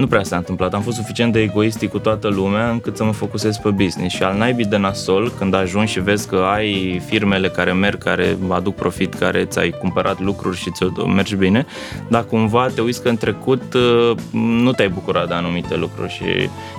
nu 0.00 0.06
prea 0.06 0.22
s-a 0.22 0.36
întâmplat. 0.36 0.74
Am 0.74 0.82
fost 0.82 0.96
suficient 0.96 1.32
de 1.32 1.40
egoistic 1.40 1.90
cu 1.90 1.98
toată 1.98 2.28
lumea 2.28 2.70
încât 2.70 2.96
să 2.96 3.04
mă 3.04 3.12
focusez 3.12 3.56
pe 3.56 3.70
business 3.70 4.14
și 4.14 4.22
al 4.22 4.36
naibii 4.36 4.64
de 4.64 4.76
nasol, 4.76 5.32
când 5.38 5.54
ajungi 5.54 5.92
și 5.92 6.00
vezi 6.00 6.28
că 6.28 6.36
ai 6.36 7.00
firmele 7.06 7.48
care 7.48 7.72
merg, 7.72 8.02
care 8.02 8.36
aduc 8.48 8.74
profit, 8.74 9.14
care 9.14 9.44
ți-ai 9.44 9.70
cumpărat 9.70 10.20
lucruri 10.20 10.56
și 10.56 10.70
ți 10.70 10.84
mergi 11.06 11.36
bine, 11.36 11.66
dar 12.08 12.24
cumva 12.24 12.66
te 12.66 12.80
uiți 12.80 13.02
că 13.02 13.08
în 13.08 13.16
trecut 13.16 13.74
uh, 13.74 14.16
nu 14.32 14.72
te-ai 14.72 14.88
bucurat 14.88 15.28
de 15.28 15.34
anumite 15.34 15.76
lucruri 15.76 16.12
și 16.12 16.24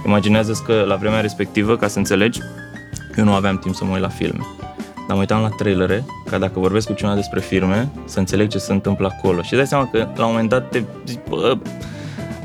imaginează 0.06 0.62
că 0.66 0.84
la 0.88 0.96
vremea 0.96 1.22
respectivă, 1.22 1.75
ca 1.75 1.88
să 1.88 1.98
înțelegi, 1.98 2.40
eu 3.18 3.24
nu 3.24 3.34
aveam 3.34 3.58
timp 3.58 3.75
să 3.75 3.86
mă 3.86 3.94
uit 3.94 4.01
la 4.01 4.10
filme. 4.10 4.46
Dar 5.08 5.16
mă 5.16 5.18
uitam 5.18 5.42
la 5.42 5.50
trailere, 5.50 6.06
ca 6.30 6.38
dacă 6.38 6.60
vorbesc 6.60 6.88
cu 6.88 6.94
cineva 6.94 7.16
despre 7.16 7.40
firme, 7.40 7.90
să 8.06 8.20
înțeleg 8.20 8.48
ce 8.48 8.58
se 8.58 8.72
întâmplă 8.72 9.13
acolo. 9.18 9.42
Și 9.42 9.56
dai 9.56 9.68
seama 9.68 9.90
că 9.92 9.98
la 10.16 10.25
un 10.25 10.32
moment 10.32 10.50
dat 10.50 10.70
te 10.70 10.84
zici, 11.06 11.20
bă, 11.30 11.58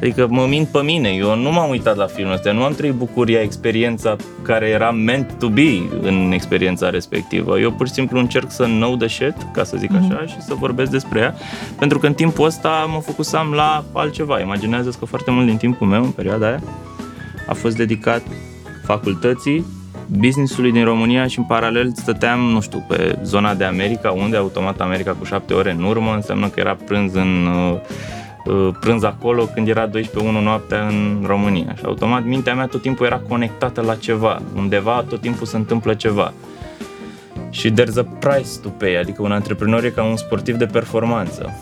Adică 0.01 0.27
mă 0.31 0.47
mint 0.49 0.69
pe 0.69 0.83
mine, 0.83 1.09
eu 1.09 1.37
nu 1.37 1.53
m-am 1.53 1.71
uitat 1.71 1.97
la 1.97 2.07
filmul 2.07 2.35
ăsta, 2.35 2.53
nu 2.53 2.63
am 2.63 2.73
trăit 2.73 2.93
bucuria, 2.93 3.41
experiența 3.41 4.17
care 4.43 4.69
era 4.69 4.91
meant 4.91 5.33
to 5.39 5.49
be 5.49 5.83
în 6.01 6.31
experiența 6.33 6.91
respectivă. 6.91 7.59
Eu 7.59 7.71
pur 7.73 7.87
și 7.87 7.93
simplu 7.93 8.19
încerc 8.19 8.51
să 8.51 8.65
know 8.65 8.97
the 8.97 9.09
shit, 9.09 9.35
ca 9.53 9.65
să 9.65 9.77
zic 9.77 9.91
așa, 9.95 10.23
mm-hmm. 10.23 10.29
și 10.29 10.41
să 10.41 10.55
vorbesc 10.55 10.91
despre 10.91 11.21
ea, 11.21 11.35
pentru 11.79 11.99
că 11.99 12.07
în 12.07 12.15
timpul 12.15 12.45
ăsta 12.45 12.89
mă 12.93 13.01
focusam 13.01 13.53
la 13.53 13.85
altceva. 13.93 14.41
Imaginează 14.41 14.91
că 14.99 15.05
foarte 15.05 15.31
mult 15.31 15.47
din 15.47 15.57
timpul 15.57 15.87
meu, 15.87 16.03
în 16.03 16.11
perioada 16.11 16.47
aia, 16.47 16.63
a 17.49 17.55
fost 17.55 17.77
dedicat 17.77 18.23
facultății, 18.85 19.65
businessului 20.07 20.73
din 20.73 20.85
România 20.85 21.27
și 21.27 21.39
în 21.39 21.45
paralel 21.45 21.93
stăteam, 21.95 22.41
nu 22.41 22.61
știu, 22.61 22.85
pe 22.89 23.19
zona 23.23 23.55
de 23.55 23.65
America, 23.65 24.11
unde 24.11 24.37
automat 24.37 24.81
America 24.81 25.13
cu 25.13 25.25
șapte 25.25 25.55
ore 25.55 25.71
în 25.71 25.83
urmă, 25.83 26.13
înseamnă 26.15 26.49
că 26.49 26.61
era 26.61 26.77
prânz 26.87 27.15
în 27.15 27.47
uh, 27.47 27.77
Uh, 27.77 28.26
prânz 28.81 29.03
acolo 29.03 29.45
când 29.45 29.69
era 29.69 29.87
12 29.87 30.31
1 30.31 30.41
noaptea 30.41 30.87
în 30.87 31.25
România 31.27 31.75
și 31.77 31.85
automat 31.85 32.25
mintea 32.25 32.55
mea 32.55 32.67
tot 32.67 32.83
timpul 32.83 33.07
era 33.07 33.19
conectată 33.29 33.81
la 33.81 33.95
ceva, 33.95 34.43
undeva 34.57 35.05
tot 35.09 35.21
timpul 35.21 35.47
se 35.47 35.57
întâmplă 35.57 35.95
ceva. 35.95 36.33
Și 37.51 37.73
there's 37.73 37.97
a 37.97 38.03
price 38.19 38.49
to 38.63 38.69
pay, 38.69 38.97
adică 38.97 39.23
un 39.23 39.33
antreprenor 39.33 39.85
e 39.85 39.91
ca 39.91 40.03
un 40.03 40.17
sportiv 40.17 40.57
de 40.57 40.67
performanță. 40.67 41.55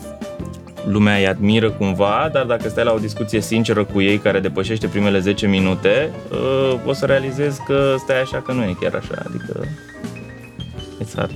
Lumea 0.87 1.15
îi 1.15 1.27
admiră 1.27 1.69
cumva, 1.71 2.29
dar 2.33 2.45
dacă 2.45 2.69
stai 2.69 2.83
la 2.83 2.93
o 2.93 2.97
discuție 2.97 3.41
sinceră 3.41 3.83
cu 3.83 4.01
ei 4.01 4.17
care 4.17 4.39
depășește 4.39 4.87
primele 4.87 5.19
10 5.19 5.47
minute, 5.47 6.09
uh, 6.31 6.79
o 6.85 6.93
să 6.93 7.05
realizezi 7.05 7.63
că 7.63 7.95
stai 7.97 8.21
așa 8.21 8.41
că 8.41 8.51
nu 8.51 8.63
e 8.63 8.75
chiar 8.79 8.93
așa, 8.93 9.23
adică 9.27 9.67
it's 11.03 11.15
hard. 11.15 11.31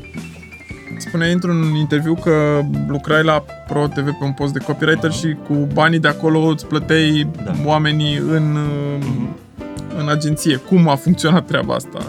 Spuneai 1.09 1.33
într-un 1.33 1.75
interviu 1.75 2.13
că 2.13 2.61
lucrai 2.87 3.23
la 3.23 3.43
Pro 3.67 3.87
TV 3.87 4.03
pe 4.03 4.23
un 4.23 4.31
post 4.31 4.53
de 4.53 4.59
copywriter 4.59 5.11
și 5.11 5.35
cu 5.47 5.53
banii 5.73 5.99
de 5.99 6.07
acolo 6.07 6.39
îți 6.39 6.65
plăteai 6.65 7.27
da. 7.43 7.51
oamenii 7.65 8.15
în, 8.17 8.57
mm-hmm. 8.57 9.99
în 9.99 10.09
agenție. 10.09 10.55
Cum 10.55 10.87
a 10.87 10.95
funcționat 10.95 11.45
treaba 11.45 11.73
asta? 11.73 11.99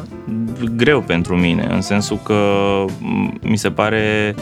Greu 0.76 1.00
pentru 1.00 1.36
mine, 1.36 1.66
în 1.70 1.80
sensul 1.80 2.18
că 2.22 2.44
mi 3.42 3.56
se 3.56 3.70
pare 3.70 4.34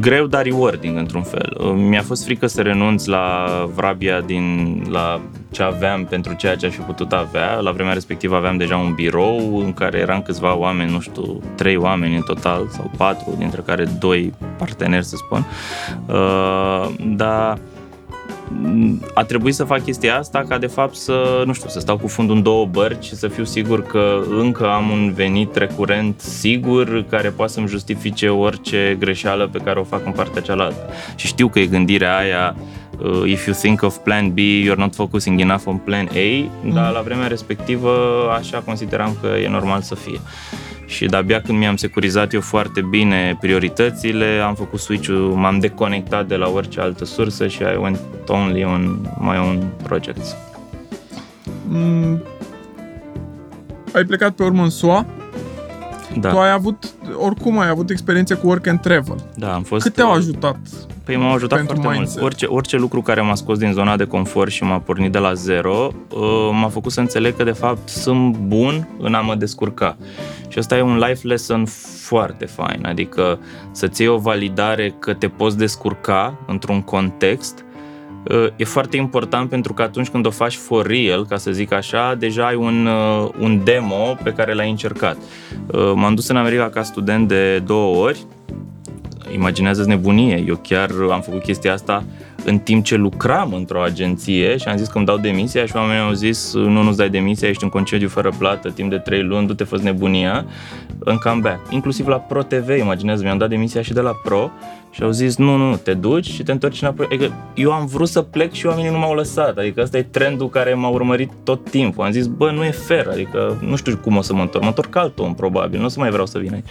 greu, 0.00 0.26
dar 0.26 0.42
rewarding 0.42 0.96
într-un 0.96 1.22
fel. 1.22 1.72
Mi-a 1.74 2.02
fost 2.02 2.24
frică 2.24 2.46
să 2.46 2.62
renunț 2.62 3.04
la 3.04 3.46
vrabia 3.74 4.20
din, 4.20 4.82
la 4.90 5.20
ce 5.50 5.62
aveam 5.62 6.04
pentru 6.04 6.34
ceea 6.34 6.56
ce 6.56 6.66
aș 6.66 6.72
fi 6.72 6.80
putut 6.80 7.12
avea. 7.12 7.54
La 7.54 7.70
vremea 7.70 7.92
respectivă 7.92 8.36
aveam 8.36 8.56
deja 8.56 8.76
un 8.76 8.94
birou 8.94 9.58
în 9.58 9.72
care 9.72 9.98
eram 9.98 10.22
câțiva 10.22 10.56
oameni, 10.56 10.90
nu 10.90 11.00
știu, 11.00 11.40
trei 11.54 11.76
oameni 11.76 12.16
în 12.16 12.22
total 12.22 12.68
sau 12.70 12.90
patru, 12.96 13.34
dintre 13.38 13.62
care 13.66 13.84
doi 13.98 14.32
parteneri, 14.58 15.04
să 15.04 15.16
spun. 15.16 15.46
Uh, 16.06 16.88
dar 17.16 17.58
a 19.14 19.24
trebuit 19.24 19.54
să 19.54 19.64
fac 19.64 19.84
chestia 19.84 20.18
asta 20.18 20.44
ca 20.48 20.58
de 20.58 20.66
fapt 20.66 20.94
să, 20.94 21.42
nu 21.46 21.52
știu, 21.52 21.68
să 21.68 21.80
stau 21.80 21.98
cu 21.98 22.06
fundul 22.06 22.36
în 22.36 22.42
două 22.42 22.66
bărci 22.66 23.04
și 23.04 23.14
să 23.14 23.28
fiu 23.28 23.44
sigur 23.44 23.82
că 23.82 24.20
încă 24.30 24.70
am 24.70 24.90
un 24.90 25.12
venit 25.12 25.56
recurent 25.56 26.20
sigur 26.20 27.04
care 27.08 27.28
poate 27.28 27.52
să-mi 27.52 27.68
justifice 27.68 28.28
orice 28.28 28.96
greșeală 28.98 29.48
pe 29.52 29.58
care 29.58 29.78
o 29.78 29.84
fac 29.84 30.06
în 30.06 30.12
partea 30.12 30.42
cealaltă. 30.42 30.90
Și 31.14 31.26
știu 31.26 31.48
că 31.48 31.58
e 31.58 31.66
gândirea 31.66 32.16
aia 32.16 32.56
uh, 33.02 33.30
if 33.30 33.46
you 33.46 33.56
think 33.56 33.82
of 33.82 33.96
plan 33.96 34.30
B, 34.30 34.38
you're 34.38 34.76
not 34.76 34.94
focusing 34.94 35.40
enough 35.40 35.62
on 35.64 35.76
plan 35.76 36.08
A, 36.14 36.50
mm. 36.62 36.72
dar 36.72 36.92
la 36.92 37.00
vremea 37.00 37.26
respectivă 37.26 37.92
așa 38.38 38.58
consideram 38.58 39.16
că 39.20 39.26
e 39.26 39.48
normal 39.48 39.80
să 39.80 39.94
fie. 39.94 40.20
Și 40.86 41.06
de-abia 41.06 41.40
când 41.40 41.58
mi-am 41.58 41.76
securizat 41.76 42.32
eu 42.32 42.40
foarte 42.40 42.80
bine 42.80 43.36
prioritățile, 43.40 44.42
am 44.46 44.54
făcut 44.54 44.80
switch-ul, 44.80 45.32
m-am 45.34 45.58
deconectat 45.58 46.26
de 46.26 46.36
la 46.36 46.48
orice 46.48 46.80
altă 46.80 47.04
sursă 47.04 47.46
și 47.46 47.62
I 47.62 47.76
went 47.80 48.00
only 48.26 48.64
on 48.64 49.08
my 49.18 49.36
own 49.38 49.66
projects. 49.82 50.36
Mm, 51.68 52.22
ai 53.92 54.04
plecat 54.04 54.32
pe 54.32 54.42
urmă 54.42 54.62
în 54.62 54.70
SUA. 54.70 55.06
Da. 56.20 56.30
Tu 56.30 56.38
ai 56.38 56.50
avut, 56.50 56.94
oricum 57.16 57.58
ai 57.58 57.68
avut 57.68 57.90
experiențe 57.90 58.34
cu 58.34 58.46
work 58.46 58.66
and 58.66 58.80
travel. 58.80 59.16
Da, 59.36 59.54
am 59.54 59.62
fost... 59.62 59.82
Cât 59.82 59.94
te-au 59.94 60.12
ajutat 60.12 60.58
Păi 61.08 61.16
m-au 61.16 61.32
ajutat 61.32 61.64
foarte 61.64 61.88
mindset. 61.88 62.20
mult. 62.20 62.24
Orice, 62.24 62.46
orice 62.46 62.76
lucru 62.76 63.02
care 63.02 63.20
m-a 63.20 63.34
scos 63.34 63.58
din 63.58 63.72
zona 63.72 63.96
de 63.96 64.04
confort 64.04 64.50
și 64.50 64.62
m-a 64.62 64.78
pornit 64.78 65.12
de 65.12 65.18
la 65.18 65.34
zero, 65.34 65.90
uh, 66.10 66.50
m-a 66.52 66.68
făcut 66.68 66.92
să 66.92 67.00
înțeleg 67.00 67.36
că 67.36 67.44
de 67.44 67.52
fapt 67.52 67.88
sunt 67.88 68.36
bun 68.36 68.88
în 68.98 69.14
a 69.14 69.20
mă 69.20 69.34
descurca. 69.34 69.96
Și 70.48 70.58
asta 70.58 70.76
e 70.76 70.80
un 70.80 70.98
life 70.98 71.26
lesson 71.26 71.64
foarte 72.00 72.44
fain, 72.44 72.86
adică 72.86 73.38
să-ți 73.70 74.02
iei 74.02 74.10
o 74.10 74.16
validare 74.18 74.94
că 74.98 75.14
te 75.14 75.28
poți 75.28 75.58
descurca 75.58 76.38
într-un 76.46 76.82
context 76.82 77.64
uh, 78.30 78.46
e 78.56 78.64
foarte 78.64 78.96
important 78.96 79.48
pentru 79.48 79.72
că 79.72 79.82
atunci 79.82 80.08
când 80.08 80.26
o 80.26 80.30
faci 80.30 80.56
for 80.56 80.86
real, 80.86 81.26
ca 81.26 81.36
să 81.36 81.50
zic 81.50 81.72
așa, 81.72 82.14
deja 82.14 82.46
ai 82.46 82.54
un, 82.54 82.86
uh, 82.86 83.28
un 83.38 83.64
demo 83.64 84.16
pe 84.22 84.32
care 84.32 84.54
l-ai 84.54 84.70
încercat. 84.70 85.16
M-am 85.94 86.14
dus 86.14 86.28
în 86.28 86.36
America 86.36 86.68
ca 86.68 86.82
student 86.82 87.28
de 87.28 87.58
două 87.58 87.96
ori, 87.96 88.26
imaginează 89.32 89.84
nebunie. 89.86 90.44
Eu 90.46 90.60
chiar 90.62 90.90
am 91.12 91.20
făcut 91.20 91.42
chestia 91.42 91.72
asta 91.72 92.04
în 92.44 92.58
timp 92.58 92.84
ce 92.84 92.96
lucram 92.96 93.52
într-o 93.52 93.82
agenție 93.82 94.56
și 94.56 94.68
am 94.68 94.76
zis 94.76 94.88
că 94.88 94.96
îmi 94.96 95.06
dau 95.06 95.16
demisia 95.16 95.66
și 95.66 95.76
oamenii 95.76 96.02
au 96.02 96.12
zis 96.12 96.54
nu, 96.54 96.82
nu-ți 96.82 96.96
dai 96.96 97.10
demisia, 97.10 97.48
ești 97.48 97.62
în 97.62 97.68
concediu 97.68 98.08
fără 98.08 98.32
plată 98.38 98.70
timp 98.70 98.90
de 98.90 98.98
3 98.98 99.22
luni, 99.22 99.46
du-te, 99.46 99.64
fă 99.64 99.78
nebunia 99.82 100.46
în 100.98 101.16
comeback. 101.16 101.72
Inclusiv 101.72 102.06
la 102.06 102.16
Pro 102.16 102.42
TV, 102.42 102.68
imaginează, 102.78 103.22
mi-am 103.22 103.38
dat 103.38 103.48
demisia 103.48 103.82
și 103.82 103.92
de 103.92 104.00
la 104.00 104.12
Pro 104.22 104.50
și 104.90 105.02
au 105.02 105.10
zis, 105.10 105.36
nu, 105.36 105.56
nu, 105.56 105.76
te 105.76 105.94
duci 105.94 106.26
și 106.26 106.42
te 106.42 106.52
întorci 106.52 106.82
înapoi. 106.82 107.06
Adică 107.06 107.32
eu 107.54 107.72
am 107.72 107.86
vrut 107.86 108.08
să 108.08 108.22
plec 108.22 108.52
și 108.52 108.66
oamenii 108.66 108.90
nu 108.90 108.98
m-au 108.98 109.14
lăsat. 109.14 109.58
Adică 109.58 109.80
ăsta 109.82 109.98
e 109.98 110.02
trendul 110.02 110.48
care 110.48 110.74
m-a 110.74 110.88
urmărit 110.88 111.30
tot 111.44 111.70
timpul. 111.70 112.04
Am 112.04 112.10
zis, 112.10 112.26
bă, 112.26 112.50
nu 112.50 112.64
e 112.64 112.70
fair, 112.70 113.08
adică 113.08 113.58
nu 113.60 113.76
știu 113.76 113.96
cum 113.96 114.16
o 114.16 114.22
să 114.22 114.34
mă 114.34 114.40
întorc. 114.40 114.62
Mă 114.62 114.68
întorc 114.68 114.96
alt 114.96 115.18
om, 115.18 115.34
probabil, 115.34 115.78
nu 115.78 115.84
o 115.84 115.88
să 115.88 116.00
mai 116.00 116.10
vreau 116.10 116.26
să 116.26 116.38
vin 116.38 116.52
aici. 116.52 116.66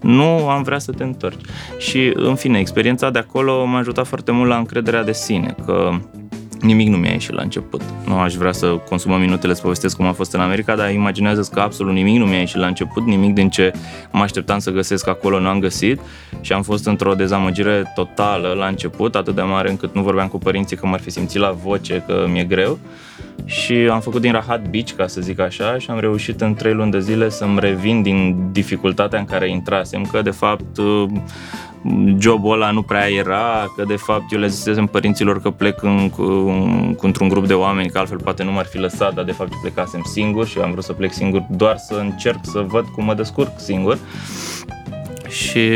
Nu 0.00 0.48
am 0.48 0.62
vrea 0.62 0.78
să 0.78 0.92
te 0.92 1.02
întorci. 1.02 1.44
Și, 1.78 2.12
în 2.14 2.34
fine, 2.34 2.58
experiența 2.58 3.10
de 3.10 3.18
acolo 3.18 3.64
m-a 3.64 3.78
ajutat 3.78 4.06
foarte 4.06 4.32
mult 4.32 4.48
la 4.48 4.56
încrederea 4.56 5.04
de 5.04 5.12
sine, 5.12 5.54
că 5.64 5.90
nimic 6.60 6.88
nu 6.88 6.96
mi-a 6.96 7.10
ieșit 7.10 7.32
la 7.32 7.42
început. 7.42 7.82
Nu 8.06 8.18
aș 8.18 8.34
vrea 8.34 8.52
să 8.52 8.66
consumăm 8.88 9.20
minutele 9.20 9.54
să 9.54 9.62
povestesc 9.62 9.96
cum 9.96 10.06
a 10.06 10.12
fost 10.12 10.34
în 10.34 10.40
America, 10.40 10.76
dar 10.76 10.92
imaginează 10.92 11.48
că 11.52 11.60
absolut 11.60 11.92
nimic 11.92 12.18
nu 12.18 12.26
mi-a 12.26 12.38
ieșit 12.38 12.56
la 12.56 12.66
început, 12.66 13.06
nimic 13.06 13.34
din 13.34 13.48
ce 13.48 13.72
mă 14.10 14.22
așteptam 14.22 14.58
să 14.58 14.70
găsesc 14.70 15.08
acolo 15.08 15.40
nu 15.40 15.48
am 15.48 15.58
găsit 15.58 16.00
și 16.40 16.52
am 16.52 16.62
fost 16.62 16.86
într-o 16.86 17.14
dezamăgire 17.14 17.92
totală 17.94 18.54
la 18.58 18.66
început, 18.66 19.14
atât 19.14 19.34
de 19.34 19.42
mare 19.42 19.70
încât 19.70 19.94
nu 19.94 20.02
vorbeam 20.02 20.28
cu 20.28 20.38
părinții 20.38 20.76
că 20.76 20.86
m-ar 20.86 21.00
fi 21.00 21.10
simțit 21.10 21.40
la 21.40 21.50
voce 21.50 22.02
că 22.06 22.26
mi-e 22.30 22.44
greu 22.44 22.78
și 23.44 23.72
am 23.72 24.00
făcut 24.00 24.20
din 24.20 24.32
rahat 24.32 24.68
beach, 24.70 24.90
ca 24.96 25.06
să 25.06 25.20
zic 25.20 25.40
așa, 25.40 25.78
și 25.78 25.90
am 25.90 26.00
reușit 26.00 26.40
în 26.40 26.54
trei 26.54 26.72
luni 26.72 26.90
de 26.90 27.00
zile 27.00 27.28
să-mi 27.28 27.60
revin 27.60 28.02
din 28.02 28.48
dificultatea 28.52 29.18
în 29.18 29.24
care 29.24 29.50
intrasem, 29.50 30.02
că 30.02 30.22
de 30.22 30.30
fapt 30.30 30.78
jobul 32.18 32.52
ăla 32.52 32.70
nu 32.70 32.82
prea 32.82 33.10
era, 33.10 33.72
că 33.76 33.84
de 33.86 33.96
fapt 33.96 34.32
eu 34.32 34.38
le 34.38 34.46
zisesem 34.46 34.86
părinților 34.86 35.40
că 35.40 35.50
plec 35.50 35.82
în, 35.82 36.10
cu, 36.10 36.24
cu, 36.96 37.06
într-un 37.06 37.28
grup 37.28 37.46
de 37.46 37.54
oameni, 37.54 37.90
că 37.90 37.98
altfel 37.98 38.18
poate 38.18 38.44
nu 38.44 38.52
m-ar 38.52 38.66
fi 38.66 38.78
lăsat, 38.78 39.14
dar 39.14 39.24
de 39.24 39.32
fapt 39.32 39.52
eu 39.52 39.58
plecasem 39.60 40.02
singur 40.04 40.46
și 40.46 40.58
am 40.58 40.70
vrut 40.70 40.84
să 40.84 40.92
plec 40.92 41.12
singur 41.12 41.46
doar 41.50 41.76
să 41.76 41.94
încerc 41.94 42.38
să 42.42 42.64
văd 42.66 42.84
cum 42.94 43.04
mă 43.04 43.14
descurc 43.14 43.52
singur. 43.56 43.98
Și 45.28 45.70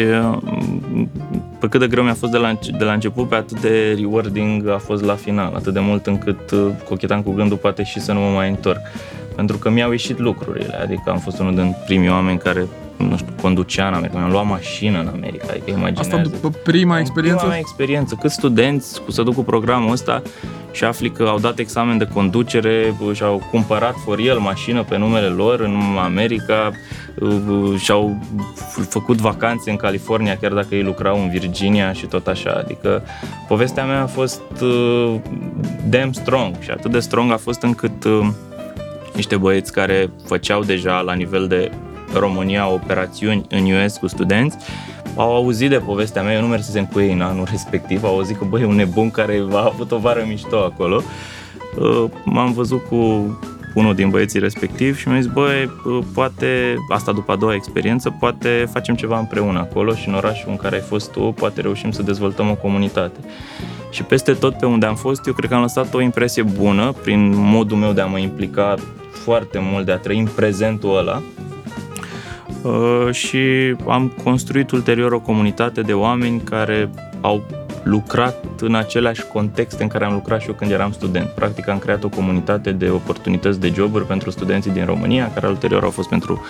pe 1.58 1.68
cât 1.68 1.80
de 1.80 1.86
greu 1.86 2.04
mi-a 2.04 2.14
fost 2.14 2.32
de 2.32 2.38
la, 2.38 2.58
de 2.78 2.84
la 2.84 2.92
început, 2.92 3.28
pe 3.28 3.34
atât 3.34 3.60
de 3.60 3.96
rewarding 3.98 4.68
a 4.68 4.78
fost 4.78 5.04
la 5.04 5.14
final, 5.14 5.52
atât 5.54 5.72
de 5.72 5.80
mult 5.80 6.06
încât 6.06 6.50
uh, 6.50 6.66
cochetam 6.88 7.22
cu 7.22 7.32
gândul 7.32 7.56
poate 7.56 7.82
și 7.82 8.00
să 8.00 8.12
nu 8.12 8.20
mă 8.20 8.30
mai 8.34 8.48
întorc. 8.48 8.80
Pentru 9.36 9.56
că 9.58 9.70
mi-au 9.70 9.90
ieșit 9.90 10.18
lucrurile, 10.18 10.78
adică 10.82 11.10
am 11.10 11.18
fost 11.18 11.38
unul 11.38 11.54
din 11.54 11.76
primii 11.86 12.10
oameni 12.10 12.38
care 12.38 12.66
nu 13.08 13.16
știu, 13.16 13.32
conducea 13.40 13.86
în 13.86 13.94
America, 13.94 14.18
mi-am 14.18 14.30
luat 14.30 14.46
mașină 14.46 15.00
în 15.00 15.06
America, 15.06 15.46
adică 15.50 15.70
imaginează. 15.70 16.16
Asta 16.16 16.30
după 16.30 16.48
prima 16.62 16.98
experiență? 16.98 17.38
Prima 17.38 17.52
mea 17.52 17.60
experiență, 17.60 18.14
câți 18.20 18.34
studenți 18.34 19.02
cu 19.02 19.10
să 19.10 19.22
duc 19.22 19.34
cu 19.34 19.42
programul 19.42 19.92
ăsta 19.92 20.22
și 20.72 20.84
afli 20.84 21.10
că 21.10 21.22
au 21.22 21.38
dat 21.38 21.58
examen 21.58 21.98
de 21.98 22.06
conducere 22.06 22.94
și-au 23.12 23.42
cumpărat 23.50 23.94
for 24.04 24.18
el 24.18 24.38
mașină 24.38 24.82
pe 24.82 24.98
numele 24.98 25.26
lor 25.26 25.60
în 25.60 25.76
America 26.02 26.70
și-au 27.78 28.18
făcut 28.88 29.16
vacanțe 29.16 29.70
în 29.70 29.76
California 29.76 30.36
chiar 30.36 30.52
dacă 30.52 30.74
ei 30.74 30.82
lucrau 30.82 31.20
în 31.20 31.30
Virginia 31.30 31.92
și 31.92 32.06
tot 32.06 32.26
așa. 32.26 32.50
Adică 32.50 33.02
povestea 33.48 33.84
mea 33.84 34.02
a 34.02 34.06
fost 34.06 34.42
uh, 34.62 35.14
damn 35.88 36.12
strong 36.12 36.54
și 36.60 36.70
atât 36.70 36.90
de 36.90 36.98
strong 36.98 37.32
a 37.32 37.36
fost 37.36 37.62
încât 37.62 38.04
uh, 38.04 38.28
niște 39.14 39.36
băieți 39.36 39.72
care 39.72 40.10
făceau 40.24 40.62
deja 40.62 41.00
la 41.00 41.12
nivel 41.12 41.46
de 41.46 41.70
România 42.14 42.68
operațiuni 42.68 43.44
în 43.48 43.84
US 43.84 43.96
cu 43.96 44.06
studenți 44.06 44.56
au 45.16 45.34
auzit 45.34 45.70
de 45.70 45.78
povestea 45.78 46.22
mea, 46.22 46.34
eu 46.34 46.40
nu 46.40 46.46
mersesem 46.46 46.86
cu 46.86 47.00
ei 47.00 47.12
în 47.12 47.20
anul 47.20 47.46
respectiv, 47.50 48.04
au 48.04 48.14
auzit 48.14 48.38
că 48.38 48.44
băi, 48.44 48.62
e 48.62 48.64
un 48.64 48.74
nebun 48.74 49.10
care 49.10 49.44
a 49.52 49.64
avut 49.64 49.90
o 49.90 49.98
vară 49.98 50.24
mișto 50.28 50.56
acolo. 50.56 51.02
Uh, 51.78 52.04
m-am 52.24 52.52
văzut 52.52 52.84
cu 52.88 52.96
unul 53.74 53.94
din 53.94 54.10
băieții 54.10 54.40
respectiv 54.40 54.98
și 54.98 55.08
mi-a 55.08 55.20
zis, 55.20 55.30
băi, 55.32 55.70
uh, 55.84 55.98
poate, 56.14 56.74
asta 56.88 57.12
după 57.12 57.32
a 57.32 57.36
doua 57.36 57.54
experiență, 57.54 58.16
poate 58.20 58.68
facem 58.72 58.94
ceva 58.94 59.18
împreună 59.18 59.58
acolo 59.58 59.94
și 59.94 60.08
în 60.08 60.14
orașul 60.14 60.50
în 60.50 60.56
care 60.56 60.74
ai 60.74 60.82
fost 60.82 61.10
tu, 61.10 61.20
poate 61.20 61.60
reușim 61.60 61.90
să 61.90 62.02
dezvoltăm 62.02 62.50
o 62.50 62.54
comunitate. 62.54 63.20
Și 63.90 64.02
peste 64.02 64.32
tot 64.32 64.58
pe 64.58 64.66
unde 64.66 64.86
am 64.86 64.94
fost, 64.94 65.26
eu 65.26 65.32
cred 65.32 65.48
că 65.48 65.54
am 65.54 65.60
lăsat 65.60 65.94
o 65.94 66.00
impresie 66.00 66.42
bună 66.42 66.92
prin 67.02 67.32
modul 67.34 67.76
meu 67.76 67.92
de 67.92 68.00
a 68.00 68.06
mă 68.06 68.18
implica 68.18 68.74
foarte 69.10 69.58
mult, 69.72 69.86
de 69.86 69.92
a 69.92 69.96
trăi 69.96 70.18
în 70.18 70.28
prezentul 70.34 70.96
ăla 70.96 71.14
Uh, 71.16 71.51
și 73.10 73.76
am 73.88 74.12
construit 74.24 74.70
ulterior 74.70 75.12
o 75.12 75.20
comunitate 75.20 75.80
de 75.80 75.92
oameni 75.92 76.40
care 76.40 76.90
au 77.20 77.42
lucrat 77.82 78.44
în 78.60 78.74
aceleași 78.74 79.26
contexte 79.26 79.82
în 79.82 79.88
care 79.88 80.04
am 80.04 80.12
lucrat 80.12 80.40
și 80.40 80.48
eu 80.48 80.54
când 80.54 80.70
eram 80.70 80.92
student. 80.92 81.28
Practic 81.28 81.68
am 81.68 81.78
creat 81.78 82.04
o 82.04 82.08
comunitate 82.08 82.72
de 82.72 82.88
oportunități 82.90 83.60
de 83.60 83.72
joburi 83.74 84.06
pentru 84.06 84.30
studenții 84.30 84.70
din 84.70 84.84
România, 84.84 85.30
care 85.34 85.46
ulterior 85.46 85.82
au 85.82 85.90
fost 85.90 86.08
pentru 86.08 86.44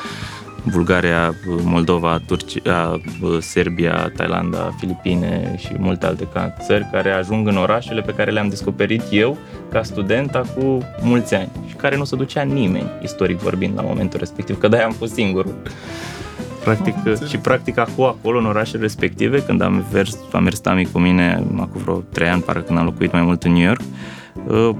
Bulgaria, 0.70 1.34
Moldova, 1.62 2.20
Turcia, 2.26 3.00
Serbia, 3.40 4.12
Thailanda, 4.16 4.74
Filipine 4.78 5.54
și 5.58 5.74
multe 5.78 6.06
alte 6.06 6.28
țări 6.60 6.88
care 6.92 7.10
ajung 7.10 7.48
în 7.48 7.56
orașele 7.56 8.00
pe 8.00 8.14
care 8.14 8.30
le-am 8.30 8.48
descoperit 8.48 9.02
eu 9.10 9.38
ca 9.70 9.82
student 9.82 10.34
acum 10.34 10.82
mulți 11.00 11.34
ani 11.34 11.48
și 11.68 11.74
care 11.74 11.96
nu 11.96 12.04
se 12.04 12.16
ducea 12.16 12.42
nimeni, 12.42 12.90
istoric 13.02 13.38
vorbind, 13.38 13.76
la 13.76 13.82
momentul 13.82 14.18
respectiv, 14.18 14.58
că 14.58 14.68
de-aia 14.68 14.84
am 14.84 14.92
fost 14.92 15.12
singurul. 15.12 15.54
Practic, 16.64 16.94
oh, 17.06 17.28
și 17.28 17.36
practic 17.36 17.78
acum, 17.78 18.04
acolo, 18.04 18.38
în 18.38 18.46
orașele 18.46 18.82
respective, 18.82 19.42
când 19.42 19.62
am 19.62 19.84
mers, 19.92 20.18
am 20.32 20.42
mers 20.42 20.58
tami 20.58 20.88
cu 20.92 20.98
mine, 20.98 21.44
acum 21.58 21.80
vreo 21.80 22.02
trei 22.12 22.28
ani, 22.28 22.42
parcă 22.42 22.60
când 22.60 22.78
am 22.78 22.84
locuit 22.84 23.12
mai 23.12 23.22
mult 23.22 23.42
în 23.42 23.52
New 23.52 23.62
York, 23.62 23.80
uh, 23.80 24.21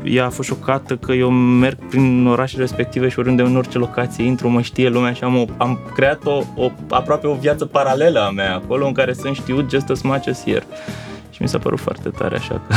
ea 0.05 0.25
a 0.25 0.31
fost 0.31 0.49
șocată 0.49 0.97
că 0.97 1.13
eu 1.13 1.31
merg 1.31 1.79
prin 1.89 2.27
orașele 2.27 2.63
respective 2.63 3.09
și 3.09 3.19
oriunde 3.19 3.43
în 3.43 3.57
orice 3.57 3.79
locație 3.79 4.25
intru, 4.25 4.49
mă 4.49 4.61
știe 4.61 4.89
lumea 4.89 5.13
și 5.13 5.25
am, 5.25 5.37
o, 5.37 5.45
am 5.57 5.79
creat 5.95 6.25
o, 6.25 6.43
o, 6.57 6.71
aproape 6.91 7.27
o 7.27 7.35
viață 7.35 7.65
paralelă 7.65 8.21
a 8.21 8.31
mea 8.31 8.55
acolo 8.55 8.87
în 8.87 8.93
care 8.93 9.13
sunt 9.13 9.37
știut 9.37 9.71
just 9.71 9.91
as 9.91 10.03
much 10.03 10.29
as 10.29 10.45
here 10.45 10.67
mi 11.43 11.49
s-a 11.49 11.59
părut 11.59 11.79
foarte 11.81 12.09
tare 12.09 12.37
așa 12.37 12.61
că 12.69 12.75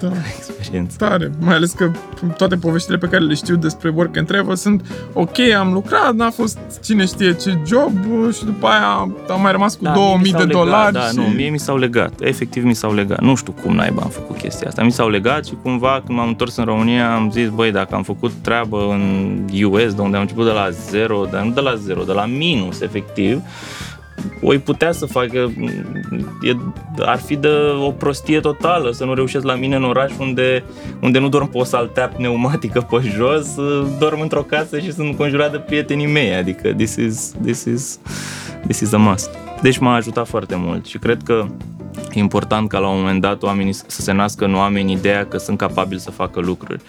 da. 0.00 0.12
experiență. 0.36 0.96
Tare, 0.98 1.30
mai 1.38 1.54
ales 1.54 1.72
că 1.72 1.90
toate 2.36 2.56
poveștile 2.56 2.96
pe 2.96 3.06
care 3.06 3.24
le 3.24 3.34
știu 3.34 3.56
despre 3.56 3.92
work 3.94 4.16
and 4.16 4.26
travel 4.26 4.56
sunt 4.56 5.08
ok, 5.12 5.38
am 5.58 5.72
lucrat, 5.72 6.14
n-a 6.14 6.30
fost 6.30 6.58
cine 6.84 7.04
știe 7.04 7.34
ce 7.34 7.58
job 7.66 7.92
și 8.32 8.44
după 8.44 8.66
aia 8.66 8.86
am 9.28 9.40
mai 9.40 9.52
rămas 9.52 9.74
cu 9.74 9.84
da, 9.84 9.92
2000 9.92 10.32
de 10.32 10.38
legat, 10.38 10.52
dolari. 10.52 10.92
Da, 10.92 11.00
și... 11.00 11.16
nu, 11.16 11.22
mie 11.22 11.48
mi 11.48 11.58
s-au 11.58 11.76
legat, 11.76 12.12
efectiv 12.20 12.64
mi 12.64 12.74
s-au 12.74 12.94
legat. 12.94 13.20
Nu 13.20 13.34
știu 13.34 13.54
cum 13.62 13.74
naiba 13.74 14.02
am 14.02 14.10
făcut 14.10 14.36
chestia 14.36 14.68
asta. 14.68 14.82
Mi 14.82 14.92
s-au 14.92 15.08
legat 15.08 15.44
și 15.44 15.52
cumva 15.62 16.02
când 16.06 16.18
m-am 16.18 16.28
întors 16.28 16.56
în 16.56 16.64
România 16.64 17.14
am 17.14 17.30
zis, 17.30 17.48
băi, 17.48 17.72
dacă 17.72 17.94
am 17.94 18.02
făcut 18.02 18.32
treabă 18.32 18.86
în 18.90 19.38
US, 19.64 19.94
de 19.94 20.00
unde 20.00 20.16
am 20.16 20.22
început 20.22 20.44
de 20.44 20.50
la 20.50 20.70
zero, 20.70 21.24
dar 21.30 21.42
nu 21.42 21.50
de 21.50 21.60
la 21.60 21.74
zero, 21.74 22.02
de 22.02 22.12
la 22.12 22.26
minus, 22.26 22.80
efectiv, 22.80 23.42
o 24.42 24.58
putea 24.64 24.92
să 24.92 25.06
facă, 25.06 25.52
e, 26.42 26.56
ar 26.98 27.18
fi 27.18 27.36
de 27.36 27.48
o 27.80 27.90
prostie 27.90 28.40
totală 28.40 28.90
să 28.90 29.04
nu 29.04 29.14
reușesc 29.14 29.44
la 29.44 29.54
mine 29.54 29.76
în 29.76 29.84
oraș 29.84 30.12
unde, 30.18 30.64
unde 31.00 31.18
nu 31.18 31.28
dorm 31.28 31.50
pe 31.50 31.58
o 31.58 31.64
saltea 31.64 32.08
pneumatică 32.08 32.80
pe 32.90 33.12
jos, 33.16 33.54
dorm 33.98 34.20
într-o 34.20 34.42
casă 34.42 34.78
și 34.78 34.92
sunt 34.92 35.16
conjurat 35.16 35.50
de 35.50 35.58
prietenii 35.58 36.06
mei, 36.06 36.34
adică 36.34 36.72
this 36.72 36.94
is, 36.94 37.34
this 37.42 37.64
is, 37.64 37.98
this 38.66 38.80
is 38.80 38.92
a 38.92 38.96
must. 38.96 39.30
Deci 39.62 39.78
m-a 39.78 39.94
ajutat 39.94 40.26
foarte 40.26 40.54
mult 40.58 40.86
și 40.86 40.98
cred 40.98 41.22
că 41.22 41.46
e 42.12 42.18
important 42.18 42.68
ca 42.68 42.78
la 42.78 42.88
un 42.88 42.98
moment 42.98 43.20
dat 43.20 43.42
oamenii 43.42 43.72
să 43.72 44.00
se 44.00 44.12
nască 44.12 44.44
în 44.44 44.54
oameni 44.54 44.92
ideea 44.92 45.26
că 45.26 45.36
sunt 45.36 45.58
capabili 45.58 46.00
să 46.00 46.10
facă 46.10 46.40
lucruri. 46.40 46.82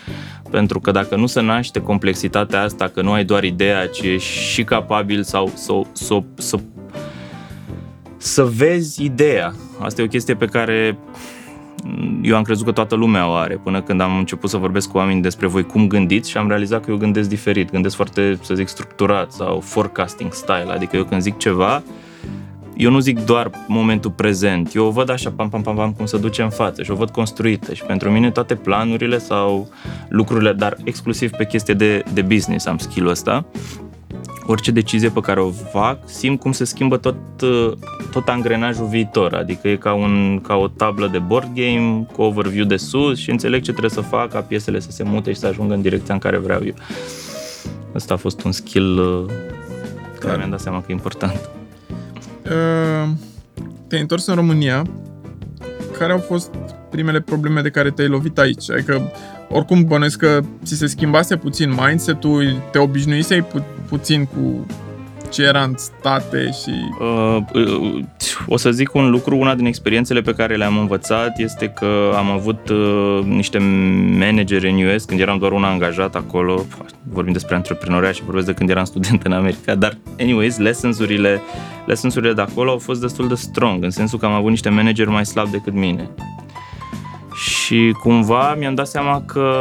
Pentru 0.50 0.80
că 0.80 0.92
dacă 0.92 1.16
nu 1.16 1.26
se 1.26 1.42
naște 1.42 1.82
complexitatea 1.82 2.62
asta, 2.62 2.88
că 2.88 3.02
nu 3.02 3.12
ai 3.12 3.24
doar 3.24 3.44
ideea, 3.44 3.88
ci 3.88 4.02
ești 4.02 4.38
și 4.38 4.64
capabil 4.64 5.24
sau 5.24 5.52
să, 5.54 5.74
să, 5.92 6.18
să 6.36 6.58
să 8.18 8.44
vezi 8.44 9.04
ideea. 9.04 9.54
Asta 9.80 10.02
e 10.02 10.06
o 10.06 10.08
chestie 10.08 10.36
pe 10.36 10.46
care 10.46 10.98
eu 12.22 12.36
am 12.36 12.44
crezut 12.44 12.66
că 12.66 12.72
toată 12.72 12.96
lumea 12.96 13.30
o 13.30 13.34
are 13.34 13.60
până 13.64 13.82
când 13.82 14.02
am 14.02 14.18
început 14.18 14.50
să 14.50 14.58
vorbesc 14.58 14.90
cu 14.90 14.98
oameni 14.98 15.22
despre 15.22 15.48
voi 15.48 15.64
cum 15.64 15.88
gândiți 15.88 16.30
și 16.30 16.38
am 16.38 16.48
realizat 16.48 16.86
că 16.86 16.92
eu 16.92 16.98
gândesc 16.98 17.30
diferit, 17.30 17.72
gândesc 17.72 17.96
foarte, 17.96 18.40
să 18.42 18.54
zic, 18.54 18.68
structurat 18.68 19.32
sau 19.32 19.60
forecasting 19.60 20.34
style, 20.34 20.72
adică 20.72 20.96
eu 20.96 21.04
când 21.04 21.22
zic 21.22 21.38
ceva, 21.38 21.84
eu 22.78 22.92
nu 22.92 23.00
zic 23.00 23.26
doar 23.26 23.52
momentul 23.68 24.12
prezent, 24.12 24.76
eu 24.76 24.86
o 24.86 24.90
văd 24.90 25.10
așa, 25.10 25.32
pam, 25.36 25.50
pam, 25.50 25.62
pam, 25.62 25.76
pam, 25.76 25.92
cum 25.92 26.06
se 26.06 26.18
duce 26.18 26.42
în 26.42 26.50
față 26.50 26.84
și 26.84 26.92
o 26.92 26.96
văd 26.96 27.10
construită 27.10 27.74
și 27.74 27.84
pentru 27.84 28.12
mine 28.12 28.32
toate 28.32 28.56
planurile 28.56 29.18
sau 29.18 29.70
lucrurile, 30.10 30.54
dar 30.54 30.78
exclusiv 30.84 31.32
pe 31.32 31.46
chestie 31.46 31.74
de, 31.74 32.04
de 32.14 32.22
business 32.22 32.66
am 32.66 32.78
skill-ul 32.78 33.12
ăsta, 33.12 33.46
orice 34.48 34.72
decizie 34.72 35.10
pe 35.10 35.20
care 35.20 35.40
o 35.40 35.52
fac, 35.52 35.98
simt 36.06 36.40
cum 36.40 36.52
se 36.52 36.64
schimbă 36.64 36.98
tot, 36.98 37.16
tot 38.12 38.28
angrenajul 38.28 38.88
viitor. 38.88 39.34
Adică 39.34 39.68
e 39.68 39.76
ca, 39.76 39.94
un, 39.94 40.40
ca 40.42 40.56
o 40.56 40.68
tablă 40.68 41.08
de 41.08 41.20
board 41.20 41.50
game 41.54 42.08
cu 42.14 42.22
overview 42.22 42.66
de 42.66 42.78
sus 42.78 43.18
și 43.18 43.30
înțeleg 43.30 43.62
ce 43.62 43.70
trebuie 43.70 43.92
să 43.92 44.02
fac 44.02 44.32
ca 44.32 44.40
piesele 44.40 44.80
să 44.80 44.92
se 44.92 45.04
mute 45.04 45.32
și 45.32 45.40
să 45.40 45.48
ajungă 45.48 45.74
în 45.74 45.82
direcția 45.82 46.14
în 46.14 46.20
care 46.20 46.38
vreau 46.38 46.62
eu. 46.66 46.74
Asta 47.94 48.14
a 48.14 48.18
fost 48.18 48.44
un 48.44 48.52
skill 48.52 49.00
uh, 49.00 49.34
care 50.20 50.38
mi-am 50.38 50.50
dat 50.50 50.60
seama 50.60 50.80
că 50.80 50.86
e 50.90 50.92
important. 50.92 51.50
Uh, 52.46 53.10
te-ai 53.88 54.02
întors 54.02 54.26
în 54.26 54.36
România. 54.36 54.84
Care 55.98 56.12
au 56.12 56.20
fost 56.20 56.50
primele 56.90 57.22
probleme 57.22 57.62
de 57.62 57.70
care 57.70 57.92
te-ai 57.92 58.08
lovit 58.08 58.38
aici? 58.38 58.72
Adică 58.72 59.12
oricum 59.50 59.84
bănuiesc 59.84 60.18
că 60.18 60.40
ți 60.66 60.76
se 60.76 60.88
schimbase 60.88 61.36
puțin 61.36 61.76
mindset-ul, 61.86 62.62
te 62.72 62.78
obișnuisei 62.78 63.42
pu- 63.42 63.66
puțin 63.90 64.26
cu 64.26 64.66
ce 65.30 65.44
era 65.44 65.64
în 65.64 65.74
state 65.78 66.50
și... 66.52 66.72
Uh, 67.00 67.38
uh, 67.54 68.04
o 68.48 68.58
să 68.58 68.72
zic 68.72 68.94
un 68.94 69.10
lucru, 69.10 69.38
una 69.38 69.56
din 69.56 69.66
experiențele 69.66 70.22
pe 70.22 70.34
care 70.34 70.56
le-am 70.56 70.78
învățat 70.78 71.40
este 71.40 71.68
că 71.68 72.12
am 72.16 72.30
avut 72.30 72.70
uh, 72.70 73.20
niște 73.26 73.58
manageri 74.18 74.70
în 74.70 74.88
US 74.88 75.04
când 75.04 75.20
eram 75.20 75.38
doar 75.38 75.52
un 75.52 75.64
angajat 75.64 76.16
acolo, 76.16 76.66
vorbim 77.04 77.34
despre 77.34 77.56
antreprenoria 77.56 78.12
și 78.12 78.24
vorbesc 78.24 78.46
de 78.46 78.54
când 78.54 78.70
eram 78.70 78.84
student 78.84 79.24
în 79.24 79.32
America, 79.32 79.76
dar 79.76 79.98
anyways, 80.20 80.58
lessons-urile, 80.58 81.42
lessons-urile 81.86 82.34
de 82.34 82.42
acolo 82.42 82.72
au 82.72 82.78
fost 82.78 83.02
destul 83.02 83.28
de 83.28 83.36
strong, 83.36 83.84
în 83.84 83.90
sensul 83.90 84.20
că 84.20 84.26
am 84.26 84.32
avut 84.32 84.50
niște 84.50 84.70
manageri 84.70 85.10
mai 85.10 85.26
slabi 85.26 85.52
decât 85.52 85.74
mine 85.74 86.10
și 87.38 87.96
cumva 88.00 88.56
mi-am 88.60 88.76
dat 88.76 88.88
seama 88.88 89.24
că 89.26 89.52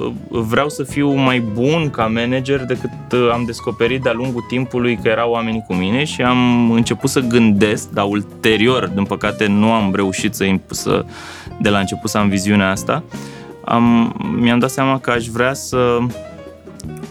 uh, 0.00 0.12
vreau 0.28 0.68
să 0.68 0.82
fiu 0.82 1.14
mai 1.14 1.40
bun 1.40 1.90
ca 1.90 2.06
manager 2.06 2.64
decât 2.64 2.90
uh, 3.12 3.30
am 3.32 3.44
descoperit 3.44 4.02
de-a 4.02 4.12
lungul 4.12 4.44
timpului 4.48 4.98
că 5.02 5.08
erau 5.08 5.30
oamenii 5.30 5.64
cu 5.66 5.74
mine 5.74 6.04
și 6.04 6.22
am 6.22 6.70
început 6.70 7.10
să 7.10 7.20
gândesc, 7.20 7.90
dar 7.90 8.04
ulterior, 8.04 8.86
din 8.88 9.04
păcate, 9.04 9.46
nu 9.46 9.72
am 9.72 9.94
reușit 9.94 10.34
să, 10.34 10.54
să 10.66 11.04
de 11.60 11.68
la 11.68 11.78
început 11.78 12.10
să 12.10 12.18
am 12.18 12.28
viziunea 12.28 12.70
asta. 12.70 13.02
Am, 13.64 14.14
mi-am 14.40 14.58
dat 14.58 14.70
seama 14.70 14.98
că 14.98 15.10
aș 15.10 15.26
vrea 15.26 15.54
să 15.54 15.98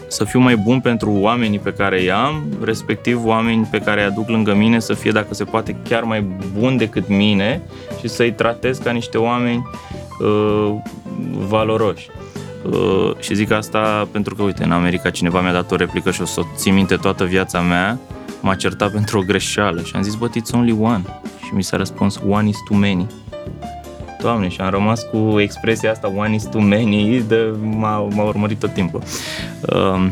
să 0.08 0.24
fiu 0.24 0.40
mai 0.40 0.56
bun 0.56 0.80
pentru 0.80 1.10
oamenii 1.12 1.58
pe 1.58 1.72
care 1.72 2.00
îi 2.00 2.10
am, 2.10 2.42
respectiv 2.62 3.24
oamenii 3.24 3.68
pe 3.70 3.78
care 3.78 4.00
îi 4.00 4.06
aduc 4.06 4.28
lângă 4.28 4.54
mine 4.54 4.78
să 4.78 4.94
fie, 4.94 5.10
dacă 5.10 5.34
se 5.34 5.44
poate, 5.44 5.76
chiar 5.88 6.02
mai 6.02 6.24
bun 6.58 6.76
decât 6.76 7.08
mine 7.08 7.62
și 8.00 8.08
să-i 8.08 8.32
tratez 8.32 8.78
ca 8.78 8.90
niște 8.90 9.18
oameni 9.18 9.66
uh, 10.20 10.74
valoroși. 11.48 12.08
Uh, 12.70 13.12
și 13.18 13.34
zic 13.34 13.50
asta 13.50 14.08
pentru 14.10 14.34
că, 14.34 14.42
uite, 14.42 14.64
în 14.64 14.70
America 14.70 15.10
cineva 15.10 15.40
mi-a 15.40 15.52
dat 15.52 15.70
o 15.70 15.76
replică 15.76 16.10
și 16.10 16.22
o 16.22 16.24
să 16.24 16.40
o 16.40 16.46
țin 16.56 16.74
minte 16.74 16.96
toată 16.96 17.24
viața 17.24 17.60
mea, 17.60 17.98
m-a 18.40 18.54
certat 18.54 18.92
pentru 18.92 19.18
o 19.18 19.22
greșeală 19.22 19.80
și 19.82 19.92
am 19.94 20.02
zis, 20.02 20.14
but 20.14 20.30
it's 20.30 20.54
only 20.54 20.76
one. 20.80 21.02
Și 21.44 21.54
mi 21.54 21.62
s-a 21.62 21.76
răspuns, 21.76 22.20
one 22.28 22.48
is 22.48 22.56
too 22.68 22.78
many. 22.78 23.06
Doamne, 24.20 24.48
și 24.48 24.60
am 24.60 24.70
rămas 24.70 25.02
cu 25.02 25.40
expresia 25.40 25.90
asta, 25.90 26.12
one 26.16 26.34
is 26.34 26.44
too 26.44 26.60
many, 26.60 27.22
de, 27.28 27.54
m-a, 27.62 27.98
m-a 27.98 28.24
urmărit 28.24 28.58
tot 28.58 28.72
timpul. 28.72 29.02
Uh, 29.72 30.08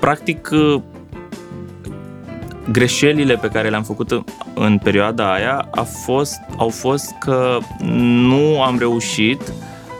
practic, 0.00 0.48
uh, 0.52 0.80
greșelile 2.72 3.36
pe 3.36 3.48
care 3.48 3.68
le-am 3.68 3.82
făcut 3.82 4.22
în 4.54 4.78
perioada 4.78 5.32
aia 5.32 5.68
a 5.70 5.82
fost, 5.82 6.38
au 6.56 6.68
fost 6.68 7.14
că 7.18 7.58
nu 7.80 8.62
am 8.62 8.78
reușit 8.78 9.40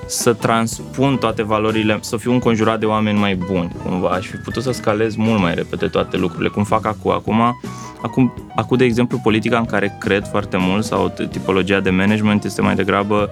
să 0.07 0.33
transpun 0.33 1.16
toate 1.16 1.42
valorile, 1.42 1.98
să 2.00 2.16
fiu 2.16 2.33
înconjurat 2.33 2.78
de 2.78 2.87
oameni 2.87 3.18
mai 3.18 3.35
buni, 3.35 3.72
cumva. 3.85 4.09
Aș 4.09 4.26
fi 4.26 4.37
putut 4.37 4.62
să 4.62 4.72
scalez 4.72 5.14
mult 5.14 5.40
mai 5.40 5.54
repede 5.54 5.87
toate 5.87 6.16
lucrurile, 6.16 6.48
cum 6.48 6.64
fac 6.64 6.87
acum. 6.87 7.11
Acum, 7.11 7.57
acum, 8.02 8.35
acum 8.57 8.76
de 8.76 8.85
exemplu, 8.85 9.20
politica 9.22 9.59
în 9.59 9.64
care 9.64 9.96
cred 10.00 10.26
foarte 10.31 10.57
mult 10.57 10.85
sau 10.85 11.12
tipologia 11.31 11.81
de 11.81 11.90
management 11.90 12.44
este 12.44 12.62
mai 12.62 12.74
degrabă 12.74 13.31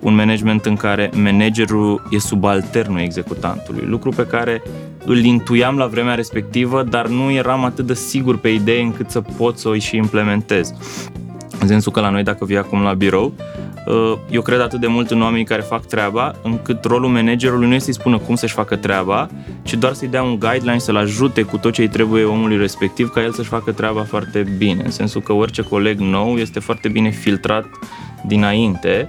un 0.00 0.14
management 0.14 0.66
în 0.66 0.76
care 0.76 1.10
managerul 1.14 2.02
e 2.10 2.18
subalternul 2.18 3.00
executantului, 3.00 3.86
lucru 3.86 4.10
pe 4.10 4.26
care 4.26 4.62
îl 5.04 5.24
intuiam 5.24 5.76
la 5.76 5.86
vremea 5.86 6.14
respectivă, 6.14 6.82
dar 6.82 7.06
nu 7.06 7.30
eram 7.30 7.64
atât 7.64 7.86
de 7.86 7.94
sigur 7.94 8.38
pe 8.38 8.48
idee 8.48 8.82
încât 8.82 9.10
să 9.10 9.20
pot 9.20 9.58
să 9.58 9.68
o 9.68 9.74
și 9.74 9.96
implementez. 9.96 10.74
În 11.60 11.66
sensul 11.66 11.92
că 11.92 12.00
la 12.00 12.10
noi, 12.10 12.22
dacă 12.22 12.44
vii 12.44 12.56
acum 12.56 12.82
la 12.82 12.92
birou, 12.92 13.32
uh, 13.86 14.18
eu 14.30 14.42
cred 14.42 14.60
atât 14.60 14.80
de 14.80 14.86
mult 14.86 15.10
în 15.10 15.22
oamenii 15.22 15.44
care 15.44 15.62
fac 15.62 15.86
treaba, 15.86 16.34
încât 16.42 16.84
rolul 16.84 17.08
managerului 17.08 17.68
nu 17.68 17.74
este 17.74 17.92
să-i 17.92 18.00
spună 18.00 18.18
cum 18.18 18.34
să-și 18.34 18.54
facă 18.54 18.76
treaba, 18.76 19.28
ci 19.62 19.74
doar 19.74 19.92
să-i 19.92 20.08
dea 20.08 20.22
un 20.22 20.38
guideline, 20.38 20.78
să-l 20.78 20.96
ajute 20.96 21.42
cu 21.42 21.56
tot 21.56 21.72
ce 21.72 21.80
îi 21.80 21.88
trebuie 21.88 22.24
omului 22.24 22.56
respectiv 22.56 23.10
ca 23.10 23.22
el 23.22 23.32
să-și 23.32 23.48
facă 23.48 23.72
treaba 23.72 24.02
foarte 24.02 24.46
bine. 24.58 24.82
În 24.84 24.90
sensul 24.90 25.20
că 25.20 25.32
orice 25.32 25.62
coleg 25.62 25.98
nou 25.98 26.36
este 26.36 26.60
foarte 26.60 26.88
bine 26.88 27.10
filtrat 27.10 27.66
dinainte 28.26 29.08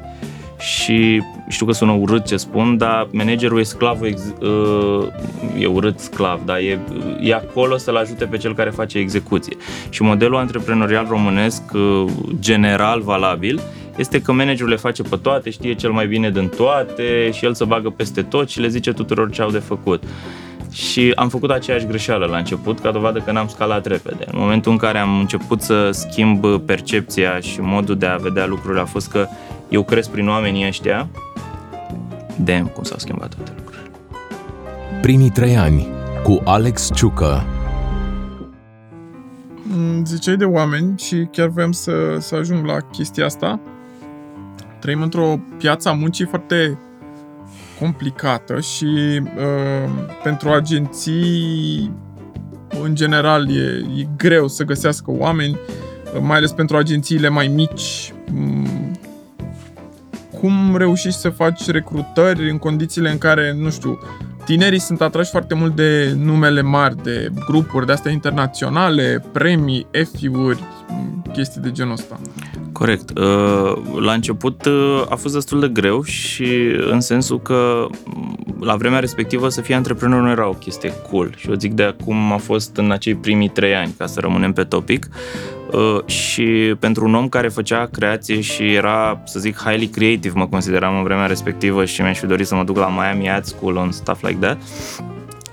și 0.60 1.24
știu 1.48 1.65
că 1.65 1.72
sună 1.72 1.91
urât 1.91 2.26
ce 2.26 2.38
spun, 2.38 2.78
dar 2.78 3.08
managerul 3.12 3.60
e 3.60 3.63
sclavul, 3.63 4.08
ex- 4.08 4.34
uh, 4.41 5.08
e 5.60 5.65
urât 5.65 6.00
sclav, 6.00 6.39
dar 6.45 6.58
e, 6.58 6.80
e 7.22 7.34
acolo 7.34 7.78
să-l 7.78 7.95
ajute 7.95 8.26
pe 8.26 8.38
cel 8.38 8.56
care 8.56 8.69
face 8.69 8.98
execuție. 8.98 9.58
Și 9.89 10.02
modelul 10.02 10.38
antreprenorial 10.38 11.06
românesc, 11.10 11.62
uh, 11.74 12.06
general 12.39 13.02
valabil, 13.02 13.62
este 13.95 14.22
că 14.22 14.32
managerul 14.32 14.69
le 14.69 14.76
face 14.76 15.04
pe 15.04 15.15
toate, 15.22 15.50
știe 15.50 15.74
cel 15.74 15.91
mai 15.91 16.08
bine 16.08 16.32
din 16.32 16.48
toate 16.48 17.30
și 17.34 17.45
el 17.45 17.54
se 17.54 17.63
bagă 17.65 17.89
peste 17.89 18.22
tot 18.22 18.50
și 18.50 18.60
le 18.60 18.67
zice 18.67 18.93
tuturor 18.93 19.32
ce 19.32 19.41
au 19.41 19.52
de 19.52 19.58
făcut. 19.58 20.04
Și 20.72 21.12
am 21.15 21.30
făcut 21.30 21.50
aceeași 21.50 21.86
greșeală 21.86 22.26
la 22.26 22.38
început, 22.38 22.80
ca 22.80 22.91
dovadă 22.91 23.19
că 23.19 23.32
n-am 23.32 23.48
scalat 23.48 23.86
repede. 23.86 24.24
În 24.32 24.39
momentul 24.39 24.72
în 24.72 24.78
care 24.78 24.98
am 24.98 25.19
început 25.19 25.62
să 25.62 25.89
schimb 25.91 26.45
percepția 26.65 27.39
și 27.39 27.60
modul 27.62 27.98
de 27.98 28.06
a 28.06 28.15
vedea 28.15 28.45
lucrurile 28.45 28.82
a 28.82 28.86
fost 28.86 29.10
că 29.10 29.28
eu 29.69 29.84
cresc 29.84 30.10
prin 30.10 30.29
oamenii 30.29 30.67
ăștia, 30.67 31.10
Damn, 32.43 32.67
cum 32.67 32.84
s-au 32.84 32.97
schimbat 32.97 33.36
toate 33.36 33.51
lucrurile. 33.58 33.91
Primii 35.01 35.29
trei 35.29 35.58
ani 35.58 35.88
cu 36.23 36.41
Alex 36.43 36.89
Ciucă. 36.93 37.43
Mm, 39.63 40.05
ziceai 40.05 40.36
de 40.36 40.45
oameni 40.45 40.97
și 40.97 41.27
chiar 41.32 41.47
vrem 41.47 41.71
să, 41.71 42.17
să 42.19 42.36
ajung 42.36 42.65
la 42.65 42.77
chestia 42.79 43.25
asta. 43.25 43.60
Trăim 44.79 45.01
într-o 45.01 45.39
piață 45.58 45.89
a 45.89 45.93
muncii 45.93 46.25
foarte 46.25 46.79
complicată 47.79 48.60
și 48.60 49.21
uh, 49.23 49.89
pentru 50.23 50.49
agenții 50.49 51.91
în 52.84 52.95
general 52.95 53.49
e, 53.49 53.86
e 54.01 54.08
greu 54.17 54.47
să 54.47 54.63
găsească 54.63 55.12
oameni, 55.12 55.53
uh, 55.53 56.21
mai 56.21 56.38
ales 56.38 56.51
pentru 56.51 56.77
agențiile 56.77 57.29
mai 57.29 57.47
mici. 57.47 58.13
Um, 60.41 60.49
cum 60.49 60.78
reușești 60.78 61.19
să 61.19 61.30
faci 61.30 61.67
recrutări 61.67 62.49
în 62.49 62.58
condițiile 62.58 63.10
în 63.10 63.17
care, 63.17 63.56
nu 63.58 63.69
știu, 63.69 63.99
tinerii 64.45 64.80
sunt 64.80 65.02
atrași 65.02 65.30
foarte 65.30 65.54
mult 65.54 65.75
de 65.75 66.13
numele 66.17 66.62
mari, 66.62 66.95
de 67.04 67.30
grupuri 67.45 67.86
de 67.86 67.91
astea 67.91 68.12
internaționale, 68.12 69.23
premii, 69.32 69.88
EFI-uri, 69.91 70.63
chestii 71.34 71.62
de 71.62 71.71
genul 71.71 71.91
ăsta. 71.91 72.19
Corect. 72.71 73.17
Uh, 73.17 73.73
la 73.99 74.13
început 74.13 74.65
uh, 74.65 75.06
a 75.10 75.15
fost 75.15 75.34
destul 75.34 75.60
de 75.60 75.67
greu 75.67 76.04
și 76.04 76.75
în 76.91 76.99
sensul 76.99 77.41
că 77.41 77.86
mm, 78.06 78.58
la 78.60 78.75
vremea 78.75 78.99
respectivă 78.99 79.49
să 79.49 79.62
fii 79.62 79.73
antreprenor 79.73 80.21
nu 80.21 80.30
era 80.30 80.47
o 80.47 80.54
chestie 80.54 80.93
cool 81.10 81.34
și 81.38 81.49
o 81.49 81.54
zic 81.54 81.73
de 81.73 81.84
acum 81.84 82.32
a 82.32 82.38
fost 82.38 82.78
în 82.78 82.91
acei 82.91 83.15
primii 83.15 83.49
trei 83.49 83.75
ani, 83.75 83.95
ca 83.97 84.06
să 84.06 84.19
rămânem 84.19 84.54
pe 84.54 84.63
topic. 84.63 85.08
Uh, 85.73 86.05
și 86.05 86.75
pentru 86.79 87.05
un 87.05 87.15
om 87.15 87.29
care 87.29 87.47
făcea 87.47 87.86
creație 87.86 88.41
și 88.41 88.73
era, 88.73 89.21
să 89.25 89.39
zic, 89.39 89.58
highly 89.58 89.88
creative, 89.88 90.34
mă 90.36 90.47
consideram 90.47 90.97
în 90.97 91.03
vremea 91.03 91.25
respectivă 91.25 91.86
și 91.86 92.01
mi-aș 92.01 92.19
fi 92.19 92.25
dorit 92.25 92.47
să 92.47 92.55
mă 92.55 92.63
duc 92.63 92.77
la 92.77 92.88
Miami 92.88 93.29
Ad 93.29 93.43
School 93.43 93.77
and 93.77 93.93
stuff 93.93 94.27
like 94.27 94.39
that, 94.39 94.58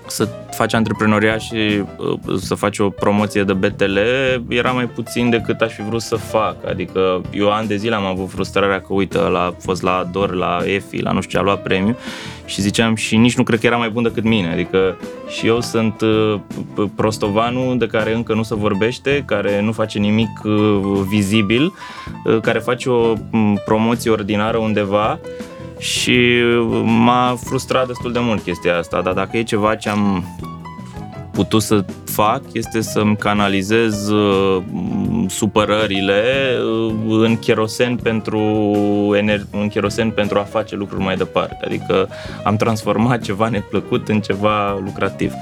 să 0.09 0.27
faci 0.51 0.73
antreprenoria 0.73 1.37
și 1.37 1.83
uh, 1.97 2.39
să 2.39 2.55
faci 2.55 2.79
o 2.79 2.89
promoție 2.89 3.43
de 3.43 3.53
BTL 3.53 3.97
era 4.47 4.71
mai 4.71 4.85
puțin 4.85 5.29
decât 5.29 5.61
aș 5.61 5.73
fi 5.73 5.81
vrut 5.81 6.01
să 6.01 6.15
fac. 6.15 6.55
Adică 6.67 7.21
eu 7.31 7.51
ani 7.51 7.67
de 7.67 7.75
zile 7.75 7.95
am 7.95 8.05
avut 8.05 8.29
frustrarea 8.29 8.81
că, 8.81 8.93
uite, 8.93 9.17
a 9.17 9.53
fost 9.59 9.81
la 9.81 10.09
DOR, 10.11 10.33
la 10.33 10.59
EFI, 10.65 11.01
la 11.01 11.11
nu 11.11 11.21
știu 11.21 11.31
ce, 11.31 11.37
a 11.37 11.41
luat 11.41 11.61
premiu 11.61 11.95
și 12.45 12.61
ziceam 12.61 12.95
și 12.95 13.17
nici 13.17 13.37
nu 13.37 13.43
cred 13.43 13.59
că 13.59 13.65
era 13.65 13.77
mai 13.77 13.89
bun 13.89 14.03
decât 14.03 14.23
mine. 14.23 14.51
Adică 14.51 14.97
și 15.27 15.47
eu 15.47 15.61
sunt 15.61 16.01
uh, 16.01 16.39
prostovanul 16.95 17.77
de 17.77 17.87
care 17.87 18.13
încă 18.13 18.33
nu 18.33 18.43
se 18.43 18.55
vorbește, 18.55 19.23
care 19.25 19.61
nu 19.61 19.71
face 19.71 19.99
nimic 19.99 20.29
uh, 20.43 20.81
vizibil, 21.09 21.73
care 22.41 22.59
face 22.59 22.89
o 22.89 23.13
promoție 23.65 24.11
ordinară 24.11 24.57
undeva 24.57 25.19
și 25.77 26.41
m-a 26.83 27.37
frustrat 27.43 27.87
destul 27.87 28.11
de 28.11 28.19
mult 28.19 28.43
chestia 28.43 28.77
asta, 28.77 29.01
dar 29.01 29.13
dacă 29.13 29.37
e 29.37 29.43
ceva 29.43 29.75
ce 29.75 29.89
am 29.89 30.23
putut 31.31 31.61
să 31.61 31.85
fac 32.05 32.41
este 32.51 32.81
să-mi 32.81 33.17
canalizez 33.17 34.09
uh, 34.09 34.63
supărările 35.27 36.23
uh, 36.87 36.93
în 37.07 37.37
cherosen 37.37 37.95
pentru 37.95 38.41
ener- 39.17 39.49
în 39.51 39.67
cherosen 39.67 40.09
pentru 40.09 40.39
a 40.39 40.41
face 40.41 40.75
lucruri 40.75 41.03
mai 41.03 41.15
departe. 41.15 41.57
Adică 41.65 42.09
am 42.43 42.55
transformat 42.55 43.21
ceva 43.21 43.49
neplăcut 43.49 44.07
în 44.07 44.19
ceva 44.19 44.79
lucrativ. 44.85 45.33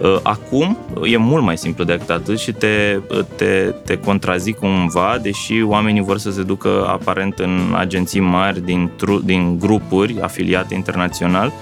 Uh, 0.00 0.18
acum 0.22 0.78
e 1.04 1.16
mult 1.16 1.42
mai 1.42 1.56
simplu 1.56 1.84
decât 1.84 2.10
atât 2.10 2.38
și 2.38 2.52
te, 2.52 2.98
te, 3.36 3.74
te 3.84 3.98
contrazic 3.98 4.56
cumva, 4.56 5.18
deși 5.22 5.62
oamenii 5.62 6.02
vor 6.02 6.18
să 6.18 6.30
se 6.30 6.42
ducă 6.42 6.86
aparent 6.88 7.38
în 7.38 7.74
agenții 7.76 8.20
mari 8.20 8.64
din, 8.64 8.90
din 9.24 9.58
grupuri 9.58 10.20
afiliate 10.20 10.74
internațional 10.74 11.52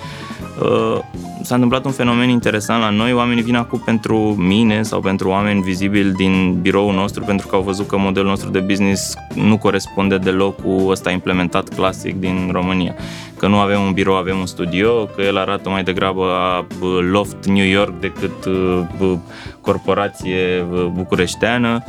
Uh, 0.63 0.99
s-a 1.45 1.55
întâmplat 1.55 1.85
un 1.85 1.91
fenomen 1.91 2.29
interesant 2.29 2.83
la 2.83 2.91
noi. 2.91 3.13
Oamenii 3.13 3.43
vin 3.43 3.57
acum 3.57 3.79
pentru 3.79 4.19
mine 4.39 4.83
sau 4.83 5.01
pentru 5.01 5.29
oameni 5.29 5.63
vizibili 5.63 6.13
din 6.13 6.59
biroul 6.61 6.95
nostru 6.95 7.23
pentru 7.23 7.47
că 7.47 7.55
au 7.55 7.63
văzut 7.63 7.87
că 7.87 7.99
modelul 7.99 8.29
nostru 8.29 8.51
de 8.51 8.59
business 8.59 9.15
nu 9.35 9.59
corespunde 9.59 10.19
deloc 10.19 10.63
cu 10.63 10.89
ăsta 10.89 11.11
implementat 11.11 11.69
clasic 11.69 12.21
din 12.21 12.49
România. 12.53 12.95
Că 13.39 13.47
nu 13.47 13.59
avem 13.59 13.81
un 13.81 13.93
birou, 13.93 14.17
avem 14.17 14.39
un 14.39 14.47
studio, 14.47 15.05
că 15.05 15.23
el 15.23 15.37
arată 15.37 15.69
mai 15.69 15.83
degrabă 15.83 16.25
a 16.25 16.67
loft 17.11 17.47
New 17.47 17.67
York 17.67 18.01
decât 18.01 18.45
uh, 18.45 19.19
corporație 19.61 20.67
uh, 20.73 20.85
bucureșteană 20.85 21.85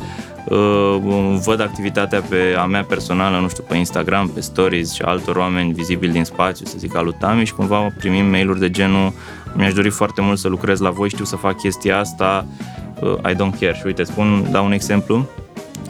Uh, 0.50 0.98
văd 1.44 1.62
activitatea 1.62 2.22
pe 2.22 2.56
a 2.58 2.66
mea 2.66 2.84
personală, 2.84 3.40
nu 3.40 3.50
știu, 3.50 3.64
pe 3.68 3.76
Instagram, 3.76 4.30
pe 4.30 4.40
stories 4.40 4.94
și 4.94 5.02
altor 5.02 5.36
oameni 5.36 5.74
vizibili 5.74 6.12
din 6.12 6.24
spațiu, 6.24 6.66
să 6.66 6.76
zic, 6.78 6.96
alutami 6.96 7.46
și 7.46 7.54
cumva 7.54 7.94
primim 7.98 8.26
mail-uri 8.26 8.60
de 8.60 8.70
genul 8.70 9.14
mi-aș 9.54 9.74
dori 9.74 9.90
foarte 9.90 10.22
mult 10.22 10.40
să 10.40 10.48
lucrez 10.48 10.80
la 10.80 10.90
voi, 10.90 11.10
știu 11.10 11.26
să 11.26 11.36
fac 11.36 11.58
chestia 11.58 12.00
asta, 12.00 12.46
uh, 13.00 13.32
I 13.32 13.34
don't 13.34 13.60
care. 13.60 13.74
Și 13.74 13.82
uite, 13.86 14.04
spun, 14.04 14.48
dau 14.52 14.66
un 14.66 14.72
exemplu, 14.72 15.30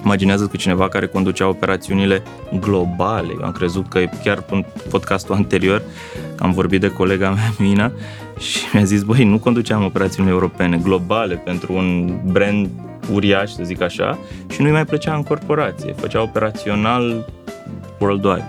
imaginează 0.06 0.48
cu 0.48 0.58
cineva 0.58 0.90
care 0.90 1.08
conducea 1.08 1.48
operațiunile 1.48 2.24
globale. 2.60 3.34
Eu 3.40 3.46
am 3.46 3.52
crezut 3.52 3.88
că 3.88 4.00
chiar 4.24 4.46
în 4.50 4.66
podcastul 4.90 5.36
anterior 5.36 5.82
am 6.40 6.52
vorbit 6.52 6.82
de 6.82 6.92
colega 6.92 7.30
mea, 7.30 7.54
Mina, 7.58 7.92
și 8.40 8.60
mi-a 8.74 8.84
zis, 8.84 9.04
băi, 9.04 9.24
nu 9.24 9.40
conduceam 9.40 9.84
operațiunile 9.84 10.34
europene, 10.34 10.78
globale, 10.78 11.36
pentru 11.36 11.74
un 11.74 12.20
brand 12.32 12.70
uriaș, 13.12 13.52
să 13.52 13.62
zic 13.64 13.82
așa, 13.82 14.18
și 14.50 14.62
nu-i 14.62 14.72
mai 14.72 14.86
plăcea 14.86 15.16
în 15.16 15.24
corporație, 15.24 15.94
făcea 15.98 16.22
operațional 16.22 17.26
worldwide. 18.00 18.46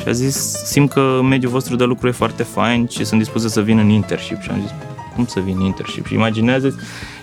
Și 0.00 0.08
a 0.08 0.10
zis, 0.10 0.36
simt 0.64 0.90
că 0.90 1.20
mediul 1.22 1.50
vostru 1.50 1.76
de 1.76 1.84
lucru 1.84 2.08
e 2.08 2.10
foarte 2.10 2.42
fain 2.42 2.86
și 2.86 3.04
sunt 3.04 3.20
dispus 3.20 3.52
să 3.52 3.60
vin 3.60 3.78
în 3.78 3.88
internship. 3.88 4.40
Și 4.40 4.50
am 4.50 4.60
zis, 4.60 4.70
cum 5.14 5.26
să 5.26 5.40
vin 5.40 5.56
în 5.58 5.64
internship? 5.64 6.06
Și 6.06 6.14
imaginează-ți, 6.14 6.76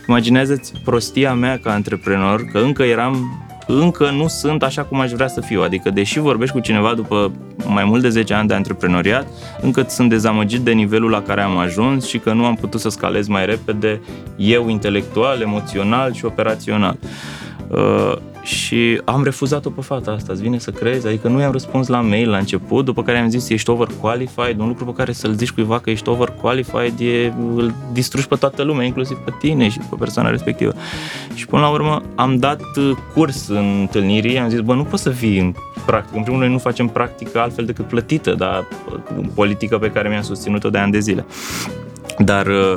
imaginează-ți 0.08 0.74
prostia 0.84 1.34
mea 1.34 1.60
ca 1.60 1.72
antreprenor, 1.72 2.42
că 2.52 2.58
încă 2.58 2.84
eram 2.84 3.47
încă 3.68 4.10
nu 4.10 4.28
sunt 4.28 4.64
așa 4.64 4.84
cum 4.84 5.00
aș 5.00 5.12
vrea 5.12 5.28
să 5.28 5.42
fiu. 5.42 5.62
Adică, 5.62 5.90
deși 5.90 6.20
vorbești 6.20 6.56
cu 6.56 6.62
cineva 6.62 6.94
după 6.94 7.32
mai 7.66 7.84
mult 7.84 8.02
de 8.02 8.10
10 8.10 8.34
ani 8.34 8.48
de 8.48 8.54
antreprenoriat, 8.54 9.28
încă 9.62 9.86
sunt 9.90 10.10
dezamăgit 10.10 10.60
de 10.60 10.72
nivelul 10.72 11.10
la 11.10 11.22
care 11.22 11.42
am 11.42 11.58
ajuns 11.58 12.08
și 12.08 12.18
că 12.18 12.34
nu 12.34 12.46
am 12.46 12.56
putut 12.56 12.80
să 12.80 12.90
scalez 12.90 13.28
mai 13.28 13.46
repede 13.46 14.02
eu 14.36 14.70
intelectual, 14.70 15.42
emoțional 15.42 16.14
și 16.14 16.26
operațional. 16.26 16.98
Uh, 18.48 18.54
și 18.54 19.02
am 19.06 19.24
refuzat-o 19.24 19.70
pe 19.70 19.82
fata 19.82 20.12
asta, 20.12 20.34
îți 20.34 20.42
vine 20.42 20.58
să 20.58 20.72
crezi? 20.72 21.08
Adică 21.08 21.28
nu 21.28 21.40
i-am 21.40 21.52
răspuns 21.52 21.88
la 21.88 22.02
mail 22.02 22.30
la 22.30 22.38
început, 22.38 22.86
după 22.86 23.04
care 23.04 23.18
am 23.18 23.30
zis 23.30 23.50
ești 23.50 23.70
overqualified, 23.70 24.60
un 24.60 24.68
lucru 24.68 24.86
pe 24.86 24.92
care 24.92 25.12
să-l 25.12 25.34
zici 25.34 25.52
cuiva 25.52 25.80
că 25.80 25.90
ești 25.90 26.10
overqualified 26.10 27.00
e, 27.00 27.34
îl 27.56 27.74
distrugi 27.92 28.28
pe 28.28 28.36
toată 28.36 28.64
lumea, 28.64 28.86
inclusiv 28.86 29.18
pe 29.18 29.34
tine 29.40 29.70
și 29.70 29.80
pe 29.90 29.96
persoana 30.00 30.30
respectivă. 30.30 30.74
Și 31.34 31.46
până 31.46 31.62
la 31.62 31.70
urmă 31.70 32.02
am 32.16 32.38
dat 32.38 32.62
uh, 32.78 32.92
curs 33.14 33.48
în 33.48 33.78
întâlnirii, 33.80 34.40
am 34.40 34.50
zis, 34.50 34.60
bă, 34.60 34.74
nu 34.74 34.84
poți 34.84 35.04
să 35.04 35.10
fii 35.10 35.40
în 35.40 35.54
practică. 35.86 36.18
În 36.18 36.24
primul 36.24 36.40
rând, 36.40 36.54
nu 36.54 36.60
facem 36.60 36.88
practică 36.88 37.40
altfel 37.40 37.66
decât 37.66 37.86
plătită, 37.86 38.34
dar 38.34 38.68
uh, 39.18 39.26
politică 39.34 39.78
pe 39.78 39.92
care 39.92 40.10
mi-am 40.10 40.22
susținut-o 40.22 40.70
de 40.70 40.78
ani 40.78 40.92
de 40.92 41.00
zile. 41.00 41.26
Dar 42.18 42.46
uh, 42.46 42.76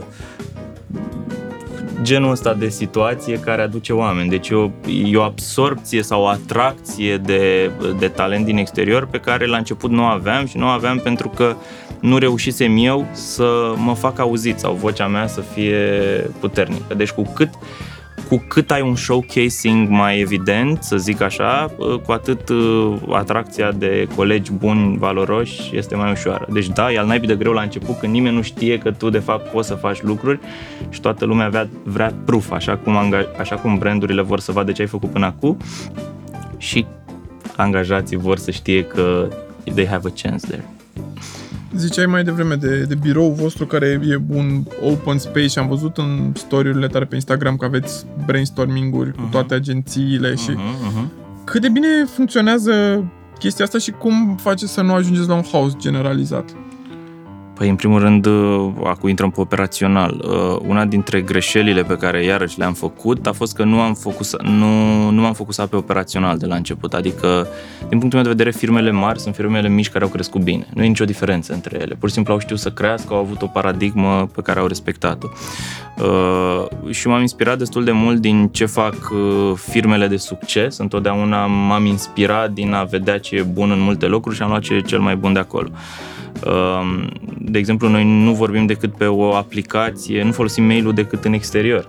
genul 2.02 2.30
ăsta 2.30 2.54
de 2.54 2.68
situație 2.68 3.38
care 3.38 3.62
aduce 3.62 3.92
oameni. 3.92 4.28
Deci 4.28 4.48
e 4.48 4.54
o, 4.54 4.70
e 5.06 5.16
o 5.16 5.22
absorpție 5.22 6.02
sau 6.02 6.22
o 6.22 6.26
atracție 6.26 7.16
de, 7.16 7.70
de 7.98 8.08
talent 8.08 8.44
din 8.44 8.56
exterior 8.56 9.06
pe 9.06 9.18
care 9.18 9.46
la 9.46 9.56
început 9.56 9.90
nu 9.90 10.04
aveam 10.04 10.46
și 10.46 10.56
nu 10.56 10.66
aveam 10.66 10.98
pentru 10.98 11.28
că 11.28 11.56
nu 12.00 12.18
reușisem 12.18 12.76
eu 12.76 13.06
să 13.12 13.72
mă 13.76 13.94
fac 13.94 14.18
auzit 14.18 14.58
sau 14.58 14.74
vocea 14.74 15.06
mea 15.06 15.26
să 15.26 15.40
fie 15.40 15.76
puternică. 16.40 16.94
Deci 16.94 17.10
cu 17.10 17.32
cât 17.34 17.48
uh, 17.48 17.89
cu 18.30 18.44
cât 18.48 18.70
ai 18.70 18.80
un 18.80 18.96
showcasing 18.96 19.88
mai 19.88 20.20
evident, 20.20 20.82
să 20.82 20.96
zic 20.96 21.20
așa, 21.20 21.74
cu 22.04 22.12
atât 22.12 22.48
uh, 22.48 22.94
atracția 23.12 23.72
de 23.72 24.08
colegi 24.16 24.52
buni, 24.52 24.98
valoroși, 24.98 25.76
este 25.76 25.94
mai 25.94 26.10
ușoară. 26.10 26.46
Deci 26.52 26.66
da, 26.68 26.92
e 26.92 26.98
al 26.98 27.06
naibii 27.06 27.28
de 27.28 27.36
greu 27.36 27.52
la 27.52 27.62
început 27.62 27.98
când 27.98 28.12
nimeni 28.12 28.34
nu 28.34 28.42
știe 28.42 28.78
că 28.78 28.90
tu 28.90 29.10
de 29.10 29.18
fapt 29.18 29.50
poți 29.50 29.68
să 29.68 29.74
faci 29.74 30.02
lucruri 30.02 30.38
și 30.88 31.00
toată 31.00 31.24
lumea 31.24 31.48
vrea, 31.48 31.68
vrea 31.82 32.14
proof, 32.24 32.50
așa 32.50 32.76
cum, 32.76 32.96
anga- 32.96 33.38
așa 33.38 33.56
cum 33.56 33.78
brandurile 33.78 34.22
vor 34.22 34.40
să 34.40 34.52
vadă 34.52 34.72
ce 34.72 34.82
ai 34.82 34.88
făcut 34.88 35.10
până 35.10 35.26
acum 35.26 35.56
și 36.56 36.86
angajații 37.56 38.16
vor 38.16 38.38
să 38.38 38.50
știe 38.50 38.84
că 38.84 39.28
they 39.74 39.86
have 39.86 40.08
a 40.08 40.12
chance 40.22 40.46
there. 40.46 40.64
Ziceai 41.76 42.06
mai 42.06 42.24
devreme 42.24 42.54
de, 42.54 42.82
de 42.82 42.94
birou 42.94 43.30
vostru 43.32 43.66
care 43.66 44.00
e 44.08 44.20
un 44.28 44.62
open 44.82 45.18
space 45.18 45.46
și 45.46 45.58
am 45.58 45.68
văzut 45.68 45.96
în 45.96 46.32
story-urile 46.34 46.86
tale 46.86 47.04
pe 47.04 47.14
Instagram 47.14 47.56
că 47.56 47.64
aveți 47.64 48.06
brainstorming-uri 48.26 49.10
uh-huh. 49.10 49.14
cu 49.14 49.20
mhm. 49.20 49.30
toate 49.30 49.54
agențiile 49.54 50.34
și 50.34 50.50
uh-huh, 50.50 50.54
uh-huh. 50.56 51.44
cât 51.44 51.60
de 51.60 51.68
bine 51.68 51.86
funcționează 52.14 53.04
chestia 53.38 53.64
asta 53.64 53.78
și 53.78 53.90
cum 53.90 54.36
face 54.36 54.66
să 54.66 54.80
nu 54.80 54.92
ajungeți 54.92 55.28
la 55.28 55.34
un 55.34 55.44
haos 55.52 55.76
generalizat? 55.76 56.50
Păi, 57.60 57.68
în 57.68 57.76
primul 57.76 58.00
rând, 58.00 58.26
uh, 58.26 58.70
acum 58.84 59.08
intrăm 59.08 59.30
pe 59.30 59.40
operațional. 59.40 60.24
Uh, 60.24 60.56
una 60.66 60.84
dintre 60.84 61.20
greșelile 61.20 61.82
pe 61.82 61.96
care 61.96 62.24
iarăși 62.24 62.58
le-am 62.58 62.72
făcut 62.72 63.26
a 63.26 63.32
fost 63.32 63.54
că 63.54 63.64
nu 63.64 63.80
am 63.80 63.94
focusat, 63.94 64.42
nu, 64.42 65.10
nu 65.10 65.24
am 65.24 65.32
focusat 65.32 65.68
pe 65.68 65.76
operațional 65.76 66.38
de 66.38 66.46
la 66.46 66.54
început. 66.54 66.94
Adică, 66.94 67.46
din 67.88 67.98
punctul 67.98 68.12
meu 68.12 68.22
de 68.22 68.28
vedere, 68.28 68.50
firmele 68.50 68.90
mari 68.90 69.20
sunt 69.20 69.34
firmele 69.34 69.68
mici 69.68 69.90
care 69.90 70.04
au 70.04 70.10
crescut 70.10 70.40
bine. 70.40 70.66
Nu 70.74 70.82
e 70.82 70.86
nicio 70.86 71.04
diferență 71.04 71.52
între 71.52 71.78
ele. 71.80 71.94
Pur 71.94 72.08
și 72.08 72.14
simplu 72.14 72.32
au 72.32 72.38
știut 72.38 72.58
să 72.58 72.70
crească, 72.70 73.14
au 73.14 73.20
avut 73.20 73.42
o 73.42 73.46
paradigmă 73.46 74.28
pe 74.34 74.42
care 74.42 74.58
au 74.60 74.66
respectat-o. 74.66 75.26
Uh, 76.04 76.90
și 76.90 77.08
m-am 77.08 77.20
inspirat 77.20 77.58
destul 77.58 77.84
de 77.84 77.92
mult 77.92 78.20
din 78.20 78.48
ce 78.48 78.66
fac 78.66 78.96
firmele 79.54 80.06
de 80.06 80.16
succes. 80.16 80.78
Întotdeauna 80.78 81.46
m-am 81.46 81.84
inspirat 81.86 82.50
din 82.50 82.72
a 82.72 82.82
vedea 82.82 83.18
ce 83.18 83.36
e 83.36 83.42
bun 83.42 83.70
în 83.70 83.80
multe 83.80 84.06
locuri 84.06 84.34
și 84.34 84.42
am 84.42 84.48
luat 84.48 84.60
ce 84.60 84.74
e 84.74 84.80
cel 84.80 85.00
mai 85.00 85.16
bun 85.16 85.32
de 85.32 85.38
acolo. 85.38 85.68
De 87.38 87.58
exemplu, 87.58 87.88
noi 87.88 88.04
nu 88.04 88.32
vorbim 88.32 88.66
decât 88.66 88.96
pe 88.96 89.06
o 89.06 89.34
aplicație, 89.34 90.22
nu 90.22 90.32
folosim 90.32 90.64
mail-ul 90.64 90.92
decât 90.92 91.24
în 91.24 91.32
exterior. 91.32 91.88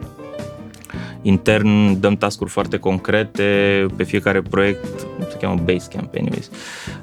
Intern 1.21 1.99
dăm 1.99 2.15
task 2.15 2.47
foarte 2.47 2.77
concrete 2.77 3.85
pe 3.95 4.03
fiecare 4.03 4.41
proiect, 4.41 5.07
se 5.29 5.38
cheamă 5.38 5.62
Basecamp 5.65 6.15
anyways. 6.17 6.49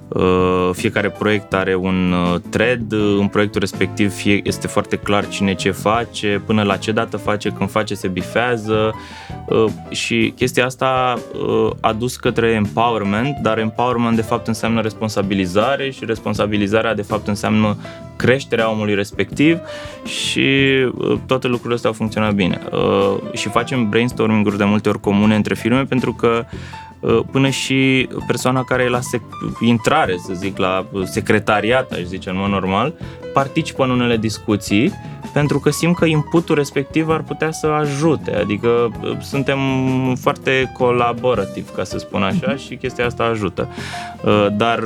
Uh, 0.09 0.71
fiecare 0.73 1.11
proiect 1.11 1.55
are 1.55 1.75
un 1.75 2.13
uh, 2.13 2.41
thread, 2.51 2.93
în 2.93 3.29
proiectul 3.29 3.61
respectiv 3.61 4.13
fie 4.13 4.41
este 4.45 4.67
foarte 4.67 4.97
clar 4.97 5.29
cine 5.29 5.55
ce 5.55 5.71
face, 5.71 6.43
până 6.47 6.63
la 6.63 6.77
ce 6.77 6.93
dată 6.93 7.17
face, 7.17 7.49
când 7.49 7.71
face 7.71 7.95
se 7.95 8.09
bifează 8.09 8.95
uh, 9.49 9.65
și 9.91 10.33
chestia 10.37 10.65
asta 10.65 11.19
a 11.81 11.93
dus 11.93 12.17
către 12.17 12.51
empowerment, 12.51 13.37
dar 13.43 13.59
empowerment 13.59 14.17
de 14.17 14.23
fapt 14.23 14.47
înseamnă 14.47 14.81
responsabilizare 14.81 15.91
și 15.91 16.05
responsabilizarea 16.05 16.95
de 16.95 17.03
fapt 17.03 17.29
înseamnă 17.29 17.77
creșterea 18.17 18.71
omului 18.71 18.95
respectiv 18.95 19.59
și 20.05 20.49
toate 21.27 21.47
lucrurile 21.47 21.75
astea 21.75 21.91
au 21.91 21.97
funcționat 21.97 22.35
bine. 22.35 22.61
Și 23.33 23.49
facem 23.49 23.89
brainstorming-uri 23.89 24.57
de 24.57 24.65
multe 24.65 24.89
ori 24.89 25.01
comune 25.01 25.35
între 25.35 25.55
firme 25.55 25.85
pentru 25.85 26.13
că 26.13 26.45
Uh, 26.51 26.88
până 27.31 27.49
și 27.49 28.09
persoana 28.27 28.63
care 28.63 28.83
e 28.83 28.89
la 28.89 28.99
sec- 28.99 29.61
intrare, 29.61 30.17
să 30.27 30.33
zic, 30.35 30.59
la 30.59 30.87
secretariat, 31.05 31.93
aș 31.93 32.03
zice, 32.03 32.31
în 32.31 32.37
mod 32.39 32.51
normal, 32.51 32.95
participă 33.33 33.85
în 33.85 33.91
unele 33.91 34.17
discuții 34.17 34.93
pentru 35.33 35.59
că 35.59 35.71
simt 35.71 35.97
că 35.97 36.05
inputul 36.05 36.55
respectiv 36.55 37.09
ar 37.09 37.23
putea 37.23 37.51
să 37.51 37.67
ajute, 37.67 38.35
adică 38.35 38.69
uh, 38.69 39.17
suntem 39.21 39.59
foarte 40.21 40.73
colaborativ, 40.79 41.71
ca 41.75 41.85
să 41.85 41.99
spun 41.99 42.23
așa, 42.23 42.57
și 42.57 42.77
chestia 42.77 43.07
asta 43.07 43.25
ajută. 43.25 43.69
Uh, 44.25 44.47
dar 44.57 44.83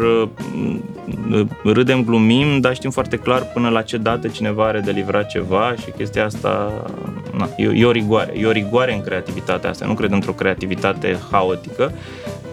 râdem, 1.65 2.05
glumim, 2.05 2.61
dar 2.61 2.75
știm 2.75 2.91
foarte 2.91 3.17
clar 3.17 3.43
până 3.43 3.69
la 3.69 3.83
ce 3.83 3.97
dată 3.97 4.29
cineva 4.29 4.67
are 4.67 4.81
de 4.81 4.91
livrat 4.91 5.27
ceva 5.27 5.75
și 5.83 5.91
chestia 5.97 6.25
asta 6.25 6.73
na, 7.37 7.49
e, 7.57 7.71
e 7.75 7.85
o 7.85 7.91
rigoare. 7.91 8.33
E 8.39 8.47
o 8.47 8.51
rigoare 8.51 8.95
în 8.95 9.01
creativitatea 9.01 9.71
asta. 9.71 9.87
Nu 9.87 9.95
cred 9.95 10.13
într-o 10.13 10.33
creativitate 10.33 11.19
haotică, 11.31 11.93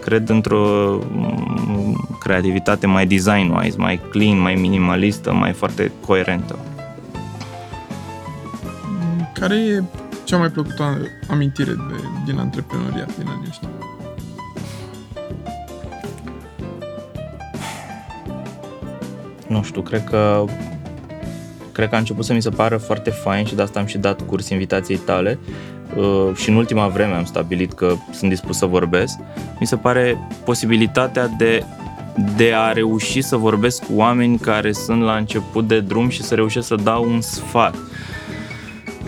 cred 0.00 0.28
într-o 0.28 0.98
mm, 1.10 2.16
creativitate 2.20 2.86
mai 2.86 3.06
design-wise, 3.06 3.76
mai 3.76 4.00
clean, 4.10 4.40
mai 4.40 4.54
minimalistă, 4.54 5.32
mai 5.32 5.52
foarte 5.52 5.92
coerentă. 6.06 6.58
Care 9.34 9.54
e 9.54 9.82
cea 10.24 10.36
mai 10.36 10.48
plăcută 10.48 10.96
amintire 11.30 11.72
de, 11.72 11.94
din 12.24 12.38
antreprenoriat 12.38 13.16
din 13.16 13.26
anii 13.28 13.46
ăștia? 13.48 13.68
Nu 19.46 19.62
știu, 19.62 19.82
cred 19.82 20.04
că 20.04 20.44
cred 21.72 21.88
că 21.88 21.94
a 21.94 21.98
început 21.98 22.24
să 22.24 22.32
mi 22.32 22.42
se 22.42 22.50
pară 22.50 22.76
foarte 22.76 23.10
fain 23.10 23.44
și 23.44 23.54
de 23.54 23.62
asta 23.62 23.80
am 23.80 23.86
și 23.86 23.98
dat 23.98 24.20
curs 24.26 24.48
invitației 24.48 24.98
tale 24.98 25.38
uh, 25.48 25.79
și 26.34 26.48
în 26.48 26.54
ultima 26.54 26.88
vreme 26.88 27.14
am 27.14 27.24
stabilit 27.24 27.72
că 27.72 27.94
sunt 28.12 28.30
dispus 28.30 28.56
să 28.56 28.66
vorbesc. 28.66 29.18
Mi 29.60 29.66
se 29.66 29.76
pare 29.76 30.18
posibilitatea 30.44 31.26
de 31.26 31.64
de 32.36 32.52
a 32.54 32.72
reuși 32.72 33.20
să 33.20 33.36
vorbesc 33.36 33.84
cu 33.84 33.92
oameni 33.94 34.38
care 34.38 34.72
sunt 34.72 35.02
la 35.02 35.16
început 35.16 35.68
de 35.68 35.80
drum 35.80 36.08
și 36.08 36.22
să 36.22 36.34
reușesc 36.34 36.66
să 36.66 36.74
dau 36.74 37.04
un 37.04 37.20
sfat. 37.20 37.74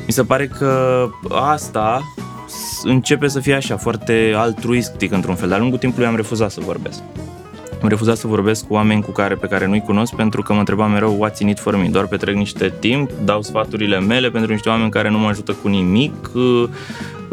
Mi 0.06 0.12
se 0.12 0.22
pare 0.22 0.46
că 0.46 1.08
asta 1.30 2.00
începe 2.82 3.28
să 3.28 3.40
fie 3.40 3.54
așa, 3.54 3.76
foarte 3.76 4.32
altruistic 4.36 5.12
într-un 5.12 5.34
fel. 5.34 5.48
De-a 5.48 5.58
lungul 5.58 5.78
timpului 5.78 6.06
am 6.06 6.16
refuzat 6.16 6.50
să 6.50 6.60
vorbesc 6.60 7.02
am 7.82 7.88
refuzat 7.88 8.16
să 8.16 8.26
vorbesc 8.26 8.66
cu 8.66 8.74
oameni 8.74 9.02
cu 9.02 9.10
care, 9.10 9.34
pe 9.34 9.46
care 9.46 9.66
nu-i 9.66 9.80
cunosc 9.80 10.14
pentru 10.14 10.42
că 10.42 10.52
mă 10.52 10.58
întrebam 10.58 10.90
mereu 10.90 11.26
what's 11.26 11.38
in 11.38 11.48
it 11.48 11.58
for 11.58 11.76
me. 11.76 11.88
Doar 11.88 12.06
petrec 12.06 12.34
niște 12.34 12.74
timp, 12.78 13.10
dau 13.24 13.42
sfaturile 13.42 14.00
mele 14.00 14.30
pentru 14.30 14.52
niște 14.52 14.68
oameni 14.68 14.90
care 14.90 15.10
nu 15.10 15.18
mă 15.18 15.28
ajută 15.28 15.52
cu 15.52 15.68
nimic. 15.68 16.30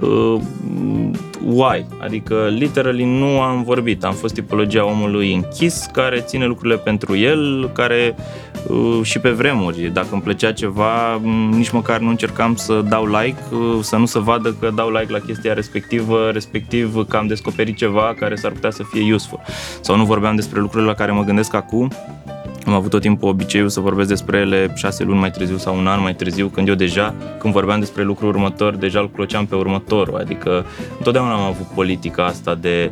Uh, 0.01 0.09
uh, 0.09 0.39
why? 1.45 1.85
Adică, 2.01 2.47
literally, 2.49 3.03
nu 3.03 3.41
am 3.41 3.63
vorbit. 3.63 4.03
Am 4.03 4.13
fost 4.13 4.33
tipologia 4.33 4.85
omului 4.85 5.33
închis 5.33 5.85
care 5.93 6.19
ține 6.19 6.45
lucrurile 6.45 6.77
pentru 6.77 7.15
el, 7.15 7.69
care 7.73 8.15
Uh, 8.67 8.99
și 9.03 9.19
pe 9.19 9.29
vremuri. 9.29 9.89
Dacă 9.93 10.07
îmi 10.11 10.21
plăcea 10.21 10.51
ceva, 10.51 11.15
mm, 11.15 11.49
nici 11.49 11.69
măcar 11.69 11.99
nu 11.99 12.09
încercam 12.09 12.55
să 12.55 12.81
dau 12.89 13.05
like, 13.05 13.37
uh, 13.51 13.79
să 13.81 13.95
nu 13.95 14.05
se 14.05 14.19
vadă 14.19 14.55
că 14.59 14.71
dau 14.75 14.89
like 14.89 15.11
la 15.11 15.19
chestia 15.19 15.53
respectivă, 15.53 16.29
respectiv 16.33 17.07
că 17.07 17.17
am 17.17 17.27
descoperit 17.27 17.75
ceva 17.77 18.13
care 18.19 18.35
s-ar 18.35 18.51
putea 18.51 18.69
să 18.69 18.83
fie 18.83 19.13
useful. 19.13 19.39
Sau 19.81 19.95
nu 19.95 20.05
vorbeam 20.05 20.35
despre 20.35 20.59
lucrurile 20.59 20.89
la 20.89 20.95
care 20.95 21.11
mă 21.11 21.23
gândesc 21.23 21.53
acum, 21.53 21.91
am 22.69 22.75
avut 22.75 22.89
tot 22.89 23.01
timpul 23.01 23.29
obiceiul 23.29 23.69
să 23.69 23.79
vorbesc 23.79 24.07
despre 24.07 24.37
ele 24.37 24.73
șase 24.75 25.03
luni 25.03 25.19
mai 25.19 25.31
târziu 25.31 25.57
sau 25.57 25.77
un 25.77 25.87
an 25.87 26.01
mai 26.01 26.15
târziu, 26.15 26.47
când 26.47 26.67
eu 26.67 26.75
deja, 26.75 27.15
când 27.39 27.53
vorbeam 27.53 27.79
despre 27.79 28.03
lucrul 28.03 28.29
următor, 28.29 28.75
deja 28.75 28.99
îl 28.99 29.11
cloceam 29.11 29.45
pe 29.45 29.55
următorul. 29.55 30.15
Adică 30.17 30.65
întotdeauna 30.97 31.33
am 31.33 31.41
avut 31.41 31.65
politica 31.65 32.25
asta 32.25 32.55
de 32.55 32.91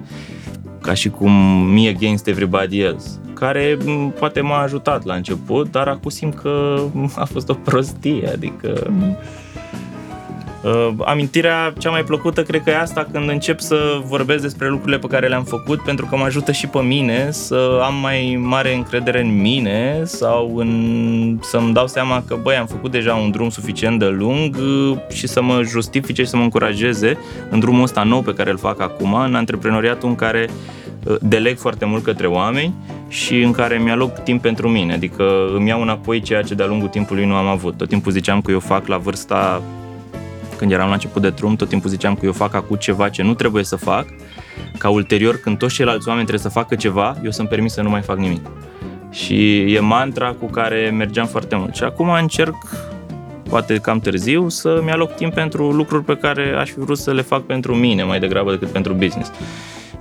ca 0.82 0.94
și 0.94 1.10
cum 1.10 1.32
me 1.74 1.88
against 1.88 2.28
everybody 2.28 2.80
else 2.80 3.10
care 3.34 3.78
poate 4.20 4.42
m-a 4.42 4.62
ajutat 4.62 5.06
la 5.06 5.14
început, 5.14 5.72
dar 5.72 5.88
acum 5.88 6.10
simt 6.10 6.36
că 6.36 6.82
a 7.16 7.26
fost 7.26 7.50
o 7.50 7.54
prostie, 7.54 8.30
adică... 8.34 8.92
Uh, 10.68 10.94
amintirea 11.06 11.74
cea 11.78 11.90
mai 11.90 12.04
plăcută 12.04 12.44
cred 12.44 12.64
că 12.64 12.70
e 12.70 12.78
asta 12.78 13.08
când 13.12 13.30
încep 13.30 13.60
să 13.60 14.02
vorbesc 14.06 14.42
despre 14.42 14.70
lucrurile 14.70 14.98
pe 14.98 15.08
care 15.08 15.28
le-am 15.28 15.44
făcut 15.44 15.84
pentru 15.84 16.06
că 16.06 16.16
mă 16.16 16.24
ajută 16.24 16.52
și 16.52 16.68
pe 16.68 16.80
mine 16.80 17.32
să 17.32 17.80
am 17.84 17.96
mai 17.96 18.40
mare 18.42 18.76
încredere 18.76 19.22
în 19.22 19.42
mine 19.42 20.02
sau 20.04 20.56
în, 20.56 21.40
să-mi 21.42 21.74
dau 21.74 21.88
seama 21.88 22.24
că 22.28 22.38
băi, 22.42 22.56
am 22.56 22.66
făcut 22.66 22.92
deja 22.92 23.14
un 23.14 23.32
drum 23.32 23.50
suficient 23.50 24.00
de 24.00 24.06
lung 24.06 24.56
uh, 24.56 24.98
și 25.10 25.28
să 25.28 25.42
mă 25.42 25.62
justifice 25.64 26.24
și 26.24 26.30
să 26.30 26.38
mă 26.38 26.44
încurajeze 26.44 27.18
în 27.50 27.60
drumul 27.60 27.84
ăsta 27.84 28.04
nou 28.04 28.22
pe 28.22 28.34
care 28.34 28.50
îl 28.50 28.58
fac 28.58 28.82
acum, 28.82 29.14
în 29.14 29.36
antreprenoriatul 29.36 30.10
în 30.10 30.16
care 30.16 30.50
uh, 31.04 31.16
deleg 31.22 31.58
foarte 31.58 31.86
mult 31.86 32.04
către 32.04 32.28
oameni 32.28 32.74
și 33.08 33.42
în 33.42 33.52
care 33.52 33.78
mi-aloc 33.78 34.24
timp 34.24 34.42
pentru 34.42 34.70
mine, 34.70 34.94
adică 34.94 35.24
îmi 35.56 35.68
iau 35.68 35.82
înapoi 35.82 36.22
ceea 36.22 36.42
ce 36.42 36.54
de-a 36.54 36.66
lungul 36.66 36.88
timpului 36.88 37.26
nu 37.26 37.36
am 37.36 37.48
avut. 37.48 37.78
Tot 37.78 37.88
timpul 37.88 38.12
ziceam 38.12 38.42
că 38.42 38.52
eu 38.52 38.60
fac 38.60 38.88
la 38.88 38.98
vârsta 38.98 39.62
când 40.58 40.72
eram 40.72 40.88
la 40.88 40.94
început 40.94 41.22
de 41.22 41.30
drum, 41.30 41.56
tot 41.56 41.70
timpul 41.70 41.90
ziceam 41.90 42.16
că 42.16 42.26
eu 42.26 42.32
fac 42.32 42.54
acum 42.54 42.76
ceva 42.76 43.10
ce 43.10 43.24
nu 43.24 43.34
trebuie 43.34 43.64
să 43.64 43.76
fac, 43.76 44.06
ca 44.78 44.90
ulterior, 44.90 45.36
când 45.36 45.58
toți 45.58 45.74
ceilalți 45.74 46.08
oameni 46.08 46.28
trebuie 46.28 46.52
să 46.52 46.60
facă 46.60 46.76
ceva, 46.76 47.18
eu 47.24 47.32
să-mi 47.32 47.48
permis 47.48 47.74
să 47.74 47.82
nu 47.82 47.90
mai 47.90 48.02
fac 48.02 48.18
nimic. 48.18 48.46
Și 49.12 49.60
e 49.74 49.80
mantra 49.80 50.32
cu 50.32 50.46
care 50.46 50.90
mergeam 50.90 51.26
foarte 51.26 51.56
mult. 51.56 51.76
Și 51.76 51.84
acum 51.84 52.10
încerc, 52.10 52.56
poate 53.50 53.76
cam 53.78 54.00
târziu, 54.00 54.50
să-mi 54.50 54.92
aloc 54.92 55.16
timp 55.16 55.34
pentru 55.34 55.72
lucruri 55.72 56.04
pe 56.04 56.18
care 56.18 56.56
aș 56.60 56.70
fi 56.70 56.80
vrut 56.80 56.98
să 56.98 57.14
le 57.14 57.22
fac 57.22 57.42
pentru 57.42 57.76
mine 57.76 58.04
mai 58.04 58.20
degrabă 58.20 58.52
decât 58.52 58.70
pentru 58.70 58.94
business. 58.94 59.32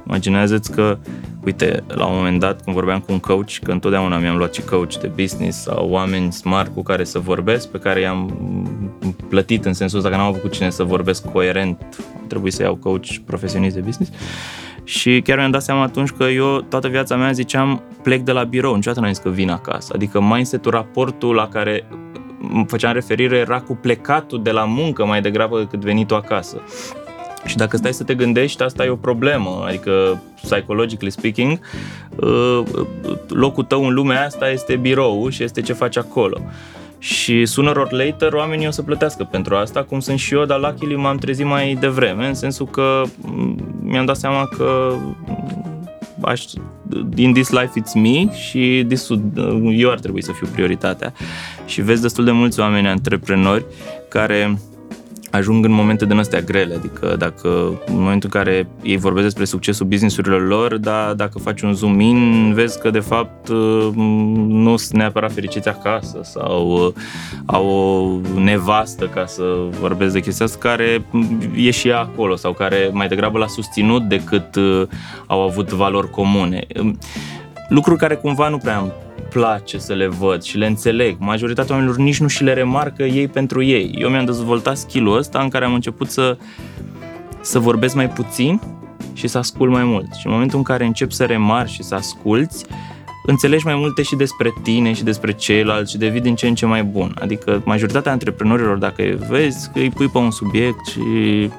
Imaginează-ți 0.07 0.73
că, 0.73 0.99
uite, 1.45 1.83
la 1.89 2.07
un 2.07 2.17
moment 2.17 2.41
dat, 2.41 2.63
când 2.63 2.77
vorbeam 2.77 3.01
cu 3.01 3.13
un 3.13 3.19
coach, 3.19 3.57
că 3.63 3.71
întotdeauna 3.71 4.19
mi-am 4.19 4.37
luat 4.37 4.55
și 4.55 4.63
coach 4.63 4.95
de 4.95 5.07
business 5.07 5.63
sau 5.63 5.89
oameni 5.89 6.33
smart 6.33 6.75
cu 6.75 6.83
care 6.83 7.05
să 7.05 7.19
vorbesc, 7.19 7.69
pe 7.69 7.79
care 7.79 8.01
i-am 8.01 8.31
plătit 9.29 9.65
în 9.65 9.73
sensul 9.73 9.99
ăsta 9.99 10.11
că 10.11 10.17
n-am 10.17 10.27
avut 10.27 10.41
cu 10.41 10.49
cine 10.49 10.71
să 10.71 10.83
vorbesc 10.83 11.31
coerent, 11.33 11.83
trebuie 12.27 12.53
să 12.53 12.63
iau 12.63 12.75
coach 12.75 13.07
profesionist 13.25 13.75
de 13.75 13.81
business. 13.81 14.13
Și 14.85 15.21
chiar 15.25 15.37
mi-am 15.37 15.51
dat 15.51 15.63
seama 15.63 15.83
atunci 15.83 16.11
că 16.11 16.25
eu 16.25 16.61
toată 16.61 16.89
viața 16.89 17.17
mea 17.17 17.33
ziceam 17.33 17.83
plec 18.03 18.23
de 18.23 18.33
la 18.33 18.45
birou, 18.45 18.75
niciodată 18.75 19.01
n-am 19.01 19.13
zis 19.13 19.23
că 19.23 19.29
vin 19.29 19.51
acasă. 19.51 19.93
Adică 19.95 20.21
mindset-ul, 20.21 20.71
raportul 20.71 21.35
la 21.35 21.49
care 21.49 21.89
făceam 22.67 22.93
referire 22.93 23.37
era 23.37 23.61
cu 23.61 23.75
plecatul 23.75 24.43
de 24.43 24.51
la 24.51 24.65
muncă 24.65 25.05
mai 25.05 25.21
degrabă 25.21 25.59
decât 25.59 25.81
venitul 25.81 26.17
acasă. 26.17 26.63
Și 27.45 27.57
dacă 27.57 27.77
stai 27.77 27.93
să 27.93 28.05
te 28.05 28.15
gândești, 28.15 28.63
asta 28.63 28.85
e 28.85 28.89
o 28.89 28.97
problemă, 28.97 29.65
adică 29.67 30.23
psychologically 30.43 31.11
speaking, 31.11 31.59
uh, 32.17 32.63
locul 33.29 33.65
tău 33.65 33.87
în 33.87 33.95
lumea 33.95 34.25
asta 34.25 34.51
este 34.51 34.77
birou 34.77 35.29
și 35.29 35.43
este 35.43 35.61
ce 35.61 35.73
faci 35.73 35.97
acolo. 35.97 36.41
Și 36.99 37.47
sooner 37.47 37.77
or 37.77 37.93
later 37.93 38.33
oamenii 38.33 38.67
o 38.67 38.71
să 38.71 38.83
plătească 38.83 39.29
pentru 39.31 39.55
asta, 39.57 39.83
cum 39.83 40.01
sunt 40.01 40.19
și 40.19 40.35
eu, 40.35 40.45
dar 40.45 40.61
luckily 40.61 40.97
m-am 40.97 41.17
trezit 41.17 41.47
mai 41.47 41.77
devreme, 41.81 42.27
în 42.27 42.35
sensul 42.35 42.67
că 42.67 43.03
mm, 43.17 43.79
mi-am 43.83 44.05
dat 44.05 44.17
seama 44.17 44.49
că 44.57 44.95
mm, 45.27 45.57
aș, 46.21 46.43
in 47.17 47.33
this 47.33 47.51
life 47.51 47.81
it's 47.81 47.95
me 47.95 48.33
și 48.33 48.85
this, 48.89 49.09
eu 49.73 49.91
ar 49.91 49.99
trebui 49.99 50.23
să 50.23 50.33
fiu 50.33 50.47
prioritatea. 50.53 51.13
Și 51.67 51.81
vezi 51.81 52.03
destul 52.03 52.25
de 52.25 52.31
mulți 52.31 52.61
oameni 52.61 52.89
antreprenori 52.89 53.65
care 54.09 54.59
ajung 55.37 55.65
în 55.65 55.71
momente 55.71 56.05
din 56.07 56.19
astea 56.19 56.41
grele, 56.41 56.75
adică 56.75 57.15
dacă 57.19 57.49
în 57.87 57.99
momentul 57.99 58.31
în 58.33 58.41
care 58.41 58.69
ei 58.83 58.97
vorbesc 58.97 59.25
despre 59.25 59.45
succesul 59.45 59.87
businessurilor 59.87 60.47
lor, 60.47 60.77
dar 60.77 61.13
dacă 61.13 61.39
faci 61.39 61.61
un 61.61 61.75
zoom 61.75 62.01
in, 62.01 62.53
vezi 62.55 62.81
că 62.81 62.91
de 62.91 63.01
fapt 63.01 63.49
nu 64.47 64.77
sunt 64.77 64.99
neapărat 64.99 65.33
fericiți 65.33 65.69
acasă 65.69 66.21
sau 66.23 66.71
uh, 66.71 66.93
au 67.47 67.67
o 67.67 68.41
nevastă 68.41 69.07
ca 69.07 69.27
să 69.27 69.43
vorbesc 69.81 70.13
de 70.13 70.21
chestia 70.21 70.45
asta 70.45 70.59
care 70.59 71.05
e 71.57 71.71
și 71.71 71.89
ea 71.89 71.99
acolo 71.99 72.37
sau 72.37 72.53
care 72.53 72.91
mai 72.93 73.09
degrabă 73.09 73.39
l-a 73.39 73.47
susținut 73.47 74.03
decât 74.03 74.55
uh, 74.55 74.83
au 75.27 75.43
avut 75.43 75.71
valori 75.71 76.11
comune. 76.11 76.67
Lucruri 77.69 77.99
care 77.99 78.15
cumva 78.15 78.49
nu 78.49 78.59
prea 78.59 78.77
am 78.77 78.93
place 79.37 79.79
să 79.79 79.93
le 79.93 80.07
văd 80.07 80.43
și 80.43 80.57
le 80.57 80.67
înțeleg. 80.67 81.17
Majoritatea 81.19 81.75
oamenilor 81.75 82.01
nici 82.01 82.21
nu 82.21 82.27
și 82.27 82.43
le 82.43 82.53
remarcă 82.53 83.03
ei 83.03 83.29
pentru 83.29 83.63
ei. 83.63 83.95
Eu 83.99 84.09
mi-am 84.09 84.25
dezvoltat 84.25 84.77
skill-ul 84.77 85.17
ăsta 85.17 85.41
în 85.41 85.49
care 85.49 85.65
am 85.65 85.75
început 85.75 86.11
să, 86.11 86.37
să 87.41 87.59
vorbesc 87.59 87.95
mai 87.95 88.09
puțin 88.09 88.61
și 89.13 89.27
să 89.27 89.39
ascult 89.39 89.71
mai 89.71 89.85
mult. 89.85 90.15
Și 90.19 90.27
în 90.27 90.33
momentul 90.33 90.59
în 90.59 90.65
care 90.65 90.85
încep 90.85 91.11
să 91.11 91.25
remar 91.25 91.69
și 91.69 91.83
să 91.83 91.95
asculți, 91.95 92.67
înțelegi 93.27 93.65
mai 93.65 93.75
multe 93.75 94.03
și 94.03 94.17
despre 94.17 94.53
tine 94.63 94.93
și 94.93 95.05
despre 95.05 95.33
ceilalți 95.33 95.91
și 95.91 95.99
devii 95.99 96.21
din 96.21 96.35
ce 96.35 96.47
în 96.47 96.55
ce 96.55 96.67
mai 96.67 96.85
bun. 96.85 97.17
Adică 97.21 97.63
majoritatea 97.65 98.13
antreprenorilor, 98.13 98.77
dacă 98.77 99.03
îi 99.03 99.19
vezi, 99.29 99.71
îi 99.75 99.91
pui 99.91 100.09
pe 100.09 100.19
un 100.19 100.31
subiect 100.31 100.87
și 100.87 101.01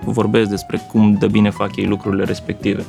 vorbesc 0.05 0.49
despre 0.49 0.81
cum 0.91 1.17
de 1.19 1.27
bine 1.27 1.49
fac 1.49 1.75
ei 1.75 1.85
lucrurile 1.85 2.23
respective 2.23 2.85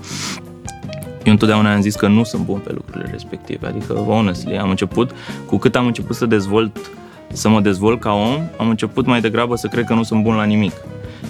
eu 1.29 1.35
întotdeauna 1.35 1.75
am 1.75 1.81
zis 1.81 1.95
că 1.95 2.07
nu 2.07 2.25
sunt 2.25 2.45
bun 2.45 2.59
pe 2.59 2.73
lucrurile 2.73 3.11
respective. 3.11 3.67
Adică, 3.67 3.93
honestly, 3.93 4.59
am 4.59 4.71
început, 4.71 5.11
cu 5.47 5.57
cât 5.57 5.77
am 5.77 5.87
început 5.87 6.17
să 6.17 6.27
dezvolt, 6.27 6.91
să 7.33 7.49
mă 7.49 7.61
dezvolt 7.61 8.01
ca 8.01 8.13
om, 8.13 8.43
am 8.59 8.69
început 8.69 9.07
mai 9.07 9.21
degrabă 9.21 9.57
să 9.57 9.67
cred 9.67 9.85
că 9.85 9.95
nu 9.95 10.03
sunt 10.03 10.23
bun 10.23 10.35
la 10.35 10.45
nimic 10.45 10.73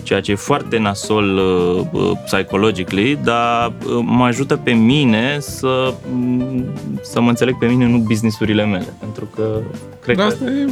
ceea 0.09 0.21
ce 0.21 0.31
e 0.31 0.35
foarte 0.35 0.79
nasol 0.79 1.37
uh, 1.37 1.87
uh, 1.93 2.11
psychologically, 2.25 3.19
dar 3.23 3.73
uh, 3.87 3.99
mă 4.05 4.25
ajută 4.25 4.57
pe 4.57 4.71
mine 4.71 5.37
să, 5.41 5.95
mm, 6.13 6.65
să 7.03 7.21
mă 7.21 7.29
înțeleg 7.29 7.59
pe 7.59 7.67
mine, 7.67 7.87
nu 7.87 7.99
businessurile 7.99 8.65
mele, 8.65 8.95
pentru 8.99 9.29
că 9.35 9.61
cred 10.01 10.17
Dar 10.17 10.27
că... 10.27 10.33
asta 10.33 10.51
e 10.51 10.67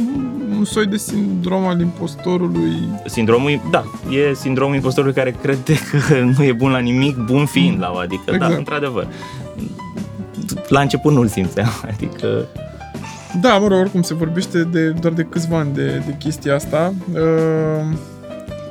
un 0.57 0.65
soi 0.65 0.85
de 0.85 0.97
sindrom 0.97 1.65
al 1.65 1.79
impostorului. 1.79 2.71
Sindromul, 3.05 3.61
da, 3.71 3.83
e 4.09 4.33
sindromul 4.33 4.75
impostorului 4.75 5.15
care 5.15 5.35
crede 5.41 5.73
că 6.07 6.19
nu 6.37 6.43
e 6.43 6.51
bun 6.51 6.71
la 6.71 6.79
nimic, 6.79 7.17
bun 7.17 7.45
fiind 7.45 7.79
la 7.79 7.91
o, 7.95 7.97
adică, 7.97 8.23
da, 8.25 8.33
Exact. 8.33 8.51
da, 8.51 8.57
într-adevăr. 8.57 9.07
La 10.67 10.81
început 10.81 11.13
nu-l 11.13 11.27
simțeam, 11.27 11.71
adică 11.91 12.45
Da, 13.41 13.57
mă 13.57 13.67
rog, 13.67 13.79
oricum 13.79 14.01
se 14.01 14.13
vorbește 14.13 14.63
de, 14.63 14.89
doar 14.89 15.13
de 15.13 15.23
câțiva 15.23 15.57
ani 15.57 15.73
de, 15.73 16.03
de 16.05 16.15
chestia 16.19 16.55
asta. 16.55 16.93
Uh, 17.13 17.97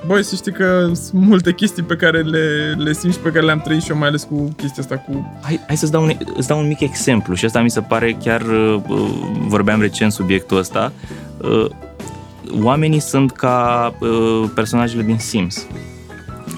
Băi, 0.07 0.25
să 0.25 0.35
știi 0.35 0.53
că 0.53 0.91
sunt 0.95 1.23
multe 1.23 1.53
chestii 1.53 1.83
pe 1.83 1.97
care 1.97 2.21
le, 2.21 2.75
le 2.77 2.93
simt 2.93 3.13
și 3.13 3.19
pe 3.19 3.31
care 3.31 3.45
le-am 3.45 3.61
trăit 3.61 3.83
și 3.83 3.91
eu, 3.91 3.97
mai 3.97 4.09
ales 4.09 4.23
cu 4.23 4.55
chestia 4.57 4.83
asta 4.83 4.97
cu... 4.97 5.39
Hai, 5.43 5.61
hai 5.67 5.77
să-ți 5.77 5.93
dau, 5.93 6.03
un, 6.03 6.13
îți 6.37 6.49
dau 6.49 6.59
un 6.59 6.67
mic 6.67 6.81
exemplu 6.81 7.35
și 7.35 7.45
asta 7.45 7.61
mi 7.61 7.71
se 7.71 7.81
pare 7.81 8.17
chiar, 8.23 8.41
uh, 8.41 8.81
vorbeam 9.39 9.81
recent 9.81 10.13
subiectul 10.13 10.59
ăsta, 10.59 10.93
uh, 11.43 11.67
oamenii 12.63 13.01
sunt 13.01 13.33
ca 13.33 13.93
uh, 14.01 14.51
personajele 14.55 15.03
din 15.03 15.19
Sims 15.19 15.67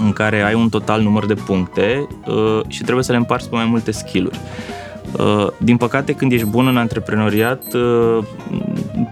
în 0.04 0.12
care 0.12 0.42
ai 0.42 0.54
un 0.54 0.68
total 0.68 1.02
număr 1.02 1.26
de 1.26 1.34
puncte 1.34 2.06
uh, 2.26 2.60
și 2.68 2.82
trebuie 2.82 3.04
să 3.04 3.12
le 3.12 3.18
împarți 3.18 3.48
pe 3.48 3.54
mai 3.54 3.64
multe 3.64 3.90
skill-uri. 3.90 4.40
Uh, 5.12 5.46
din 5.58 5.76
păcate, 5.76 6.12
când 6.12 6.32
ești 6.32 6.46
bun 6.46 6.66
în 6.66 6.76
antreprenoriat, 6.76 7.74
uh, 7.74 8.18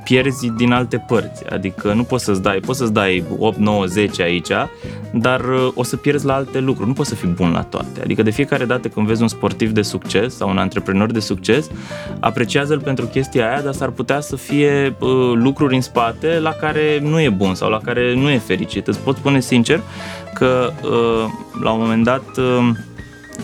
pierzi 0.08 0.50
din 0.56 0.72
alte 0.72 1.04
părți. 1.06 1.46
Adică 1.50 1.92
nu 1.92 2.02
poți 2.02 2.24
să-ți 2.24 2.42
dai, 2.42 2.58
poți 2.58 2.78
să-ți 2.78 2.92
dai 2.92 3.24
8, 3.38 3.58
9, 3.58 3.84
10 3.84 4.22
aici, 4.22 4.50
dar 5.12 5.40
uh, 5.40 5.68
o 5.74 5.82
să 5.82 5.96
pierzi 5.96 6.26
la 6.26 6.34
alte 6.34 6.58
lucruri. 6.60 6.88
Nu 6.88 6.94
poți 6.94 7.08
să 7.08 7.14
fii 7.14 7.28
bun 7.28 7.50
la 7.52 7.62
toate. 7.62 8.00
Adică 8.02 8.22
de 8.22 8.30
fiecare 8.30 8.64
dată 8.64 8.88
când 8.88 9.06
vezi 9.06 9.22
un 9.22 9.28
sportiv 9.28 9.70
de 9.70 9.82
succes 9.82 10.36
sau 10.36 10.48
un 10.48 10.58
antreprenor 10.58 11.12
de 11.12 11.20
succes, 11.20 11.70
apreciază-l 12.20 12.80
pentru 12.80 13.06
chestia 13.06 13.50
aia, 13.50 13.60
dar 13.62 13.72
s-ar 13.72 13.90
putea 13.90 14.20
să 14.20 14.36
fie 14.36 14.96
uh, 14.98 15.08
lucruri 15.34 15.74
în 15.74 15.80
spate 15.80 16.38
la 16.38 16.50
care 16.50 16.98
nu 17.02 17.20
e 17.20 17.28
bun 17.28 17.54
sau 17.54 17.70
la 17.70 17.78
care 17.78 18.14
nu 18.14 18.30
e 18.30 18.38
fericit. 18.38 18.86
Îți 18.86 18.98
pot 18.98 19.16
spune 19.16 19.40
sincer 19.40 19.80
că 20.34 20.72
uh, 20.82 21.30
la 21.62 21.70
un 21.70 21.80
moment 21.80 22.04
dat 22.04 22.36
uh, 22.36 22.68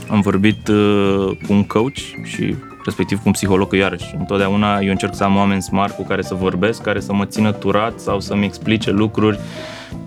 am 0.09 0.21
vorbit 0.21 0.69
uh, 0.69 1.37
cu 1.47 1.53
un 1.53 1.65
coach 1.65 1.99
și 2.23 2.55
respectiv 2.85 3.17
cu 3.17 3.23
un 3.27 3.33
psiholog, 3.33 3.69
că 3.69 3.77
iarăși 3.77 4.15
întotdeauna 4.19 4.79
eu 4.79 4.91
încerc 4.91 5.15
să 5.15 5.25
am 5.25 5.37
oameni 5.37 5.63
smart 5.63 5.97
cu 5.97 6.03
care 6.03 6.23
să 6.23 6.35
vorbesc, 6.35 6.83
care 6.83 7.01
să 7.01 7.13
mă 7.13 7.25
țină 7.25 7.53
turat 7.53 8.01
sau 8.01 8.21
să-mi 8.21 8.45
explice 8.45 8.91
lucruri, 8.91 9.39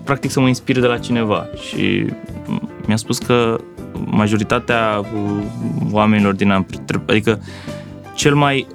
practic 0.04 0.30
să 0.30 0.40
mă 0.40 0.48
inspire 0.48 0.80
de 0.80 0.86
la 0.86 0.98
cineva. 0.98 1.46
Și 1.68 2.06
mi-a 2.86 2.96
spus 2.96 3.18
că 3.18 3.56
majoritatea 4.04 5.00
uh, 5.00 5.42
oamenilor 5.90 6.34
din 6.34 6.50
antre- 6.50 7.02
adică 7.06 7.40
cel 8.14 8.34
mai 8.34 8.66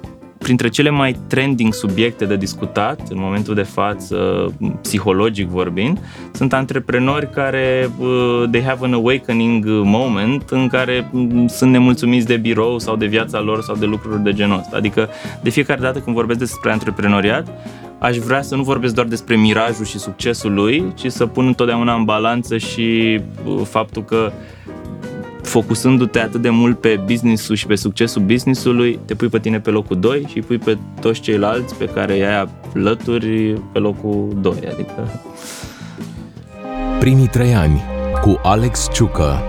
printre 0.42 0.68
cele 0.68 0.90
mai 0.90 1.16
trending 1.26 1.74
subiecte 1.74 2.24
de 2.24 2.36
discutat 2.36 3.00
în 3.08 3.16
momentul 3.20 3.54
de 3.54 3.62
față, 3.62 4.52
psihologic 4.82 5.48
vorbind, 5.48 5.98
sunt 6.32 6.52
antreprenori 6.52 7.30
care 7.30 7.90
uh, 7.98 8.42
they 8.50 8.62
have 8.62 8.78
an 8.86 8.92
awakening 8.92 9.64
moment 9.66 10.50
în 10.50 10.68
care 10.68 11.08
mm, 11.10 11.46
sunt 11.46 11.70
nemulțumiți 11.70 12.26
de 12.26 12.36
birou 12.36 12.78
sau 12.78 12.96
de 12.96 13.06
viața 13.06 13.40
lor 13.40 13.62
sau 13.62 13.76
de 13.76 13.86
lucruri 13.86 14.22
de 14.22 14.32
genul 14.32 14.58
ăsta. 14.58 14.76
Adică 14.76 15.08
de 15.42 15.50
fiecare 15.50 15.80
dată 15.80 15.98
când 15.98 16.16
vorbesc 16.16 16.38
despre 16.38 16.72
antreprenoriat, 16.72 17.48
aș 17.98 18.16
vrea 18.16 18.42
să 18.42 18.56
nu 18.56 18.62
vorbesc 18.62 18.94
doar 18.94 19.06
despre 19.06 19.36
mirajul 19.36 19.84
și 19.84 19.98
succesul 19.98 20.54
lui, 20.54 20.92
ci 20.94 21.06
să 21.06 21.26
pun 21.26 21.46
întotdeauna 21.46 21.94
în 21.94 22.04
balanță 22.04 22.58
și 22.58 23.20
uh, 23.44 23.60
faptul 23.64 24.04
că 24.04 24.32
focusându-te 25.42 26.18
atât 26.18 26.42
de 26.42 26.50
mult 26.50 26.80
pe 26.80 27.00
business-ul 27.06 27.56
și 27.56 27.66
pe 27.66 27.74
succesul 27.74 28.22
business-ului, 28.22 28.98
te 29.04 29.14
pui 29.14 29.28
pe 29.28 29.38
tine 29.38 29.60
pe 29.60 29.70
locul 29.70 30.00
2 30.00 30.24
și 30.28 30.36
îi 30.36 30.42
pui 30.42 30.58
pe 30.58 30.78
toți 31.00 31.20
ceilalți 31.20 31.74
pe 31.74 31.84
care 31.84 32.16
i-ai 32.16 32.48
alături 32.74 33.60
pe 33.72 33.78
locul 33.78 34.38
2. 34.40 34.52
Adică 34.72 35.20
Primii 36.98 37.26
trei 37.26 37.54
ani 37.54 37.82
cu 38.20 38.40
Alex 38.42 38.88
Ciucă 38.92 39.42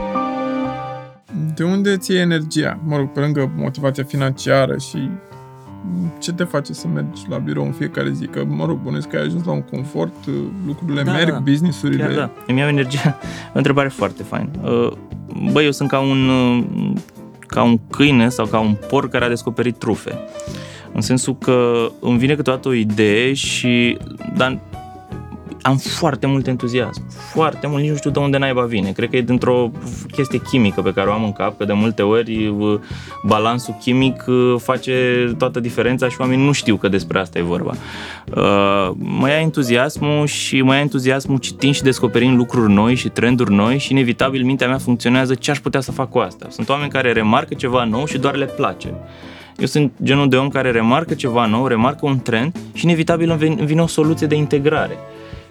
De 1.56 1.64
unde 1.64 1.98
ți 1.98 2.14
energia? 2.16 2.80
Mă 2.86 2.98
rog, 2.98 3.12
pe 3.12 3.20
lângă 3.20 3.52
motivația 3.58 4.04
financiară 4.04 4.78
și 4.78 5.10
ce 6.20 6.34
te 6.34 6.44
face 6.44 6.74
să 6.74 6.88
mergi 6.88 7.22
la 7.30 7.38
birou 7.38 7.66
în 7.66 7.72
fiecare 7.72 8.12
zi? 8.12 8.26
Că, 8.26 8.46
mă 8.48 8.66
rog, 8.66 8.80
bănuiesc 8.84 9.08
că 9.08 9.16
ai 9.16 9.24
ajuns 9.24 9.46
la 9.46 9.52
un 9.52 9.62
confort, 9.62 10.14
lucrurile 10.66 11.04
Da, 11.04 11.12
merg, 11.12 11.32
da. 11.32 11.40
business-urile... 11.40 12.04
Chiar 12.04 12.14
da. 12.14 12.30
Îmi 12.48 12.60
iau 12.60 12.68
energia. 12.68 13.18
O 13.54 13.58
întrebare 13.58 13.88
foarte 13.88 14.24
faină. 14.24 14.50
Uh, 14.64 14.92
Băi, 15.52 15.66
eu 15.66 15.72
sunt 15.72 15.90
ca 15.90 16.00
un, 16.00 16.28
uh, 16.30 16.94
ca 17.48 17.64
un 17.64 17.80
câine 17.90 18.30
sau 18.30 18.46
ca 18.46 18.60
un 18.60 18.76
porc 18.88 19.10
care 19.10 19.26
a 19.26 19.30
descoperit 19.30 19.78
trufe. 19.78 20.20
În 20.94 21.02
sensul 21.02 21.38
că 21.38 21.90
îmi 22.00 22.18
vine 22.18 22.36
câteodată 22.36 22.68
o 22.68 22.74
idee 22.74 23.34
și 23.34 23.98
dar 24.36 24.60
am 25.64 25.78
foarte 25.78 26.28
mult 26.28 26.48
entuziasm. 26.48 27.02
Foarte 27.34 27.68
mult, 27.68 27.82
nici 27.82 27.90
nu 27.90 27.96
știu 27.96 28.10
de 28.10 28.20
unde 28.20 28.38
naiba 28.38 28.62
vine. 28.62 28.92
Cred 28.92 29.10
că 29.10 29.16
e 29.16 29.22
dintr-o 29.22 29.72
chestie 30.12 30.42
chimică 30.42 30.82
pe 30.82 30.94
care 30.94 31.10
o 31.10 31.12
am 31.14 31.24
în 31.24 31.32
cap, 31.34 31.58
că 31.58 31.66
de 31.66 31.74
multe 31.74 32.02
ori 32.02 32.48
uh, 32.48 32.80
balansul 33.24 33.76
chimic 33.82 34.24
uh, 34.28 34.56
face 34.58 34.94
toată 35.38 35.60
diferența 35.60 36.10
și 36.10 36.16
oamenii 36.20 36.46
nu 36.46 36.52
știu 36.52 36.76
că 36.76 36.88
despre 36.88 37.20
asta 37.20 37.40
e 37.40 37.42
vorba. 37.42 37.72
Uh, 38.36 38.92
Mă 38.98 39.30
ia 39.30 39.40
entuziasmul 39.40 40.26
și 40.26 40.62
mă 40.62 40.74
ia 40.74 40.80
entuziasmul 40.80 41.38
citind 41.38 41.74
și 41.74 41.82
descoperind 41.82 42.38
lucruri 42.38 42.72
noi 42.74 42.96
și 42.96 43.10
trenduri 43.10 43.54
noi 43.54 43.78
și 43.78 43.92
inevitabil 43.92 44.44
mintea 44.44 44.68
mea 44.68 44.78
funcționează 44.78 45.34
ce 45.36 45.52
aș 45.52 45.60
putea 45.60 45.80
să 45.82 45.92
fac 45.92 46.10
cu 46.10 46.18
asta. 46.20 46.48
Sunt 46.50 46.70
oameni 46.70 46.90
care 46.90 47.12
remarcă 47.12 47.54
ceva 47.54 47.84
nou 47.84 48.06
și 48.06 48.18
doar 48.18 48.36
le 48.36 48.46
place. 48.46 48.94
Eu 49.58 49.66
sunt 49.66 49.92
genul 50.04 50.30
de 50.30 50.36
om 50.36 50.50
care 50.50 50.72
remarcă 50.72 51.14
ceva 51.14 51.46
nou, 51.46 51.68
remarcă 51.68 52.06
un 52.06 52.20
trend 52.20 52.56
și 52.74 52.86
inevitabil 52.86 53.30
îmi 53.30 53.40
vin- 53.40 53.58
îmi 53.58 53.68
vine 53.68 53.82
o 53.82 53.88
soluție 53.88 54.28
de 54.28 54.36
integrare. 54.36 54.98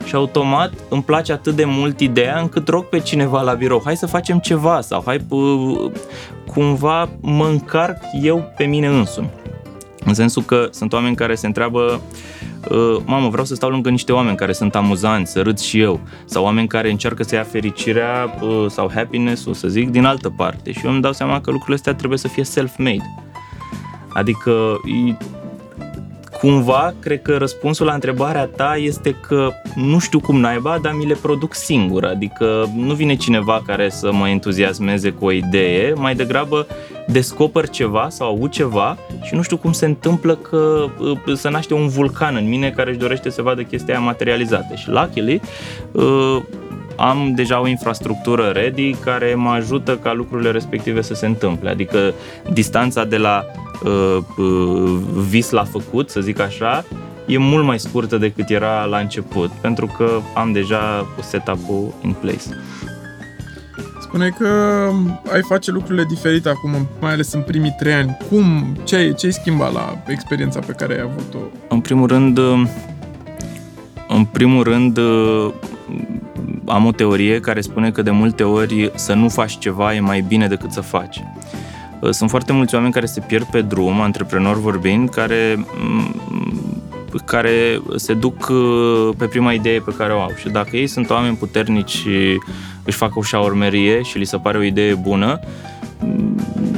Și 0.04 0.14
automat 0.14 0.72
îmi 0.88 1.02
place 1.02 1.32
atât 1.32 1.54
de 1.54 1.64
mult 1.64 2.00
ideea 2.00 2.38
încât 2.38 2.68
rog 2.68 2.84
pe 2.84 2.98
cineva 2.98 3.40
la 3.42 3.52
birou, 3.52 3.82
hai 3.84 3.96
să 3.96 4.06
facem 4.06 4.38
ceva 4.38 4.80
sau 4.80 5.02
hai 5.06 5.26
uh, 5.28 5.90
cumva 6.46 7.08
mă 7.20 7.46
încarc 7.46 7.96
eu 8.22 8.52
pe 8.56 8.64
mine 8.64 8.86
însumi. 8.86 9.30
În 10.04 10.14
sensul 10.14 10.42
că 10.42 10.68
sunt 10.70 10.92
oameni 10.92 11.16
care 11.16 11.34
se 11.34 11.46
întreabă 11.46 12.00
uh, 12.70 12.96
mamă, 13.04 13.28
vreau 13.28 13.44
să 13.44 13.54
stau 13.54 13.70
lângă 13.70 13.90
niște 13.90 14.12
oameni 14.12 14.36
care 14.36 14.52
sunt 14.52 14.74
amuzanți, 14.74 15.32
să 15.32 15.40
râd 15.40 15.58
și 15.58 15.80
eu, 15.80 16.00
sau 16.24 16.44
oameni 16.44 16.68
care 16.68 16.90
încearcă 16.90 17.22
să 17.22 17.34
ia 17.34 17.42
fericirea 17.42 18.38
uh, 18.40 18.66
sau 18.68 18.90
happiness-ul, 18.94 19.54
să 19.54 19.68
zic, 19.68 19.90
din 19.90 20.04
altă 20.04 20.34
parte. 20.36 20.72
Și 20.72 20.80
eu 20.84 20.92
îmi 20.92 21.00
dau 21.00 21.12
seama 21.12 21.40
că 21.40 21.50
lucrurile 21.50 21.74
astea 21.76 21.94
trebuie 21.94 22.18
să 22.18 22.28
fie 22.28 22.44
self-made. 22.44 23.14
Adică 24.08 24.80
e- 25.08 25.41
cumva, 26.42 26.94
cred 27.00 27.22
că 27.22 27.36
răspunsul 27.36 27.86
la 27.86 27.92
întrebarea 27.92 28.46
ta 28.46 28.76
este 28.76 29.16
că 29.28 29.50
nu 29.74 29.98
știu 29.98 30.20
cum 30.20 30.40
naiba, 30.40 30.78
dar 30.82 30.92
mi 30.92 31.06
le 31.06 31.16
produc 31.22 31.54
singur. 31.54 32.04
Adică 32.04 32.70
nu 32.76 32.94
vine 32.94 33.14
cineva 33.14 33.62
care 33.66 33.88
să 33.88 34.12
mă 34.12 34.28
entuziasmeze 34.28 35.10
cu 35.10 35.24
o 35.24 35.30
idee, 35.30 35.92
mai 35.96 36.14
degrabă 36.14 36.66
descoper 37.06 37.68
ceva 37.68 38.08
sau 38.10 38.28
aud 38.28 38.50
ceva 38.50 38.96
și 39.22 39.34
nu 39.34 39.42
știu 39.42 39.56
cum 39.56 39.72
se 39.72 39.86
întâmplă 39.86 40.34
că 40.34 40.84
uh, 40.98 41.36
să 41.36 41.48
naște 41.48 41.74
un 41.74 41.88
vulcan 41.88 42.36
în 42.36 42.48
mine 42.48 42.70
care 42.70 42.90
își 42.90 42.98
dorește 42.98 43.30
să 43.30 43.42
vadă 43.42 43.62
chestia 43.62 43.94
aia 43.94 44.04
materializată. 44.04 44.74
Și 44.74 44.88
luckily, 44.88 45.40
uh, 45.92 46.36
am 47.02 47.32
deja 47.34 47.60
o 47.60 47.66
infrastructură 47.66 48.50
ready 48.54 48.94
care 48.94 49.34
mă 49.34 49.50
ajută 49.50 49.96
ca 49.96 50.12
lucrurile 50.12 50.50
respective 50.50 51.00
să 51.00 51.14
se 51.14 51.26
întâmple. 51.26 51.70
Adică 51.70 52.14
distanța 52.52 53.04
de 53.04 53.16
la 53.16 53.44
uh, 53.84 54.18
uh, 54.36 54.98
vis 55.28 55.50
la 55.50 55.64
făcut, 55.64 56.10
să 56.10 56.20
zic 56.20 56.40
așa, 56.40 56.84
e 57.26 57.38
mult 57.38 57.64
mai 57.64 57.78
scurtă 57.78 58.16
decât 58.16 58.50
era 58.50 58.84
la 58.84 58.98
început, 58.98 59.50
pentru 59.50 59.86
că 59.96 60.20
am 60.34 60.52
deja 60.52 61.06
setup-ul 61.20 61.94
in 62.02 62.14
place. 62.20 62.42
Spune 64.00 64.28
că 64.38 64.46
ai 65.32 65.42
face 65.42 65.70
lucrurile 65.70 66.04
diferite 66.04 66.48
acum, 66.48 66.70
mai 67.00 67.12
ales 67.12 67.32
în 67.32 67.40
primii 67.40 67.74
trei 67.78 67.92
ani. 67.92 68.16
Cum? 68.30 68.76
Ce 68.84 68.96
ai, 68.96 69.14
ce 69.14 69.26
ai 69.26 69.32
schimbat 69.32 69.72
la 69.72 70.02
experiența 70.06 70.60
pe 70.60 70.72
care 70.72 70.94
ai 70.94 71.00
avut-o? 71.00 71.38
În 71.68 71.80
primul 71.80 72.06
rând, 72.06 72.38
uh, 72.38 72.62
în 74.08 74.24
primul 74.24 74.62
rând, 74.62 74.96
uh, 74.96 75.52
am 76.72 76.86
o 76.86 76.92
teorie 76.92 77.40
care 77.40 77.60
spune 77.60 77.90
că 77.90 78.02
de 78.02 78.10
multe 78.10 78.42
ori 78.42 78.90
să 78.94 79.12
nu 79.14 79.28
faci 79.28 79.58
ceva 79.58 79.94
e 79.94 80.00
mai 80.00 80.20
bine 80.20 80.46
decât 80.46 80.72
să 80.72 80.80
faci. 80.80 81.22
Uh, 82.00 82.10
Sunt 82.10 82.30
foarte 82.30 82.52
mulți 82.52 82.74
oameni 82.74 82.92
care 82.92 83.06
se 83.06 83.20
pierd 83.20 83.44
pe 83.44 83.60
drum, 83.60 84.00
antreprenori 84.00 84.60
vorbind, 84.60 85.08
care, 85.08 85.64
mm, 85.80 86.14
care 87.24 87.80
se 87.96 88.14
duc 88.14 88.48
uh, 88.48 89.08
pe 89.18 89.26
prima 89.26 89.52
idee 89.52 89.80
pe 89.80 89.94
care 89.96 90.12
o 90.12 90.20
au. 90.20 90.32
Și 90.38 90.48
dacă 90.48 90.76
ei 90.76 90.86
sunt 90.86 91.10
oameni 91.10 91.36
puternici 91.36 91.90
și 91.90 92.40
își 92.84 92.96
fac 92.96 93.16
o 93.16 93.22
șaurmerie 93.22 94.02
și 94.02 94.18
li 94.18 94.24
se 94.24 94.36
pare 94.36 94.58
o 94.58 94.62
idee 94.62 94.94
bună, 94.94 95.40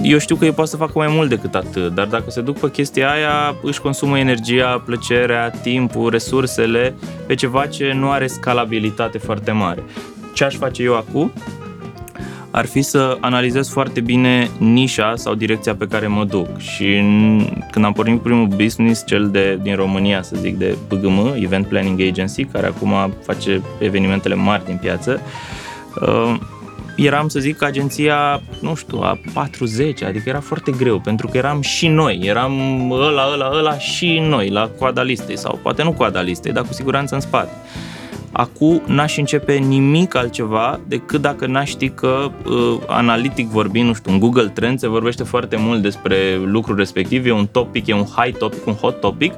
eu 0.04 0.18
știu 0.18 0.36
că 0.36 0.44
ei 0.44 0.50
pot 0.52 0.68
să 0.68 0.76
facă 0.76 0.92
mai 0.94 1.06
mult 1.10 1.28
decât 1.28 1.54
atât, 1.54 1.94
dar 1.94 2.06
dacă 2.06 2.24
se 2.30 2.40
duc 2.40 2.58
pe 2.58 2.70
chestia 2.70 3.10
aia, 3.10 3.54
își 3.62 3.80
consumă 3.80 4.18
energia, 4.18 4.82
plăcerea, 4.86 5.50
timpul, 5.50 6.10
resursele 6.10 6.94
pe 7.26 7.34
ceva 7.34 7.66
ce 7.66 7.92
nu 7.92 8.10
are 8.10 8.26
scalabilitate 8.26 9.18
foarte 9.18 9.50
mare. 9.50 9.82
Ce 10.34 10.44
aș 10.44 10.54
face 10.56 10.82
eu 10.82 10.96
acum? 10.96 11.32
Ar 12.50 12.66
fi 12.66 12.82
să 12.82 13.16
analizez 13.20 13.68
foarte 13.68 14.00
bine 14.00 14.50
nișa 14.58 15.12
sau 15.16 15.34
direcția 15.34 15.74
pe 15.74 15.86
care 15.86 16.06
mă 16.06 16.24
duc 16.24 16.58
și 16.58 16.84
în- 16.96 17.46
când 17.70 17.84
am 17.84 17.92
pornit 17.92 18.20
primul 18.20 18.46
business, 18.46 19.06
cel 19.06 19.28
de, 19.30 19.58
din 19.62 19.74
România, 19.74 20.22
să 20.22 20.36
zic, 20.40 20.58
de 20.58 20.76
BGM, 20.88 21.32
Event 21.40 21.66
Planning 21.66 22.00
Agency, 22.00 22.44
care 22.44 22.66
acum 22.66 22.92
face 23.24 23.62
evenimentele 23.78 24.34
mari 24.34 24.64
din 24.64 24.76
piață, 24.80 25.20
uh, 26.00 26.34
eram, 26.96 27.28
să 27.28 27.40
zic, 27.40 27.62
agenția, 27.62 28.42
nu 28.60 28.74
știu, 28.74 28.98
a 28.98 29.18
40, 29.32 30.02
adică 30.02 30.28
era 30.28 30.40
foarte 30.40 30.72
greu, 30.72 31.00
pentru 31.00 31.26
că 31.26 31.36
eram 31.36 31.60
și 31.60 31.88
noi, 31.88 32.20
eram 32.22 32.90
ăla, 32.90 33.30
ăla, 33.32 33.50
ăla 33.54 33.78
și 33.78 34.18
noi, 34.18 34.50
la 34.50 34.70
coada 34.78 35.02
listei, 35.02 35.38
sau 35.38 35.58
poate 35.62 35.82
nu 35.82 35.92
coada 35.92 36.20
listei, 36.20 36.52
dar 36.52 36.64
cu 36.64 36.72
siguranță 36.72 37.14
în 37.14 37.20
spate. 37.20 37.52
Acum 38.36 38.82
n-aș 38.86 39.16
începe 39.16 39.52
nimic 39.54 40.14
altceva 40.14 40.80
decât 40.88 41.20
dacă 41.20 41.46
n-aș 41.46 41.68
ști 41.68 41.88
că, 41.88 42.30
uh, 42.46 42.78
analitic 42.86 43.48
vorbind, 43.48 43.86
nu 43.86 43.94
știu, 43.94 44.12
în 44.12 44.18
Google 44.18 44.48
Trends 44.48 44.80
se 44.80 44.88
vorbește 44.88 45.22
foarte 45.22 45.56
mult 45.56 45.82
despre 45.82 46.16
lucrul 46.44 46.76
respectiv, 46.76 47.26
e 47.26 47.32
un 47.32 47.46
topic, 47.46 47.86
e 47.86 47.92
un 47.92 48.04
high 48.16 48.36
topic, 48.36 48.66
un 48.66 48.72
hot 48.72 49.00
topic, 49.00 49.32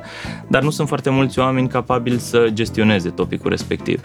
dar 0.48 0.62
nu 0.62 0.70
sunt 0.70 0.88
foarte 0.88 1.10
mulți 1.10 1.38
oameni 1.38 1.68
capabili 1.68 2.18
să 2.18 2.48
gestioneze 2.52 3.08
topicul 3.08 3.50
respectiv. 3.50 4.00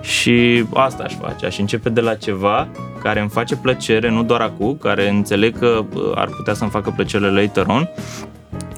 Și 0.00 0.64
asta 0.74 1.02
aș 1.02 1.14
face, 1.14 1.46
aș 1.46 1.58
începe 1.58 1.88
de 1.88 2.00
la 2.00 2.14
ceva 2.14 2.68
care 3.02 3.20
îmi 3.20 3.30
face 3.30 3.56
plăcere, 3.56 4.10
nu 4.10 4.22
doar 4.22 4.40
acum, 4.40 4.76
care 4.80 5.08
înțeleg 5.08 5.58
că 5.58 5.84
uh, 5.94 6.02
ar 6.14 6.28
putea 6.36 6.54
să-mi 6.54 6.70
facă 6.70 6.92
plăcere 6.96 7.30
later 7.30 7.66
on 7.66 7.88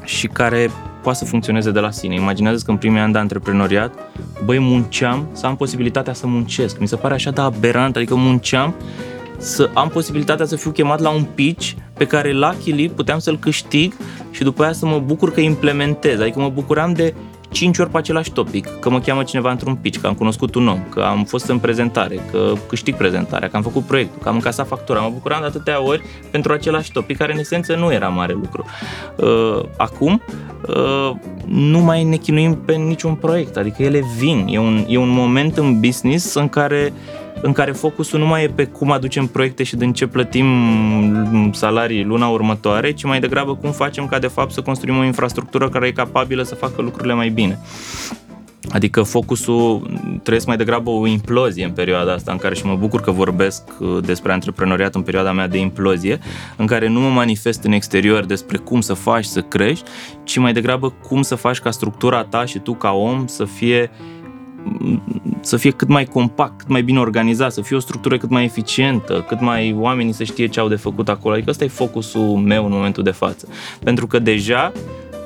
și 0.06 0.26
care 0.26 0.70
poate 1.02 1.18
să 1.18 1.24
funcționeze 1.24 1.70
de 1.70 1.80
la 1.80 1.90
sine. 1.90 2.14
Imaginează 2.14 2.62
că 2.64 2.70
în 2.70 2.76
primii 2.76 3.00
ani 3.00 3.12
de 3.12 3.18
antreprenoriat, 3.18 3.92
băi, 4.44 4.58
munceam 4.58 5.28
să 5.32 5.46
am 5.46 5.56
posibilitatea 5.56 6.12
să 6.12 6.26
muncesc. 6.26 6.78
Mi 6.78 6.88
se 6.88 6.96
pare 6.96 7.14
așa 7.14 7.30
de 7.30 7.40
aberant, 7.40 7.96
adică 7.96 8.14
munceam 8.14 8.74
să 9.38 9.70
am 9.74 9.88
posibilitatea 9.88 10.46
să 10.46 10.56
fiu 10.56 10.70
chemat 10.70 11.00
la 11.00 11.10
un 11.10 11.24
pitch 11.34 11.70
pe 11.92 12.06
care 12.06 12.32
luckily 12.32 12.88
puteam 12.88 13.18
să-l 13.18 13.38
câștig 13.38 13.94
și 14.30 14.42
după 14.42 14.62
aia 14.62 14.72
să 14.72 14.86
mă 14.86 14.98
bucur 14.98 15.32
că 15.32 15.40
implementez. 15.40 16.20
Adică 16.20 16.40
mă 16.40 16.48
bucuram 16.48 16.92
de 16.92 17.14
5 17.50 17.78
ori 17.78 17.90
pe 17.90 17.98
același 17.98 18.32
topic, 18.32 18.78
că 18.80 18.90
mă 18.90 19.00
cheamă 19.00 19.22
cineva 19.22 19.50
într-un 19.50 19.74
pitch, 19.74 20.00
că 20.00 20.06
am 20.06 20.14
cunoscut 20.14 20.54
un 20.54 20.68
om, 20.68 20.78
că 20.88 21.00
am 21.00 21.24
fost 21.24 21.48
în 21.48 21.58
prezentare, 21.58 22.20
că 22.30 22.52
câștig 22.68 22.94
prezentarea, 22.94 23.48
că 23.48 23.56
am 23.56 23.62
făcut 23.62 23.82
proiectul, 23.82 24.22
că 24.22 24.28
am 24.28 24.34
încasat 24.34 24.66
factura. 24.66 25.00
Mă 25.00 25.10
bucuram 25.12 25.40
de 25.40 25.46
atâtea 25.46 25.82
ori 25.82 26.02
pentru 26.30 26.52
același 26.52 26.92
topic, 26.92 27.16
care 27.16 27.32
în 27.32 27.38
esență 27.38 27.74
nu 27.74 27.92
era 27.92 28.08
mare 28.08 28.32
lucru. 28.32 28.64
Uh, 29.16 29.64
acum, 29.76 30.22
uh, 30.68 31.10
nu 31.46 31.78
mai 31.78 32.04
ne 32.04 32.16
chinuim 32.16 32.54
pe 32.54 32.72
niciun 32.74 33.14
proiect, 33.14 33.56
adică 33.56 33.82
ele 33.82 34.02
vin. 34.18 34.46
E 34.48 34.58
un, 34.58 34.84
e 34.88 34.96
un 34.96 35.08
moment 35.08 35.56
în 35.56 35.80
business 35.80 36.34
în 36.34 36.48
care 36.48 36.92
în 37.42 37.52
care 37.52 37.72
focusul 37.72 38.18
nu 38.18 38.26
mai 38.26 38.44
e 38.44 38.48
pe 38.48 38.64
cum 38.64 38.90
aducem 38.90 39.26
proiecte 39.26 39.62
și 39.62 39.76
din 39.76 39.92
ce 39.92 40.06
plătim 40.06 40.46
salarii 41.52 42.04
luna 42.04 42.28
următoare, 42.28 42.92
ci 42.92 43.04
mai 43.04 43.20
degrabă 43.20 43.56
cum 43.56 43.70
facem 43.70 44.06
ca 44.06 44.18
de 44.18 44.26
fapt 44.26 44.52
să 44.52 44.60
construim 44.60 44.98
o 44.98 45.04
infrastructură 45.04 45.68
care 45.68 45.86
e 45.86 45.92
capabilă 45.92 46.42
să 46.42 46.54
facă 46.54 46.82
lucrurile 46.82 47.14
mai 47.14 47.28
bine. 47.28 47.58
Adică 48.70 49.02
focusul 49.02 49.90
trăiesc 50.22 50.46
mai 50.46 50.56
degrabă 50.56 50.90
o 50.90 51.06
implozie 51.06 51.64
în 51.64 51.70
perioada 51.70 52.12
asta 52.12 52.32
în 52.32 52.38
care 52.38 52.54
și 52.54 52.66
mă 52.66 52.74
bucur 52.74 53.00
că 53.00 53.10
vorbesc 53.10 53.62
uh, 53.78 53.98
despre 54.02 54.32
antreprenoriat 54.32 54.94
în 54.94 55.02
perioada 55.02 55.32
mea 55.32 55.48
de 55.48 55.58
implozie, 55.58 56.18
în 56.56 56.66
care 56.66 56.88
nu 56.88 57.00
mă 57.00 57.08
manifest 57.08 57.64
în 57.64 57.72
exterior 57.72 58.24
despre 58.24 58.56
cum 58.56 58.80
să 58.80 58.94
faci 58.94 59.24
să 59.24 59.40
crești, 59.40 59.90
ci 60.24 60.38
mai 60.38 60.52
degrabă 60.52 60.94
cum 61.08 61.22
să 61.22 61.34
faci 61.34 61.58
ca 61.58 61.70
structura 61.70 62.24
ta 62.24 62.44
și 62.44 62.58
tu 62.58 62.74
ca 62.74 62.92
om 62.92 63.26
să 63.26 63.44
fie 63.44 63.90
să 65.40 65.56
fie 65.56 65.70
cât 65.70 65.88
mai 65.88 66.04
compact, 66.04 66.58
cât 66.58 66.68
mai 66.68 66.82
bine 66.82 66.98
organizat, 66.98 67.52
să 67.52 67.60
fie 67.60 67.76
o 67.76 67.80
structură 67.80 68.18
cât 68.18 68.30
mai 68.30 68.44
eficientă, 68.44 69.24
cât 69.28 69.40
mai 69.40 69.76
oamenii 69.78 70.12
să 70.12 70.24
știe 70.24 70.46
ce 70.46 70.60
au 70.60 70.68
de 70.68 70.76
făcut 70.76 71.08
acolo. 71.08 71.34
Adică 71.34 71.50
ăsta 71.50 71.64
e 71.64 71.68
focusul 71.68 72.36
meu 72.36 72.64
în 72.64 72.72
momentul 72.72 73.02
de 73.02 73.10
față. 73.10 73.48
Pentru 73.84 74.06
că 74.06 74.18
deja 74.18 74.72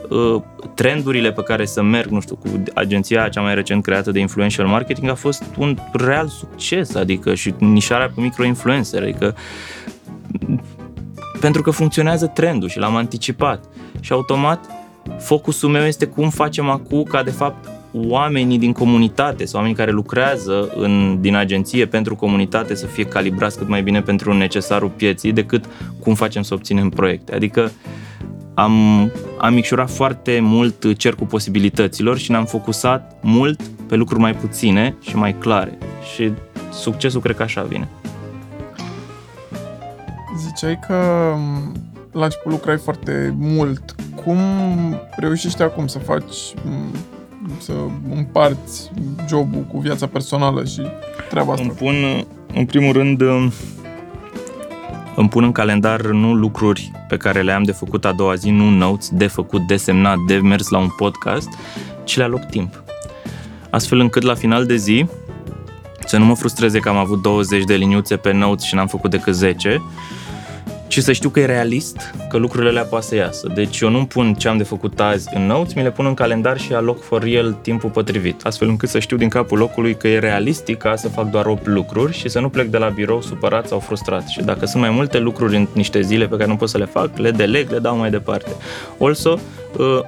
uh, 0.09 0.43
trendurile 0.75 1.33
pe 1.33 1.43
care 1.43 1.65
să 1.65 1.83
merg, 1.83 2.11
nu 2.11 2.21
știu, 2.21 2.37
cu 2.37 2.63
agenția 2.75 3.29
cea 3.29 3.41
mai 3.41 3.55
recent 3.55 3.83
creată 3.83 4.11
de 4.11 4.19
influential 4.21 4.67
marketing 4.67 5.11
a 5.11 5.15
fost 5.15 5.43
un 5.59 5.77
real 5.93 6.29
succes, 6.29 6.95
adică 6.95 7.35
și 7.35 7.55
nișarea 7.59 8.13
pe 8.15 8.21
micro-influencer, 8.21 9.03
adică 9.03 9.35
pentru 11.41 11.63
că 11.63 11.71
funcționează 11.71 12.27
trendul 12.27 12.69
și 12.69 12.79
l-am 12.79 12.97
anticipat 12.97 13.65
și 14.01 14.13
automat 14.13 14.65
focusul 15.19 15.69
meu 15.69 15.85
este 15.85 16.07
cum 16.07 16.31
facem 16.31 16.69
acum 16.69 17.03
ca 17.03 17.23
de 17.23 17.31
fapt 17.31 17.80
oamenii 17.93 18.59
din 18.59 18.73
comunitate 18.73 19.45
sau 19.45 19.57
oamenii 19.59 19.79
care 19.79 19.91
lucrează 19.91 20.73
în, 20.77 21.19
din 21.21 21.35
agenție 21.35 21.87
pentru 21.87 22.17
comunitate 22.17 22.75
să 22.75 22.87
fie 22.87 23.05
calibrați 23.05 23.59
cât 23.59 23.69
mai 23.69 23.83
bine 23.83 24.03
pentru 24.03 24.33
necesarul 24.33 24.89
pieții 24.89 25.33
decât 25.33 25.65
cum 26.01 26.15
facem 26.15 26.43
să 26.43 26.55
obținem 26.55 26.89
proiecte. 26.89 27.35
Adică 27.35 27.71
am, 28.55 28.73
am 29.39 29.55
micșurat 29.55 29.91
foarte 29.91 30.39
mult 30.43 30.97
cercul 30.97 31.27
posibilităților 31.27 32.19
și 32.19 32.31
ne-am 32.31 32.45
focusat 32.45 33.19
mult 33.23 33.63
pe 33.63 33.95
lucruri 33.95 34.21
mai 34.21 34.35
puține 34.35 34.97
și 35.01 35.17
mai 35.17 35.35
clare. 35.39 35.79
Și 36.15 36.33
succesul 36.73 37.21
cred 37.21 37.37
că 37.37 37.43
așa 37.43 37.63
vine. 37.63 37.89
Ziceai 40.37 40.79
că 40.87 40.95
la 42.13 42.25
început 42.25 42.53
lucrai 42.53 42.79
foarte 42.79 43.35
mult. 43.39 43.95
Cum 44.25 44.39
reușești 45.17 45.63
acum 45.63 45.87
să 45.87 45.99
faci 45.99 46.55
să 47.59 47.73
împarți 48.15 48.91
jobul 49.29 49.63
cu 49.63 49.79
viața 49.79 50.07
personală 50.07 50.65
și 50.65 50.83
treaba 51.29 51.53
asta? 51.53 51.65
Îmi 51.65 51.75
pun, 51.75 51.95
în 52.55 52.65
primul 52.65 52.93
rând, 52.93 53.21
îmi 55.17 55.29
pun 55.29 55.45
în 55.45 55.53
calendar 55.53 56.01
nu 56.01 56.35
lucruri 56.35 56.93
pe 57.09 57.17
care 57.17 57.43
le 57.43 57.53
am 57.53 57.63
de 57.63 57.73
făcut 57.73 58.05
a 58.05 58.13
doua 58.13 58.35
zi, 58.35 58.51
nu 58.51 58.71
notes, 58.71 59.09
de 59.13 59.27
făcut, 59.27 59.67
de 59.67 59.77
semnat, 59.77 60.17
de 60.27 60.37
mers 60.37 60.69
la 60.69 60.79
un 60.79 60.89
podcast, 60.97 61.49
ci 62.05 62.17
le 62.17 62.23
aloc 62.23 62.45
timp. 62.45 62.83
Astfel 63.71 63.99
încât 63.99 64.23
la 64.23 64.35
final 64.35 64.67
de 64.67 64.77
zi 64.77 65.07
să 66.07 66.19
nu 66.19 66.25
mă 66.25 66.35
frustreze 66.35 66.79
că 66.79 66.89
am 66.89 66.97
avut 66.97 67.23
20 67.23 67.65
de 67.65 67.75
liniuțe 67.75 68.17
pe 68.17 68.33
notes 68.33 68.65
și 68.65 68.75
n-am 68.75 68.87
făcut 68.87 69.11
decât 69.11 69.35
10, 69.35 69.83
ci 70.91 70.99
să 70.99 71.13
știu 71.13 71.29
că 71.29 71.41
e 71.41 71.45
realist, 71.45 72.15
că 72.29 72.37
lucrurile 72.37 72.71
alea 72.71 72.85
poate 72.85 73.07
să 73.07 73.15
iasă. 73.15 73.49
Deci 73.55 73.81
eu 73.81 73.91
nu-mi 73.91 74.07
pun 74.07 74.35
ce 74.35 74.49
am 74.49 74.57
de 74.57 74.63
făcut 74.63 75.01
azi 75.01 75.29
în 75.35 75.47
notes, 75.47 75.75
mi 75.75 75.83
le 75.83 75.91
pun 75.91 76.07
în 76.07 76.15
calendar 76.15 76.59
și 76.59 76.73
aloc 76.73 77.03
for 77.03 77.23
real 77.23 77.53
timpul 77.53 77.91
potrivit, 77.91 78.45
astfel 78.45 78.69
încât 78.69 78.89
să 78.89 78.99
știu 78.99 79.17
din 79.17 79.29
capul 79.29 79.59
locului 79.59 79.97
că 79.97 80.09
e 80.09 80.19
realistic 80.19 80.79
ca 80.79 80.97
să 80.97 81.09
fac 81.09 81.31
doar 81.31 81.47
8 81.47 81.67
lucruri 81.67 82.13
și 82.13 82.29
să 82.29 82.41
nu 82.41 82.49
plec 82.49 82.67
de 82.67 82.79
la 82.79 82.89
birou 82.89 83.23
supărat 83.23 83.69
sau 83.69 83.79
frustrat. 83.79 84.29
Și 84.29 84.41
dacă 84.43 84.67
sunt 84.67 84.83
mai 84.83 84.91
multe 84.91 85.19
lucruri 85.19 85.57
în 85.57 85.67
niște 85.73 86.01
zile 86.01 86.27
pe 86.27 86.37
care 86.37 86.49
nu 86.49 86.57
pot 86.57 86.69
să 86.69 86.79
le 86.79 86.85
fac, 86.85 87.19
le 87.19 87.31
deleg, 87.31 87.71
le 87.71 87.79
dau 87.79 87.97
mai 87.97 88.11
departe. 88.11 88.51
Also, 89.01 89.39
uh, 89.79 90.01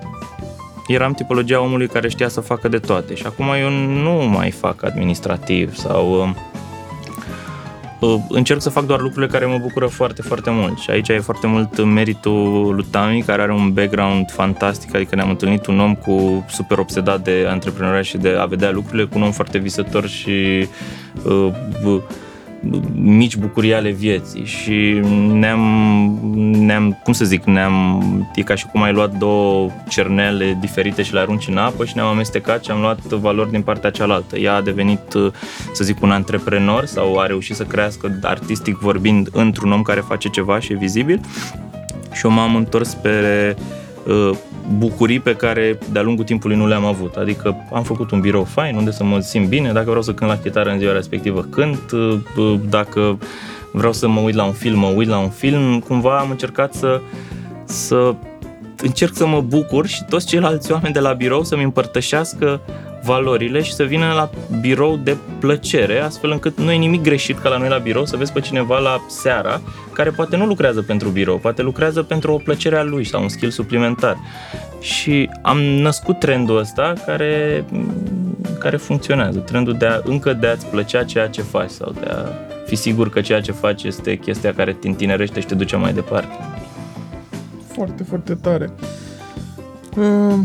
eram 0.87 1.13
tipologia 1.13 1.61
omului 1.63 1.89
care 1.89 2.09
știa 2.09 2.29
să 2.29 2.41
facă 2.41 2.69
de 2.69 2.79
toate 2.79 3.15
și 3.15 3.27
acum 3.27 3.47
eu 3.61 3.71
nu 4.03 4.29
mai 4.29 4.51
fac 4.51 4.85
administrativ 4.85 5.75
sau 5.75 6.13
uh, 6.13 6.31
Uh, 6.52 6.52
încerc 8.29 8.61
să 8.61 8.71
fac 8.71 8.87
doar 8.87 9.01
lucrurile 9.01 9.33
care 9.33 9.47
mă 9.47 9.59
bucură 9.59 9.87
foarte, 9.87 10.23
foarte 10.23 10.51
mult. 10.51 10.79
Și 10.79 10.91
aici 10.91 11.09
e 11.09 11.19
foarte 11.19 11.47
mult 11.47 11.85
meritul 11.85 12.75
lui 12.75 12.87
Tami, 12.91 13.23
care 13.23 13.43
are 13.43 13.53
un 13.53 13.73
background 13.73 14.31
fantastic, 14.31 14.95
adică 14.95 15.15
ne-am 15.15 15.29
întâlnit 15.29 15.67
un 15.67 15.81
om 15.81 15.95
cu 15.95 16.45
super 16.49 16.79
obsedat 16.79 17.21
de 17.21 17.47
antreprenoriat 17.49 18.05
și 18.05 18.17
de 18.17 18.37
a 18.39 18.45
vedea 18.45 18.71
lucrurile, 18.71 19.05
cu 19.05 19.19
un 19.19 19.23
om 19.23 19.31
foarte 19.31 19.59
visător 19.59 20.07
și 20.07 20.67
uh, 21.25 21.53
mici 22.95 23.37
bucurii 23.37 23.75
ale 23.75 23.91
vieții 23.91 24.45
și 24.45 25.01
ne-am, 25.33 25.61
ne-am, 26.53 27.01
cum 27.05 27.13
să 27.13 27.25
zic, 27.25 27.45
ne-am, 27.45 28.03
e 28.35 28.43
ca 28.43 28.55
și 28.55 28.67
cum 28.67 28.83
ai 28.83 28.93
luat 28.93 29.19
două 29.19 29.71
cernele 29.89 30.59
diferite 30.61 31.03
și 31.03 31.13
le 31.13 31.21
arunci 31.21 31.49
în 31.49 31.57
apă 31.57 31.85
și 31.85 31.93
ne-am 31.95 32.07
amestecat 32.07 32.65
și 32.65 32.71
am 32.71 32.81
luat 32.81 33.01
valori 33.01 33.51
din 33.51 33.63
partea 33.63 33.91
cealaltă. 33.91 34.39
Ea 34.39 34.55
a 34.55 34.61
devenit, 34.61 35.13
să 35.73 35.85
zic, 35.85 36.03
un 36.03 36.11
antreprenor 36.11 36.85
sau 36.85 37.19
a 37.19 37.27
reușit 37.27 37.57
să 37.57 37.65
crească 37.65 38.19
artistic 38.23 38.77
vorbind 38.77 39.29
într-un 39.33 39.73
om 39.73 39.83
care 39.83 40.01
face 40.01 40.29
ceva 40.29 40.61
și 40.61 40.73
e 40.73 40.77
vizibil 40.77 41.21
și 42.13 42.27
eu 42.27 42.31
m-am 42.31 42.55
întors 42.55 42.95
pe 42.95 43.09
uh, 43.59 43.82
bucurii 44.79 45.21
pe 45.21 45.35
care 45.35 45.79
de-a 45.93 46.03
lungul 46.03 46.25
timpului 46.25 46.57
nu 46.57 46.67
le-am 46.67 46.85
avut. 46.85 47.15
Adică 47.15 47.57
am 47.73 47.83
făcut 47.83 48.11
un 48.11 48.21
birou 48.21 48.45
fain 48.45 48.77
unde 48.77 48.91
să 48.91 49.05
mă 49.05 49.21
simt 49.21 49.49
bine, 49.49 49.73
dacă 49.73 49.87
vreau 49.87 50.03
să 50.03 50.15
cânt 50.15 50.31
la 50.31 50.39
chitară 50.39 50.71
în 50.71 50.79
ziua 50.79 50.93
respectivă 50.93 51.47
cânt, 51.51 51.91
uh, 51.91 52.61
dacă 52.69 53.19
vreau 53.73 53.93
să 53.93 54.09
mă 54.09 54.21
uit 54.21 54.35
la 54.35 54.45
un 54.45 54.53
film, 54.53 54.79
mă 54.79 54.93
uit 54.97 55.09
la 55.09 55.19
un 55.19 55.29
film, 55.29 55.81
cumva 55.81 56.19
am 56.19 56.31
încercat 56.31 56.75
să, 56.75 57.01
să 57.65 58.15
încerc 58.83 59.15
să 59.15 59.27
mă 59.27 59.41
bucur 59.41 59.87
și 59.87 60.05
toți 60.09 60.27
ceilalți 60.27 60.73
oameni 60.73 60.95
de 60.95 61.01
la 61.01 61.13
birou 61.13 61.45
să-mi 61.45 61.63
împărtășească 61.63 62.61
valorile 63.03 63.63
și 63.63 63.73
să 63.73 63.83
vină 63.83 64.13
la 64.13 64.31
birou 64.61 64.97
de 64.97 65.17
plăcere, 65.39 66.01
astfel 66.01 66.31
încât 66.31 66.59
nu 66.59 66.71
e 66.71 66.77
nimic 66.77 67.03
greșit 67.03 67.39
ca 67.39 67.49
la 67.49 67.57
noi 67.57 67.69
la 67.69 67.79
birou 67.79 68.05
să 68.05 68.17
vezi 68.17 68.33
pe 68.33 68.41
cineva 68.41 68.79
la 68.79 69.05
seara 69.09 69.61
care 69.93 70.11
poate 70.11 70.37
nu 70.37 70.47
lucrează 70.47 70.83
pentru 70.83 71.09
birou, 71.09 71.39
poate 71.39 71.63
lucrează 71.63 72.03
pentru 72.03 72.33
o 72.33 72.37
plăcere 72.37 72.77
a 72.77 72.83
lui 72.83 73.05
sau 73.05 73.23
un 73.23 73.29
skill 73.29 73.51
suplimentar. 73.51 74.17
Și 74.81 75.31
am 75.43 75.59
născut 75.59 76.19
trendul 76.19 76.59
ăsta 76.59 76.93
care, 77.07 77.65
care 78.59 78.77
funcționează, 78.77 79.39
trendul 79.39 79.75
de 79.75 79.87
a, 79.87 80.01
încă 80.05 80.33
de 80.33 80.47
a-ți 80.47 80.67
plăcea 80.67 81.05
ceea 81.05 81.29
ce 81.29 81.43
faci 81.43 81.71
sau 81.71 81.95
de 82.01 82.07
a 82.11 82.19
fi 82.67 82.75
sigur 82.75 83.11
că 83.11 83.21
ceea 83.21 83.41
ce 83.41 83.53
faci 83.53 83.83
este 83.83 84.17
chestia 84.17 84.55
care 84.55 84.73
te 84.73 84.89
întinerește 84.89 85.41
și 85.41 85.47
te 85.47 85.55
duce 85.55 85.77
mai 85.77 85.93
departe. 85.93 86.35
Foarte, 87.75 88.03
foarte 88.03 88.35
tare. 88.35 88.71
Uh 89.97 90.39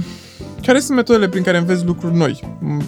care 0.68 0.80
sunt 0.80 0.98
metodele 0.98 1.30
prin 1.30 1.44
care 1.44 1.58
înveți 1.58 1.86
lucruri 1.86 2.16
noi? 2.16 2.40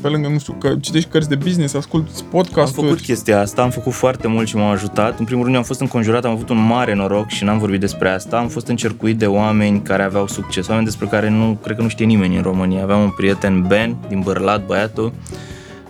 Pe 0.02 0.08
lângă, 0.08 0.28
nu 0.28 0.40
știu, 0.40 0.54
că 0.54 0.76
citești 0.82 1.10
cărți 1.10 1.30
de 1.30 1.36
business, 1.36 1.74
asculti 1.74 2.24
podcasturi. 2.24 2.82
Am 2.82 2.88
făcut 2.88 3.06
chestia 3.06 3.40
asta, 3.40 3.62
am 3.62 3.70
făcut 3.70 3.94
foarte 3.94 4.28
mult 4.28 4.48
și 4.48 4.56
m-au 4.56 4.70
ajutat. 4.72 5.20
În 5.20 5.26
primul 5.26 5.44
rând, 5.44 5.56
eu 5.56 5.62
am 5.62 5.68
fost 5.68 5.80
înconjurat, 5.80 6.26
am 6.26 6.32
avut 6.32 6.50
un 6.50 6.66
mare 6.66 6.94
noroc 6.94 7.28
și 7.28 7.44
n-am 7.44 7.58
vorbit 7.58 7.80
despre 7.80 8.10
asta. 8.10 8.38
Am 8.38 8.48
fost 8.48 8.68
încercuit 8.68 9.18
de 9.18 9.26
oameni 9.26 9.82
care 9.82 10.04
aveau 10.04 10.28
succes, 10.28 10.68
oameni 10.68 10.86
despre 10.86 11.08
care 11.08 11.30
nu, 11.30 11.58
cred 11.64 11.76
că 11.76 11.82
nu 11.82 11.88
știe 11.88 12.06
nimeni 12.06 12.36
în 12.36 12.42
România. 12.42 12.84
Aveam 12.84 13.02
un 13.02 13.10
prieten, 13.10 13.66
Ben, 13.68 13.96
din 14.08 14.20
Bărlat, 14.20 14.66
băiatul. 14.66 15.14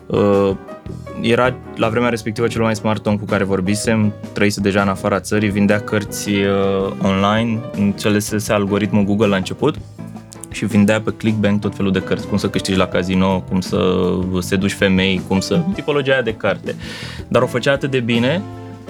Uh, 0.05 0.51
era 1.21 1.55
la 1.75 1.89
vremea 1.89 2.09
respectivă 2.09 2.47
cel 2.47 2.61
mai 2.61 2.75
smart 2.75 3.05
om 3.05 3.17
cu 3.17 3.25
care 3.25 3.43
vorbisem, 3.43 4.13
trăise 4.33 4.61
deja 4.61 4.81
în 4.81 4.87
afara 4.87 5.19
țării, 5.19 5.49
vindea 5.49 5.79
cărți 5.79 6.29
uh, 6.29 6.93
online, 7.03 7.59
înțelesese 7.75 8.53
algoritmul 8.53 9.03
Google 9.03 9.27
la 9.27 9.35
început 9.35 9.75
și 10.51 10.65
vindea 10.65 11.01
pe 11.01 11.13
ClickBank 11.17 11.61
tot 11.61 11.75
felul 11.75 11.91
de 11.91 12.01
cărți, 12.01 12.27
cum 12.27 12.37
să 12.37 12.49
câștigi 12.49 12.77
la 12.77 12.87
casino, 12.87 13.39
cum 13.39 13.59
să 13.59 14.09
seduci 14.39 14.73
femei, 14.73 15.21
cum 15.27 15.39
să... 15.39 15.59
Uh-huh. 15.59 15.73
tipologia 15.73 16.11
aia 16.11 16.21
de 16.21 16.33
carte. 16.33 16.75
Dar 17.27 17.41
o 17.41 17.47
făcea 17.47 17.71
atât 17.71 17.91
de 17.91 17.99
bine 17.99 18.41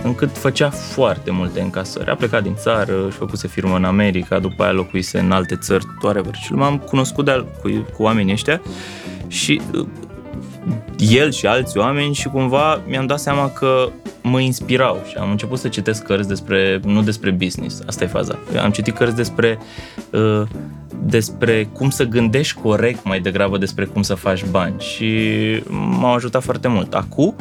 încât 0.04 0.38
făcea 0.38 0.70
foarte 0.70 1.32
multe 1.32 1.62
încasări. 1.62 2.10
A 2.10 2.16
plecat 2.16 2.44
din 2.44 2.56
țară, 2.56 3.08
și 3.12 3.18
făcuse 3.18 3.48
firmă 3.48 3.76
în 3.76 3.84
America, 3.84 4.40
după 4.40 4.64
aia 4.64 4.72
locuise 4.72 5.20
în 5.20 5.32
alte 5.32 5.56
țări, 5.56 5.86
whatever. 6.02 6.36
Și 6.36 6.54
m-am 6.54 6.78
cunoscut 6.78 7.26
de 7.26 7.46
cu, 7.62 7.70
cu 7.96 8.04
oamenii 8.04 8.34
ăștia 8.34 8.62
și 9.28 9.62
uh, 9.74 9.88
el 10.98 11.32
și 11.32 11.46
alți 11.46 11.78
oameni 11.78 12.14
și 12.14 12.28
cumva 12.28 12.82
mi-am 12.88 13.06
dat 13.06 13.20
seama 13.20 13.50
că 13.52 13.90
mă 14.22 14.40
inspirau 14.40 15.04
și 15.10 15.16
am 15.18 15.30
început 15.30 15.60
să 15.60 15.68
citesc 15.68 16.04
cărți 16.04 16.28
despre, 16.28 16.80
nu 16.86 17.02
despre 17.02 17.32
business, 17.32 17.82
asta 17.88 18.04
e 18.04 18.08
faza. 18.08 18.40
Am 18.64 18.72
citit 18.72 18.96
cărți 18.96 19.16
despre 19.16 19.60
uh, 20.12 20.48
despre 21.04 21.70
cum 21.74 21.90
să 21.90 22.04
gândești 22.04 22.62
corect 22.62 23.04
mai 23.04 23.20
degrabă 23.20 23.58
despre 23.58 23.86
cum 23.86 24.02
să 24.02 24.14
faci 24.14 24.46
bani 24.46 24.76
și 24.80 25.20
m-au 26.00 26.14
ajutat 26.14 26.44
foarte 26.44 26.68
mult. 26.68 26.94
Acum 26.94 27.36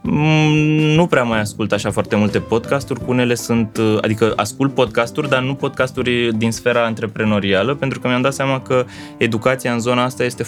mm, 0.00 0.52
nu 0.94 1.06
prea 1.06 1.22
mai 1.22 1.40
ascult 1.40 1.72
așa 1.72 1.90
foarte 1.90 2.16
multe 2.16 2.38
podcasturi, 2.38 3.04
cu 3.04 3.10
unele 3.10 3.34
sunt, 3.34 3.78
adică 4.00 4.32
ascult 4.36 4.74
podcasturi, 4.74 5.28
dar 5.28 5.42
nu 5.42 5.54
podcasturi 5.54 6.36
din 6.36 6.52
sfera 6.52 6.84
antreprenorială, 6.84 7.74
pentru 7.74 8.00
că 8.00 8.08
mi-am 8.08 8.22
dat 8.22 8.34
seama 8.34 8.60
că 8.60 8.84
educația 9.16 9.72
în 9.72 9.80
zona 9.80 10.04
asta 10.04 10.24
este 10.24 10.46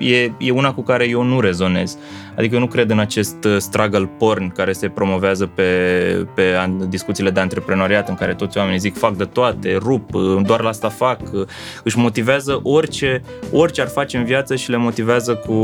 e, 0.00 0.32
e 0.38 0.50
una 0.50 0.72
cu 0.74 0.82
care 0.82 1.08
eu 1.08 1.22
nu 1.22 1.40
rezonez. 1.40 1.96
Adică 2.36 2.54
eu 2.54 2.60
nu 2.60 2.66
cred 2.66 2.90
în 2.90 2.98
acest 2.98 3.44
uh, 3.44 3.56
struggle 3.58 4.10
porn 4.18 4.48
care 4.48 4.72
se 4.72 4.88
promovează 4.88 5.46
pe, 5.46 5.64
pe 6.34 6.54
discuțiile 6.88 7.30
de 7.30 7.40
antreprenoriat 7.40 8.08
în 8.08 8.14
care 8.14 8.34
toți 8.34 8.58
oamenii 8.58 8.78
zic 8.78 8.96
fac 8.96 9.16
de 9.16 9.24
toate, 9.24 9.76
rup, 9.76 10.14
uh, 10.14 10.40
doar 10.42 10.60
la 10.60 10.68
asta 10.68 10.88
fac, 10.88 11.20
uh, 11.32 11.46
își 11.84 11.98
motivează 11.98 12.60
orice, 12.62 13.22
orice 13.52 13.80
ar 13.80 13.88
face 13.88 14.16
în 14.16 14.24
viață 14.24 14.56
și 14.56 14.70
le 14.70 14.76
motivează 14.76 15.34
cu 15.34 15.54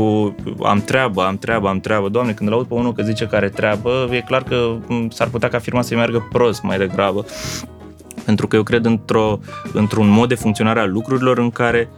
am 0.63 0.81
treabă, 0.81 1.23
am 1.23 1.37
treabă, 1.37 1.67
am 1.67 1.79
treabă. 1.79 2.09
Doamne, 2.09 2.31
când 2.31 2.49
îl 2.49 2.55
aud 2.55 2.67
pe 2.67 2.73
unul 2.73 2.93
că 2.93 3.01
zice 3.03 3.25
că 3.25 3.35
are 3.35 3.49
treabă, 3.49 4.09
e 4.11 4.21
clar 4.21 4.43
că 4.43 4.75
mm, 4.87 5.09
s-ar 5.09 5.27
putea 5.27 5.49
ca 5.49 5.59
firma 5.59 5.81
să 5.81 5.95
meargă 5.95 6.27
prost 6.31 6.61
mai 6.61 6.77
degrabă. 6.77 7.25
Pentru 8.25 8.47
că 8.47 8.55
eu 8.55 8.63
cred 8.63 8.85
într-o, 8.85 9.39
într-un 9.73 10.09
mod 10.09 10.29
de 10.29 10.35
funcționare 10.35 10.79
al 10.79 10.91
lucrurilor 10.91 11.37
în 11.37 11.49
care 11.49 11.89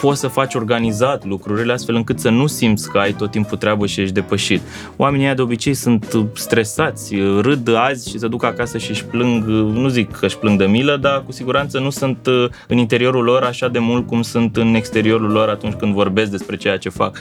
poți 0.00 0.20
să 0.20 0.28
faci 0.28 0.54
organizat 0.54 1.24
lucrurile 1.24 1.72
astfel 1.72 1.94
încât 1.94 2.20
să 2.20 2.28
nu 2.28 2.46
simți 2.46 2.90
că 2.90 2.98
ai 2.98 3.12
tot 3.12 3.30
timpul 3.30 3.56
treabă 3.56 3.86
și 3.86 4.00
ești 4.00 4.14
depășit. 4.14 4.60
Oamenii 4.96 5.24
ăia 5.24 5.34
de 5.34 5.42
obicei 5.42 5.74
sunt 5.74 6.28
stresați, 6.34 7.14
râd 7.40 7.74
azi 7.74 8.10
și 8.10 8.18
se 8.18 8.28
duc 8.28 8.44
acasă 8.44 8.78
și 8.78 8.90
își 8.90 9.04
plâng, 9.04 9.44
nu 9.46 9.88
zic 9.88 10.10
că 10.10 10.26
își 10.26 10.38
plâng 10.38 10.58
de 10.58 10.64
milă, 10.64 10.96
dar 10.96 11.22
cu 11.26 11.32
siguranță 11.32 11.78
nu 11.78 11.90
sunt 11.90 12.26
uh, 12.26 12.46
în 12.68 12.76
interiorul 12.76 13.24
lor 13.24 13.42
așa 13.42 13.68
de 13.68 13.78
mult 13.78 14.06
cum 14.06 14.22
sunt 14.22 14.56
în 14.56 14.74
exteriorul 14.74 15.30
lor 15.30 15.48
atunci 15.48 15.74
când 15.74 15.92
vorbesc 15.92 16.30
despre 16.30 16.56
ceea 16.56 16.76
ce 16.76 16.88
fac. 16.88 17.18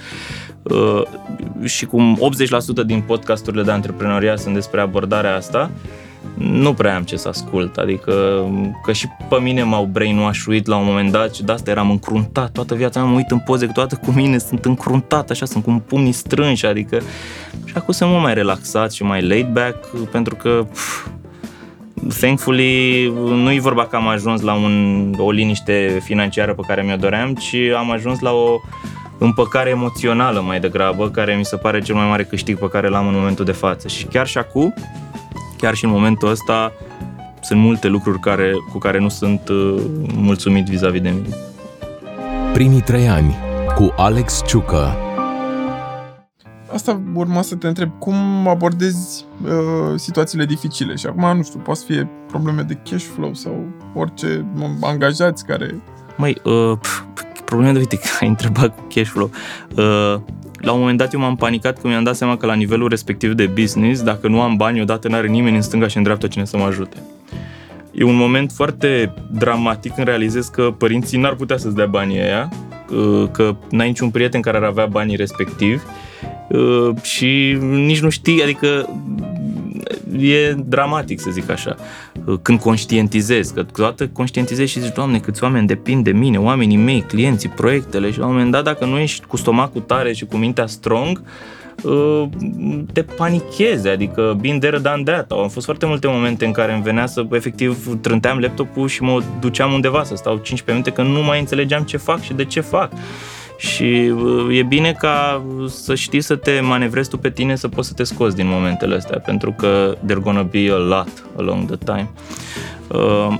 Uh, 0.63 1.01
și 1.63 1.85
cum 1.85 2.19
80% 2.83 2.85
din 2.85 3.01
podcasturile 3.01 3.63
de 3.63 3.71
antreprenoria 3.71 4.35
sunt 4.35 4.53
despre 4.53 4.81
abordarea 4.81 5.35
asta, 5.35 5.71
nu 6.37 6.73
prea 6.73 6.95
am 6.95 7.03
ce 7.03 7.15
să 7.15 7.27
ascult, 7.27 7.77
adică 7.77 8.45
că 8.83 8.91
și 8.91 9.07
pe 9.29 9.35
mine 9.35 9.63
m-au 9.63 9.89
brainwash 9.91 10.43
la 10.63 10.75
un 10.75 10.85
moment 10.85 11.11
dat 11.11 11.33
și 11.33 11.43
de 11.43 11.51
asta 11.51 11.69
eram 11.69 11.89
încruntat, 11.89 12.51
toată 12.51 12.75
viața 12.75 12.99
mea 12.99 13.09
mă 13.09 13.15
uit 13.15 13.31
în 13.31 13.39
poze, 13.39 13.65
toată 13.65 13.99
cu 14.05 14.11
mine 14.11 14.37
sunt 14.37 14.65
încruntat, 14.65 15.29
așa, 15.29 15.45
sunt 15.45 15.63
cu 15.63 15.83
pumnii 15.87 16.11
strânși, 16.11 16.65
adică 16.65 17.01
și 17.65 17.73
acum 17.77 17.93
sunt 17.93 18.09
mult 18.09 18.21
mai 18.21 18.33
relaxat 18.33 18.91
și 18.91 19.03
mai 19.03 19.27
laid 19.27 19.47
back, 19.47 19.87
pentru 20.11 20.35
că 20.35 20.65
pf, 20.71 21.07
thankfully 22.19 23.07
nu 23.15 23.51
e 23.51 23.59
vorba 23.59 23.85
că 23.85 23.95
am 23.95 24.07
ajuns 24.07 24.41
la 24.41 24.53
un, 24.53 25.13
o 25.17 25.31
liniște 25.31 25.99
financiară 26.03 26.53
pe 26.53 26.61
care 26.67 26.81
mi-o 26.81 26.95
doream, 26.95 27.33
ci 27.33 27.55
am 27.77 27.91
ajuns 27.91 28.19
la 28.19 28.31
o 28.31 28.59
împăcare 29.17 29.69
emoțională 29.69 30.41
mai 30.41 30.59
degrabă, 30.59 31.09
care 31.09 31.35
mi 31.35 31.45
se 31.45 31.55
pare 31.55 31.81
cel 31.81 31.95
mai 31.95 32.07
mare 32.07 32.23
câștig 32.23 32.57
pe 32.57 32.67
care 32.67 32.87
l-am 32.87 33.07
în 33.07 33.13
momentul 33.13 33.45
de 33.45 33.51
față. 33.51 33.87
Și 33.87 34.05
chiar 34.05 34.27
și 34.27 34.37
acum, 34.37 34.73
chiar 35.63 35.75
și 35.75 35.85
în 35.85 35.91
momentul 35.91 36.29
ăsta, 36.29 36.73
sunt 37.41 37.59
multe 37.59 37.87
lucruri 37.87 38.19
care, 38.19 38.51
cu 38.71 38.77
care 38.77 38.99
nu 38.99 39.09
sunt 39.09 39.47
uh, 39.49 39.81
mulțumit 40.15 40.65
vis-a-vis 40.65 41.01
de 41.01 41.09
mine. 41.09 41.35
Primii 42.53 42.81
trei 42.81 43.07
ani 43.07 43.35
cu 43.75 43.93
Alex 43.95 44.41
Ciucă 44.45 44.95
Asta 46.73 47.01
urma 47.13 47.41
să 47.41 47.55
te 47.55 47.67
întreb, 47.67 47.91
cum 47.99 48.47
abordezi 48.47 49.25
uh, 49.43 49.93
situațiile 49.95 50.45
dificile? 50.45 50.95
Și 50.95 51.05
acum, 51.05 51.37
nu 51.37 51.43
știu, 51.43 51.59
poate 51.59 51.79
să 51.79 51.85
fie 51.85 52.09
probleme 52.27 52.61
de 52.61 52.77
cash 52.89 53.05
flow 53.15 53.33
sau 53.33 53.65
orice 53.95 54.45
angajați 54.81 55.45
care... 55.45 55.81
Măi, 56.17 56.37
uh, 56.43 56.77
probleme 57.45 57.71
de, 57.71 57.77
uite, 57.77 57.99
ai 58.19 58.27
întrebat 58.27 58.75
cu 58.75 58.83
cash 58.93 59.09
flow. 59.09 59.29
Uh, 59.77 60.21
la 60.63 60.71
un 60.71 60.79
moment 60.79 60.97
dat 60.97 61.13
eu 61.13 61.19
m-am 61.19 61.35
panicat 61.35 61.81
că 61.81 61.87
mi-am 61.87 62.03
dat 62.03 62.15
seama 62.15 62.37
că 62.37 62.45
la 62.45 62.53
nivelul 62.53 62.89
respectiv 62.89 63.33
de 63.33 63.45
business, 63.45 64.01
dacă 64.01 64.27
nu 64.27 64.41
am 64.41 64.55
bani, 64.55 64.81
odată 64.81 65.07
n-are 65.07 65.27
nimeni 65.27 65.55
în 65.55 65.61
stânga 65.61 65.87
și 65.87 65.97
în 65.97 66.03
dreapta 66.03 66.27
cine 66.27 66.45
să 66.45 66.57
mă 66.57 66.63
ajute. 66.63 66.97
E 67.91 68.03
un 68.03 68.15
moment 68.15 68.51
foarte 68.51 69.13
dramatic 69.31 69.93
când 69.93 70.07
realizez 70.07 70.47
că 70.47 70.73
părinții 70.77 71.19
n-ar 71.19 71.35
putea 71.35 71.57
să-ți 71.57 71.75
dea 71.75 71.85
banii 71.85 72.21
aia, 72.21 72.49
că 73.31 73.55
n-ai 73.69 73.87
niciun 73.87 74.09
prieten 74.09 74.41
care 74.41 74.57
ar 74.57 74.63
avea 74.63 74.85
banii 74.85 75.15
respectivi 75.15 75.81
și 77.01 77.57
nici 77.61 78.01
nu 78.01 78.09
știi, 78.09 78.43
adică 78.43 78.89
e 80.19 80.53
dramatic, 80.65 81.19
să 81.19 81.29
zic 81.31 81.49
așa, 81.49 81.75
când 82.41 82.59
conștientizezi, 82.59 83.53
că 83.53 83.63
toată 83.63 84.07
conștientizezi 84.07 84.71
și 84.71 84.79
zici, 84.79 84.93
Doamne, 84.93 85.19
câți 85.19 85.43
oameni 85.43 85.67
depind 85.67 86.03
de 86.03 86.11
mine, 86.11 86.37
oamenii 86.37 86.77
mei, 86.77 87.01
clienții, 87.01 87.49
proiectele 87.49 88.11
și 88.11 88.19
la 88.19 88.25
un 88.25 88.31
moment 88.31 88.51
dat, 88.51 88.63
dacă 88.63 88.85
nu 88.85 88.97
ești 88.97 89.25
cu 89.25 89.37
stomacul 89.37 89.81
tare 89.81 90.13
și 90.13 90.25
cu 90.25 90.37
mintea 90.37 90.65
strong, 90.65 91.21
uh, 91.83 92.23
te 92.93 93.03
panichezi, 93.03 93.87
adică 93.87 94.37
bine 94.39 94.57
there, 94.57 94.77
done 94.77 95.03
that. 95.03 95.31
Au 95.31 95.47
fost 95.47 95.65
foarte 95.65 95.85
multe 95.85 96.07
momente 96.07 96.45
în 96.45 96.51
care 96.51 96.73
îmi 96.73 96.83
venea 96.83 97.05
să, 97.05 97.25
efectiv, 97.31 97.97
trânteam 98.01 98.39
laptopul 98.39 98.87
și 98.87 99.03
mă 99.03 99.23
duceam 99.39 99.73
undeva 99.73 100.03
să 100.03 100.15
stau 100.15 100.33
15 100.33 100.71
minute 100.71 100.91
că 100.91 101.01
nu 101.01 101.25
mai 101.25 101.39
înțelegeam 101.39 101.83
ce 101.83 101.97
fac 101.97 102.21
și 102.21 102.33
de 102.33 102.45
ce 102.45 102.59
fac. 102.59 102.91
Și 103.57 104.13
uh, 104.15 104.57
e 104.57 104.63
bine 104.63 104.91
ca 104.91 105.43
să 105.67 105.95
știi 105.95 106.21
să 106.21 106.35
te 106.35 106.59
manevrezi 106.59 107.09
tu 107.09 107.17
pe 107.17 107.29
tine 107.29 107.55
să 107.55 107.67
poți 107.67 107.87
să 107.87 107.93
te 107.93 108.03
scoți 108.03 108.35
din 108.35 108.47
momentele 108.47 108.95
astea, 108.95 109.19
pentru 109.19 109.51
că 109.51 109.97
they're 110.05 110.21
gonna 110.21 110.43
be 110.43 110.69
a 110.71 110.77
lot 110.77 111.25
along 111.37 111.65
the 111.65 111.77
time. 111.93 112.09
Uh, 112.87 113.37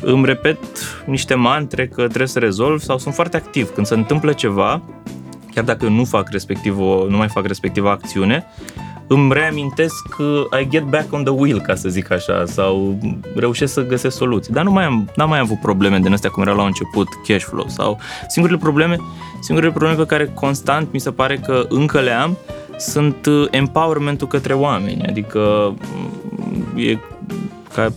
îmi 0.00 0.26
repet 0.26 0.58
niște 1.06 1.34
mantre 1.34 1.86
că 1.86 2.02
trebuie 2.02 2.28
să 2.28 2.38
rezolv 2.38 2.80
sau 2.80 2.98
sunt 2.98 3.14
foarte 3.14 3.36
activ. 3.36 3.68
Când 3.68 3.86
se 3.86 3.94
întâmplă 3.94 4.32
ceva, 4.32 4.82
chiar 5.54 5.64
dacă 5.64 5.84
eu 5.84 5.90
nu 5.90 6.04
fac 6.04 6.30
respectiv 6.30 6.78
o, 6.78 7.06
nu 7.08 7.16
mai 7.16 7.28
fac 7.28 7.46
respectiva 7.46 7.90
acțiune, 7.90 8.46
îmi 9.06 9.32
reamintesc 9.32 10.08
că 10.16 10.42
I 10.60 10.68
get 10.68 10.82
back 10.82 11.12
on 11.12 11.24
the 11.24 11.32
wheel, 11.32 11.60
ca 11.60 11.74
să 11.74 11.88
zic 11.88 12.10
așa, 12.10 12.44
sau 12.46 12.98
reușesc 13.34 13.72
să 13.72 13.86
găsesc 13.86 14.16
soluții. 14.16 14.52
Dar 14.52 14.64
nu 14.64 14.70
mai 14.70 14.84
am, 14.84 15.10
n-am 15.16 15.28
mai 15.28 15.38
avut 15.38 15.60
probleme 15.60 15.98
din 15.98 16.12
astea 16.12 16.30
cum 16.30 16.42
era 16.42 16.52
la 16.52 16.64
început, 16.64 17.08
cash 17.26 17.44
flow 17.44 17.66
sau 17.68 17.98
singurele 18.28 18.60
probleme, 18.60 18.96
singurele 19.40 19.72
probleme 19.72 19.96
pe 19.96 20.06
care 20.06 20.30
constant 20.34 20.92
mi 20.92 20.98
se 20.98 21.10
pare 21.10 21.36
că 21.36 21.66
încă 21.68 22.00
le 22.00 22.10
am 22.10 22.36
sunt 22.78 23.26
uh, 23.26 23.46
empowerment-ul 23.50 24.28
către 24.28 24.52
oameni, 24.52 25.02
adică 25.06 25.74
mm, 25.78 26.78
e 26.78 26.98
ca 27.74 27.92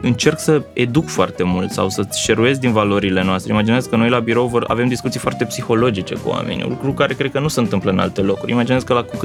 încerc 0.00 0.38
să 0.38 0.62
educ 0.72 1.08
foarte 1.08 1.42
mult 1.42 1.70
sau 1.70 1.88
să 1.88 2.06
șeruiesc 2.22 2.60
din 2.60 2.72
valorile 2.72 3.24
noastre. 3.24 3.52
Imaginează 3.52 3.88
că 3.88 3.96
noi 3.96 4.08
la 4.08 4.18
birou 4.18 4.60
avem 4.66 4.88
discuții 4.88 5.20
foarte 5.20 5.44
psihologice 5.44 6.14
cu 6.14 6.28
oamenii, 6.28 6.64
lucru 6.68 6.92
care 6.92 7.14
cred 7.14 7.30
că 7.30 7.40
nu 7.40 7.48
se 7.48 7.60
întâmplă 7.60 7.90
în 7.90 7.98
alte 7.98 8.20
locuri. 8.20 8.52
Imaginează 8.52 8.84
că 8.84 8.92
la 8.92 9.02
cu, 9.02 9.16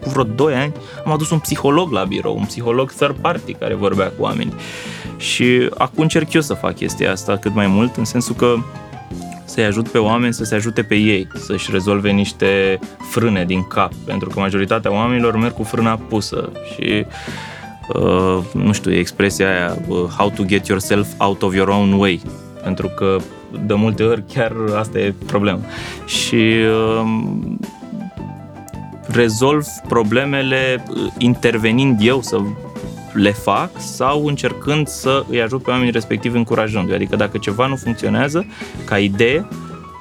cu 0.00 0.08
vreo 0.08 0.24
2 0.24 0.54
ani 0.54 0.72
am 1.04 1.12
adus 1.12 1.30
un 1.30 1.38
psiholog 1.38 1.90
la 1.90 2.04
birou, 2.04 2.36
un 2.36 2.44
psiholog 2.44 2.92
third 2.92 3.16
party 3.16 3.52
care 3.52 3.74
vorbea 3.74 4.06
cu 4.06 4.22
oamenii. 4.22 4.54
Și 5.16 5.68
acum 5.78 6.02
încerc 6.02 6.32
eu 6.32 6.40
să 6.40 6.54
fac 6.54 6.74
chestia 6.74 7.10
asta 7.10 7.36
cât 7.36 7.54
mai 7.54 7.66
mult, 7.66 7.96
în 7.96 8.04
sensul 8.04 8.34
că 8.34 8.54
să-i 9.44 9.64
ajut 9.64 9.88
pe 9.88 9.98
oameni 9.98 10.32
să 10.32 10.44
se 10.44 10.54
ajute 10.54 10.82
pe 10.82 10.94
ei, 10.94 11.28
să-și 11.34 11.70
rezolve 11.70 12.10
niște 12.10 12.78
frâne 13.10 13.44
din 13.44 13.66
cap, 13.66 13.92
pentru 14.04 14.28
că 14.28 14.40
majoritatea 14.40 14.92
oamenilor 14.92 15.36
merg 15.36 15.54
cu 15.54 15.62
frâna 15.62 15.96
pusă 15.96 16.52
și 16.74 17.06
uh, 17.88 18.38
nu 18.52 18.72
știu, 18.72 18.92
expresia 18.92 19.48
aia, 19.48 19.76
uh, 19.88 20.04
how 20.16 20.30
to 20.30 20.44
get 20.44 20.66
yourself 20.66 21.08
out 21.16 21.42
of 21.42 21.54
your 21.54 21.68
own 21.68 21.92
way, 21.92 22.20
pentru 22.62 22.88
că 22.88 23.16
de 23.66 23.74
multe 23.74 24.02
ori 24.02 24.22
chiar 24.32 24.52
asta 24.78 24.98
e 24.98 25.14
problema. 25.26 25.60
Și 26.06 26.34
uh, 26.34 27.04
rezolv 29.06 29.66
problemele 29.88 30.84
uh, 30.88 31.12
intervenind 31.18 31.98
eu 32.02 32.22
să 32.22 32.40
le 33.12 33.30
fac 33.30 33.70
sau 33.78 34.26
încercând 34.26 34.86
să 34.86 35.24
îi 35.28 35.42
ajut 35.42 35.62
pe 35.62 35.70
oamenii 35.70 35.92
respectiv 35.92 36.34
încurajându-i. 36.34 36.94
Adică 36.94 37.16
dacă 37.16 37.38
ceva 37.38 37.66
nu 37.66 37.76
funcționează 37.76 38.46
ca 38.84 38.98
idee, 38.98 39.46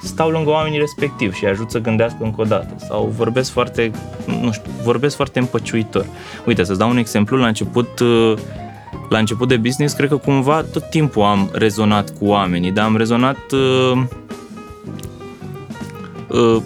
stau 0.04 0.30
lângă 0.30 0.50
oamenii 0.50 0.80
respectivi 0.80 1.38
și 1.38 1.44
îi 1.44 1.50
ajut 1.50 1.72
să 1.72 1.80
gândească 1.80 2.18
încă 2.20 2.42
o 2.42 2.44
dată 2.44 2.76
sau 2.88 3.14
vorbesc 3.18 3.52
foarte, 3.52 3.92
nu 4.42 4.52
știu, 4.52 4.72
vorbesc 4.84 5.16
foarte 5.16 5.40
împăciuitor. 5.40 6.06
Uite, 6.46 6.64
să-ți 6.64 6.80
dau 6.80 6.90
un 6.90 6.98
exemplu, 6.98 7.38
la 7.38 7.48
început 7.48 8.00
la 9.10 9.18
început 9.18 9.48
de 9.48 9.58
business, 9.58 9.94
cred 9.94 10.10
că 10.10 10.18
cumva 10.18 10.62
tot 10.62 10.90
timpul 10.90 11.24
am 11.24 11.50
rezonat 11.54 12.10
cu 12.20 12.26
oamenii, 12.26 12.72
dar 12.72 12.86
am 12.86 12.98
rezonat 12.98 13.38
uh, 13.52 14.04
uh, 16.28 16.62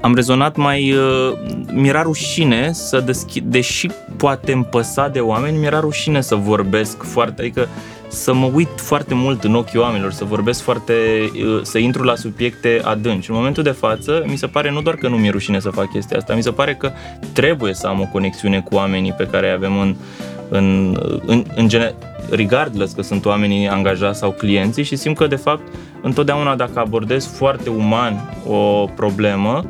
am 0.00 0.14
rezonat 0.14 0.56
mai 0.56 0.92
uh, 0.92 1.32
mi-era 1.72 2.02
rușine 2.02 2.72
să 2.72 3.00
deschid, 3.00 3.44
deși 3.44 3.88
poate 4.16 4.52
îmi 4.52 4.64
păsa 4.64 5.08
de 5.08 5.20
oameni, 5.20 5.58
mi-era 5.58 5.80
rușine 5.80 6.20
să 6.20 6.34
vorbesc 6.34 7.02
foarte, 7.02 7.42
adică 7.42 7.68
să 8.08 8.32
mă 8.32 8.50
uit 8.54 8.68
foarte 8.76 9.14
mult 9.14 9.44
în 9.44 9.54
ochii 9.54 9.78
oamenilor, 9.78 10.12
să 10.12 10.24
vorbesc 10.24 10.62
foarte, 10.62 10.92
uh, 11.34 11.60
să 11.62 11.78
intru 11.78 12.02
la 12.02 12.14
subiecte 12.14 12.80
adânci. 12.84 13.28
În 13.28 13.34
momentul 13.34 13.62
de 13.62 13.70
față, 13.70 14.24
mi 14.26 14.36
se 14.36 14.46
pare 14.46 14.70
nu 14.70 14.80
doar 14.80 14.94
că 14.94 15.08
nu 15.08 15.16
mi-e 15.16 15.30
rușine 15.30 15.60
să 15.60 15.70
fac 15.70 15.90
chestia 15.90 16.16
asta, 16.16 16.34
mi 16.34 16.42
se 16.42 16.50
pare 16.50 16.74
că 16.74 16.92
trebuie 17.32 17.74
să 17.74 17.86
am 17.86 18.00
o 18.00 18.08
conexiune 18.12 18.60
cu 18.60 18.74
oamenii 18.74 19.12
pe 19.12 19.26
care 19.30 19.46
îi 19.46 19.52
avem 19.52 19.78
în, 19.78 19.96
în, 20.48 20.96
în, 21.26 21.44
în 21.54 21.68
gene, 21.68 21.94
regardless 22.30 22.92
că 22.92 23.02
sunt 23.02 23.24
oamenii 23.24 23.68
angajați 23.68 24.18
sau 24.18 24.30
clienții 24.30 24.82
și 24.82 24.96
simt 24.96 25.16
că, 25.16 25.26
de 25.26 25.36
fapt, 25.36 25.62
întotdeauna 26.02 26.56
dacă 26.56 26.78
abordez 26.78 27.26
foarte 27.26 27.70
uman 27.70 28.34
o 28.46 28.84
problemă, 28.96 29.64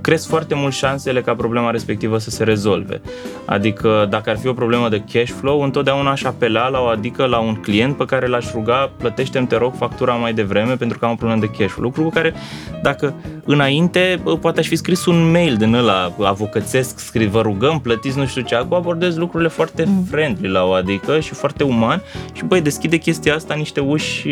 cresc 0.00 0.28
foarte 0.28 0.54
mult 0.54 0.72
șansele 0.72 1.20
ca 1.20 1.34
problema 1.34 1.70
respectivă 1.70 2.18
să 2.18 2.30
se 2.30 2.44
rezolve. 2.44 3.00
Adică 3.44 4.06
dacă 4.10 4.30
ar 4.30 4.38
fi 4.38 4.46
o 4.46 4.52
problemă 4.52 4.88
de 4.88 5.02
cash 5.12 5.30
flow, 5.30 5.62
întotdeauna 5.62 6.10
aș 6.10 6.22
apela 6.22 6.68
la 6.68 6.80
o, 6.80 6.86
adică 6.86 7.24
la 7.24 7.38
un 7.38 7.54
client 7.54 7.96
pe 7.96 8.04
care 8.04 8.26
l-aș 8.26 8.52
ruga, 8.52 8.90
plătește-mi, 8.96 9.46
te 9.46 9.56
rog, 9.56 9.72
factura 9.76 10.12
mai 10.12 10.32
devreme 10.32 10.76
pentru 10.76 10.98
că 10.98 11.04
am 11.04 11.10
o 11.10 11.14
problemă 11.14 11.40
de 11.40 11.50
cash 11.58 11.72
flow. 11.72 11.84
Lucru 11.84 12.02
cu 12.02 12.08
care, 12.08 12.34
dacă 12.82 13.14
înainte, 13.44 14.22
poate 14.40 14.60
aș 14.60 14.66
fi 14.66 14.76
scris 14.76 15.06
un 15.06 15.30
mail 15.30 15.56
din 15.56 15.74
ăla 15.74 16.12
avocățesc, 16.20 16.98
scris, 16.98 17.28
vă 17.28 17.40
rugăm, 17.40 17.80
plătiți 17.80 18.18
nu 18.18 18.26
știu 18.26 18.42
ce, 18.42 18.54
acum 18.54 18.76
abordez 18.76 19.16
lucrurile 19.16 19.48
foarte 19.48 19.84
mm. 19.86 20.04
friendly 20.10 20.48
la 20.48 20.64
o 20.64 20.72
adică 20.72 21.20
și 21.20 21.34
foarte 21.34 21.64
uman 21.64 22.02
și 22.32 22.44
băi, 22.44 22.60
deschide 22.60 22.96
chestia 22.96 23.34
asta 23.34 23.54
niște 23.54 23.80
uși 23.80 24.28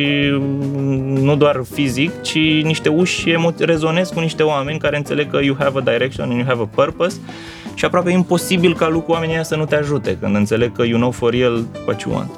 nu 1.20 1.36
doar 1.36 1.60
fizic, 1.72 2.22
ci 2.22 2.38
niște 2.62 2.88
uși 2.88 3.36
rezonez 3.58 4.08
cu 4.08 4.20
niște 4.20 4.42
oameni 4.42 4.78
care 4.78 4.96
înțeleg 4.96 5.30
că 5.30 5.37
că 5.38 5.44
you 5.44 5.56
have 5.58 5.78
a 5.78 5.92
direction 5.92 6.30
and 6.30 6.38
you 6.38 6.46
have 6.46 6.62
a 6.62 6.82
purpose 6.82 7.20
și 7.74 7.84
aproape 7.84 8.10
imposibil 8.10 8.74
ca 8.74 8.88
lucrul 8.88 9.14
oamenii 9.14 9.44
să 9.44 9.56
nu 9.56 9.64
te 9.64 9.76
ajute 9.76 10.16
când 10.20 10.36
înțeleg 10.36 10.76
că 10.76 10.84
you 10.84 10.98
know 10.98 11.10
for 11.10 11.32
real 11.32 11.64
what 11.86 12.00
you 12.00 12.14
want. 12.14 12.30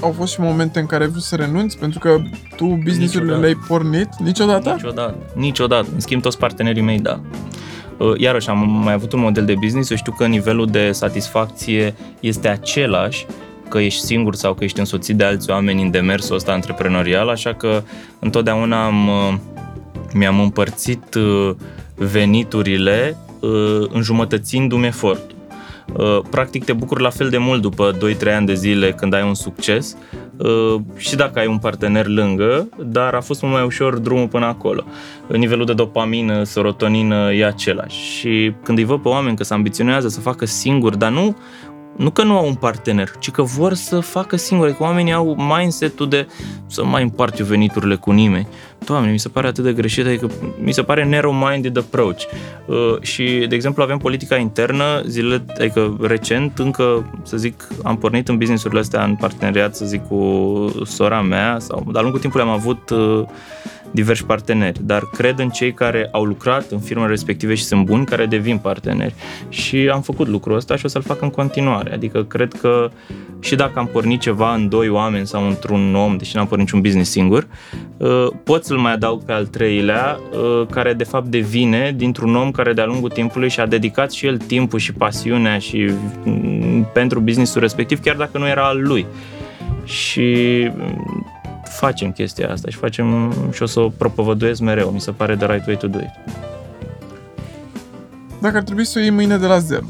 au 0.00 0.12
fost 0.12 0.32
și 0.32 0.40
momente 0.40 0.78
în 0.78 0.86
care 0.86 1.04
ai 1.04 1.10
vrut 1.10 1.22
să 1.22 1.36
renunți? 1.36 1.78
Pentru 1.78 1.98
că 1.98 2.16
tu 2.56 2.64
business-urile 2.64 3.34
Niciodată. 3.34 3.40
le-ai 3.40 3.58
pornit 3.68 4.08
niciodată? 4.18 4.70
Niciodată. 4.72 5.16
Niciodată. 5.34 5.88
În 5.94 6.00
schimb, 6.00 6.22
toți 6.22 6.38
partenerii 6.38 6.82
mei, 6.82 6.98
da. 6.98 7.20
Uh, 7.98 8.12
Iarăși, 8.16 8.48
am 8.48 8.70
mai 8.84 8.92
avut 8.92 9.12
un 9.12 9.20
model 9.20 9.44
de 9.44 9.54
business, 9.54 9.90
eu 9.90 9.96
știu 9.96 10.12
că 10.12 10.26
nivelul 10.26 10.66
de 10.66 10.92
satisfacție 10.92 11.94
este 12.20 12.48
același, 12.48 13.26
că 13.68 13.78
ești 13.78 14.00
singur 14.00 14.34
sau 14.34 14.54
că 14.54 14.64
ești 14.64 14.78
însoțit 14.78 15.16
de 15.16 15.24
alți 15.24 15.50
oameni 15.50 15.82
în 15.82 15.90
demersul 15.90 16.34
ăsta 16.34 16.52
antreprenorial, 16.52 17.28
așa 17.28 17.54
că 17.54 17.82
întotdeauna 18.18 18.84
am, 18.84 19.08
uh, 19.08 19.34
mi-am 20.14 20.40
împărțit 20.40 21.14
uh, 21.14 21.50
veniturile 21.94 23.16
uh, 23.40 23.86
înjumătățindu-mi 23.92 24.86
efortul. 24.86 25.34
Uh, 25.92 26.20
Practic 26.30 26.64
te 26.64 26.72
bucuri 26.72 27.02
la 27.02 27.10
fel 27.10 27.28
de 27.28 27.38
mult 27.38 27.60
după 27.60 27.96
2-3 27.96 28.34
ani 28.34 28.46
de 28.46 28.54
zile 28.54 28.92
când 28.92 29.14
ai 29.14 29.22
un 29.22 29.34
succes 29.34 29.96
uh, 30.36 30.74
și 30.96 31.16
dacă 31.16 31.38
ai 31.38 31.46
un 31.46 31.58
partener 31.58 32.06
lângă, 32.06 32.68
dar 32.78 33.14
a 33.14 33.20
fost 33.20 33.42
mult 33.42 33.54
mai 33.54 33.64
ușor 33.64 33.98
drumul 33.98 34.28
până 34.28 34.46
acolo. 34.46 34.84
Nivelul 35.26 35.64
de 35.64 35.72
dopamină, 35.72 36.42
serotonină 36.42 37.32
e 37.32 37.44
același 37.46 38.18
și 38.18 38.52
când 38.62 38.78
îi 38.78 38.84
văd 38.84 39.00
pe 39.00 39.08
oameni 39.08 39.36
că 39.36 39.44
se 39.44 39.54
ambiționează 39.54 40.08
să 40.08 40.20
facă 40.20 40.46
singur, 40.46 40.96
dar 40.96 41.10
nu 41.10 41.36
nu 41.96 42.10
că 42.10 42.22
nu 42.22 42.36
au 42.36 42.46
un 42.46 42.54
partener, 42.54 43.10
ci 43.18 43.30
că 43.30 43.42
vor 43.42 43.74
să 43.74 44.00
facă 44.00 44.36
singuri. 44.36 44.68
Adică 44.68 44.84
oamenii 44.84 45.12
au 45.12 45.34
mindset-ul 45.34 46.08
de 46.08 46.26
să 46.66 46.84
mai 46.84 47.02
împart 47.02 47.38
eu 47.38 47.46
veniturile 47.46 47.94
cu 47.94 48.10
nimeni. 48.10 48.46
Doamne, 48.84 49.10
mi 49.10 49.18
se 49.18 49.28
pare 49.28 49.46
atât 49.46 49.64
de 49.64 49.72
greșit, 49.72 50.06
adică 50.06 50.30
mi 50.62 50.72
se 50.72 50.82
pare 50.82 51.04
narrow-minded 51.04 51.76
approach. 51.76 52.22
Uh, 52.66 53.00
și, 53.00 53.46
de 53.48 53.54
exemplu, 53.54 53.82
avem 53.82 53.98
politica 53.98 54.36
internă, 54.36 55.02
zile, 55.06 55.44
adică 55.58 55.96
recent, 56.00 56.58
încă, 56.58 57.12
să 57.22 57.36
zic, 57.36 57.68
am 57.82 57.96
pornit 57.96 58.28
în 58.28 58.38
businessurile 58.38 58.80
astea 58.80 59.04
în 59.04 59.14
parteneriat, 59.14 59.76
să 59.76 59.84
zic, 59.84 60.06
cu 60.06 60.82
sora 60.84 61.20
mea, 61.20 61.56
sau 61.58 61.86
de-a 61.92 62.00
lungul 62.00 62.20
timpului 62.20 62.46
am 62.46 62.52
avut 62.52 62.90
uh, 62.90 63.22
diversi 63.94 64.24
parteneri, 64.24 64.80
dar 64.82 65.02
cred 65.12 65.38
în 65.38 65.48
cei 65.48 65.72
care 65.72 66.08
au 66.12 66.24
lucrat 66.24 66.70
în 66.70 66.78
firmele 66.78 67.08
respective 67.08 67.54
și 67.54 67.64
sunt 67.64 67.84
buni, 67.84 68.04
care 68.04 68.26
devin 68.26 68.58
parteneri. 68.58 69.14
Și 69.48 69.88
am 69.92 70.02
făcut 70.02 70.28
lucrul 70.28 70.56
ăsta 70.56 70.76
și 70.76 70.84
o 70.84 70.88
să-l 70.88 71.02
fac 71.02 71.22
în 71.22 71.30
continuare. 71.30 71.92
Adică 71.92 72.22
cred 72.24 72.52
că 72.52 72.90
și 73.40 73.54
dacă 73.54 73.78
am 73.78 73.86
pornit 73.86 74.20
ceva 74.20 74.54
în 74.54 74.68
doi 74.68 74.88
oameni 74.88 75.26
sau 75.26 75.46
într-un 75.46 75.94
om, 75.94 76.16
deși 76.16 76.36
n-am 76.36 76.46
pornit 76.46 76.66
niciun 76.66 76.80
business 76.80 77.10
singur, 77.10 77.46
uh, 77.96 78.26
pot 78.44 78.64
să-l 78.64 78.76
mai 78.76 78.92
adaug 78.92 79.24
pe 79.24 79.32
al 79.32 79.46
treilea, 79.46 80.18
uh, 80.32 80.66
care 80.70 80.92
de 80.92 81.04
fapt 81.04 81.26
devine 81.26 81.94
dintr-un 81.96 82.34
om 82.34 82.50
care 82.50 82.72
de-a 82.72 82.84
lungul 82.84 83.10
timpului 83.10 83.48
și-a 83.48 83.66
dedicat 83.66 84.12
și 84.12 84.26
el 84.26 84.36
timpul 84.36 84.78
și 84.78 84.92
pasiunea 84.92 85.58
și 85.58 85.90
mm, 86.24 86.88
pentru 86.92 87.20
businessul 87.20 87.60
respectiv, 87.60 88.00
chiar 88.00 88.16
dacă 88.16 88.38
nu 88.38 88.46
era 88.46 88.64
al 88.64 88.82
lui. 88.82 89.06
Și 89.84 90.68
mm, 90.76 91.33
facem 91.76 92.12
chestia 92.12 92.50
asta 92.50 92.70
și 92.70 92.76
facem 92.76 93.34
și 93.52 93.62
o 93.62 93.66
să 93.66 93.80
o 93.80 93.88
propovăduiesc 93.88 94.60
mereu. 94.60 94.90
Mi 94.90 95.00
se 95.00 95.10
pare 95.10 95.36
the 95.36 95.46
right 95.46 95.66
way 95.66 95.76
to 95.76 95.86
do 95.86 95.98
it. 95.98 96.10
Dacă 98.40 98.56
ar 98.56 98.62
trebui 98.62 98.84
să 98.86 98.98
o 98.98 99.00
iei 99.02 99.10
mâine 99.10 99.36
de 99.36 99.46
la 99.46 99.58
zero, 99.58 99.84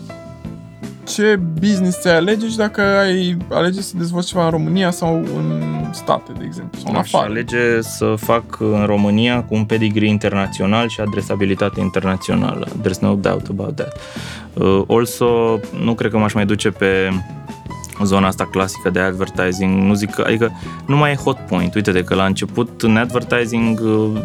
ce 1.04 1.40
business 1.60 2.00
ți-ai 2.00 2.16
alege 2.16 2.48
și 2.48 2.56
dacă 2.56 2.80
ai 2.80 3.36
alege 3.50 3.80
să 3.80 3.92
dezvolți 3.96 4.28
ceva 4.28 4.44
în 4.44 4.50
România 4.50 4.90
sau 4.90 5.14
în 5.14 5.62
state, 5.92 6.32
de 6.38 6.44
exemplu, 6.44 6.80
sau 6.80 6.90
în 6.92 6.98
Aș 6.98 7.12
afară? 7.12 7.30
alege 7.30 7.80
să 7.80 8.14
fac 8.16 8.60
în 8.60 8.82
România 8.86 9.42
cu 9.42 9.54
un 9.54 9.64
pedigree 9.64 10.08
internațional 10.08 10.88
și 10.88 11.00
adresabilitate 11.00 11.80
internațională. 11.80 12.66
There's 12.66 13.00
no 13.00 13.14
doubt 13.14 13.46
about 13.50 13.74
that. 13.76 13.96
Uh, 14.52 14.82
also, 14.88 15.60
nu 15.82 15.94
cred 15.94 16.10
că 16.10 16.18
m-aș 16.18 16.32
mai 16.32 16.46
duce 16.46 16.70
pe 16.70 17.10
zona 18.02 18.26
asta 18.26 18.44
clasică 18.52 18.90
de 18.90 18.98
advertising, 19.00 19.82
nu 19.82 19.94
zic 19.94 20.10
că, 20.10 20.24
adică 20.26 20.52
nu 20.86 20.96
mai 20.96 21.10
e 21.10 21.14
hot 21.14 21.36
point. 21.48 21.74
Uite 21.74 21.92
de 21.92 22.04
că 22.04 22.14
la 22.14 22.24
început 22.24 22.82
în 22.82 22.96
advertising 22.96 23.80
uh, 23.80 24.20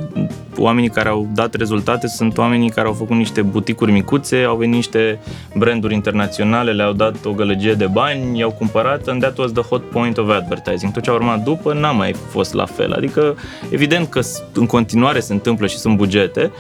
oamenii 0.58 0.90
care 0.90 1.10
au 1.10 1.28
dat 1.34 1.54
rezultate 1.54 2.08
sunt 2.08 2.38
oamenii 2.38 2.70
care 2.70 2.88
au 2.88 2.94
făcut 2.94 3.16
niște 3.16 3.42
buticuri 3.42 3.92
micuțe, 3.92 4.44
au 4.48 4.56
venit 4.56 4.76
niște 4.76 5.20
branduri 5.56 5.94
internaționale, 5.94 6.72
le-au 6.72 6.94
dat 6.94 7.16
o 7.26 7.32
gălăgie 7.32 7.74
de 7.74 7.86
bani, 7.86 8.40
i-au 8.40 8.52
cumpărat 8.52 9.08
and 9.08 9.22
that 9.22 9.38
was 9.38 9.52
the 9.52 9.62
hot 9.62 9.90
point 9.90 10.18
of 10.18 10.30
advertising. 10.30 10.92
Tot 10.92 11.04
ce 11.04 11.10
a 11.10 11.14
urmat 11.14 11.44
după 11.44 11.74
n-a 11.74 11.92
mai 11.92 12.16
fost 12.30 12.54
la 12.54 12.66
fel. 12.66 12.94
Adică 12.94 13.36
evident 13.70 14.08
că 14.10 14.22
s- 14.22 14.44
în 14.54 14.66
continuare 14.66 15.20
se 15.20 15.34
întâmplă 15.34 15.68
și 15.68 15.78
sunt 15.78 15.96
bugete, 15.96 16.52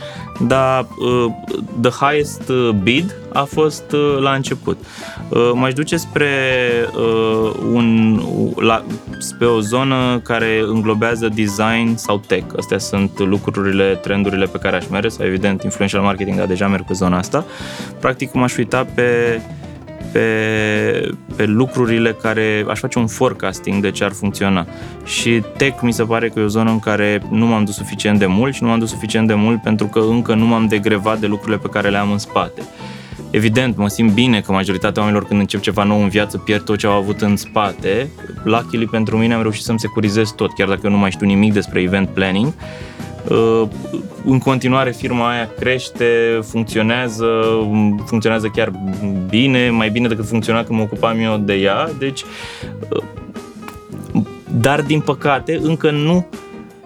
dar 0.47 0.80
uh, 0.82 1.26
the 1.82 2.05
highest 2.05 2.49
uh, 2.49 2.70
bid 2.84 3.16
a 3.34 3.43
fost 3.43 3.91
uh, 3.91 4.17
la 4.19 4.34
început. 4.34 4.77
Uh, 5.30 5.51
m-aș 5.53 5.73
duce 5.73 5.97
spre 5.97 6.27
uh, 6.95 7.51
un, 7.73 8.19
la, 8.55 8.84
spre 9.19 9.45
o 9.45 9.59
zonă 9.59 10.19
care 10.23 10.63
înglobează 10.67 11.30
design 11.36 11.95
sau 11.95 12.21
tech. 12.27 12.45
Astea 12.57 12.77
sunt 12.77 13.19
lucrurile, 13.19 13.99
trendurile 14.01 14.45
pe 14.45 14.57
care 14.57 14.75
aș 14.75 14.88
merge, 14.88 15.07
sau 15.07 15.25
evident 15.25 15.63
influential 15.63 16.01
marketing, 16.01 16.38
dar 16.38 16.47
deja 16.47 16.67
merg 16.67 16.86
pe 16.86 16.93
zona 16.93 17.17
asta. 17.17 17.45
Practic 17.99 18.34
m-aș 18.34 18.57
uita 18.57 18.88
pe 18.95 19.41
pe, 20.11 21.09
pe 21.36 21.45
lucrurile 21.45 22.13
care 22.13 22.65
aș 22.69 22.80
face 22.80 22.99
un 22.99 23.07
forecasting 23.07 23.82
de 23.82 23.91
ce 23.91 24.03
ar 24.03 24.11
funcționa. 24.11 24.67
Și 25.05 25.43
tech 25.57 25.82
mi 25.82 25.93
se 25.93 26.03
pare 26.03 26.30
că 26.30 26.39
e 26.39 26.43
o 26.43 26.47
zonă 26.47 26.69
în 26.69 26.80
care 26.80 27.21
nu 27.30 27.45
m-am 27.45 27.63
dus 27.63 27.75
suficient 27.75 28.19
de 28.19 28.25
mult 28.25 28.53
și 28.53 28.63
nu 28.63 28.69
m-am 28.69 28.80
dus 28.80 28.89
suficient 28.89 29.27
de 29.27 29.34
mult 29.34 29.61
pentru 29.61 29.86
că 29.86 29.99
încă 29.99 30.34
nu 30.34 30.45
m-am 30.45 30.67
degrevat 30.67 31.19
de 31.19 31.27
lucrurile 31.27 31.57
pe 31.57 31.67
care 31.67 31.89
le 31.89 31.97
am 31.97 32.11
în 32.11 32.17
spate. 32.17 32.61
Evident, 33.32 33.77
mă 33.77 33.88
simt 33.88 34.13
bine 34.13 34.41
că 34.41 34.51
majoritatea 34.51 35.01
oamenilor 35.01 35.27
când 35.27 35.39
încep 35.39 35.61
ceva 35.61 35.84
nou 35.84 36.01
în 36.01 36.09
viață 36.09 36.38
pierd 36.38 36.63
tot 36.63 36.77
ce 36.77 36.88
au 36.88 36.93
avut 36.93 37.21
în 37.21 37.36
spate. 37.36 38.09
Luckily 38.43 38.86
pentru 38.86 39.17
mine 39.17 39.34
am 39.34 39.41
reușit 39.41 39.63
să-mi 39.63 39.80
securizez 39.80 40.32
tot, 40.32 40.53
chiar 40.53 40.67
dacă 40.67 40.80
eu 40.84 40.91
nu 40.91 40.97
mai 40.97 41.11
știu 41.11 41.25
nimic 41.25 41.53
despre 41.53 41.82
event 41.82 42.09
planning. 42.09 42.53
Uh, 43.27 43.63
În 44.25 44.39
continuare 44.39 44.91
firma 44.91 45.30
aia 45.30 45.49
crește, 45.59 46.39
funcționează, 46.41 47.25
funcționează 48.05 48.47
chiar 48.47 48.71
bine, 49.30 49.69
mai 49.69 49.89
bine 49.89 50.07
decât 50.07 50.27
funcționa 50.27 50.63
când 50.63 50.77
mă 50.77 50.84
ocupam 50.84 51.19
eu 51.19 51.38
de 51.38 51.53
ea, 51.53 51.89
deci 51.99 52.23
uh, 52.89 53.03
dar 54.59 54.82
din 54.82 54.99
păcate 54.99 55.59
încă 55.61 55.91
nu 55.91 56.25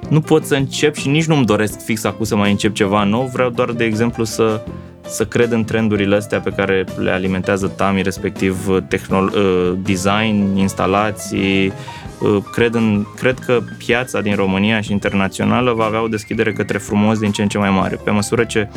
nu 0.09 0.21
pot 0.21 0.45
să 0.45 0.55
încep 0.55 0.95
și 0.95 1.07
nici 1.07 1.25
nu-mi 1.25 1.45
doresc 1.45 1.83
fix 1.83 2.03
acum 2.03 2.25
să 2.25 2.35
mai 2.35 2.51
încep 2.51 2.73
ceva 2.73 3.03
nou, 3.03 3.29
vreau 3.33 3.49
doar 3.49 3.71
de 3.71 3.83
exemplu 3.83 4.23
să 4.23 4.61
să 5.07 5.25
cred 5.25 5.51
în 5.51 5.63
trendurile 5.63 6.15
astea 6.15 6.39
pe 6.39 6.49
care 6.49 6.85
le 6.97 7.11
alimentează 7.11 7.67
Tami, 7.67 8.01
respectiv 8.01 8.67
tehnolo- 8.87 9.35
uh, 9.35 9.73
design, 9.83 10.55
instalații. 10.57 11.73
Uh, 12.21 12.43
Cred, 12.51 12.73
în, 12.73 13.05
cred 13.15 13.39
că 13.39 13.59
piața 13.77 14.21
din 14.21 14.35
România 14.35 14.81
și 14.81 14.91
internațională 14.91 15.73
va 15.73 15.83
avea 15.85 16.03
o 16.03 16.07
deschidere 16.07 16.53
către 16.53 16.77
frumos 16.77 17.19
din 17.19 17.31
ce 17.31 17.41
în 17.41 17.47
ce 17.47 17.57
mai 17.57 17.69
mare. 17.69 17.99
Pe 18.03 18.11
măsură 18.11 18.43
ce, 18.43 18.69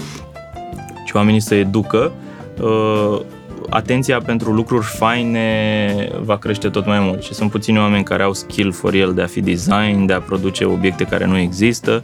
ce 1.07 1.13
oamenii 1.15 1.41
se 1.41 1.55
educă, 1.55 2.13
uh, 2.61 3.21
atenția 3.71 4.21
pentru 4.21 4.53
lucruri 4.53 4.85
faine 4.85 6.09
va 6.21 6.37
crește 6.39 6.69
tot 6.69 6.87
mai 6.87 7.01
mult 7.01 7.23
și 7.23 7.35
sunt 7.35 7.51
puțini 7.51 7.79
oameni 7.79 8.05
care 8.05 8.23
au 8.23 8.33
skill 8.33 8.73
for 8.73 8.95
el 8.95 9.15
de 9.15 9.23
a 9.23 9.27
fi 9.27 9.41
design, 9.41 10.07
de 10.07 10.13
a 10.13 10.21
produce 10.21 10.65
obiecte 10.65 11.05
care 11.05 11.27
nu 11.27 11.39
există. 11.39 12.03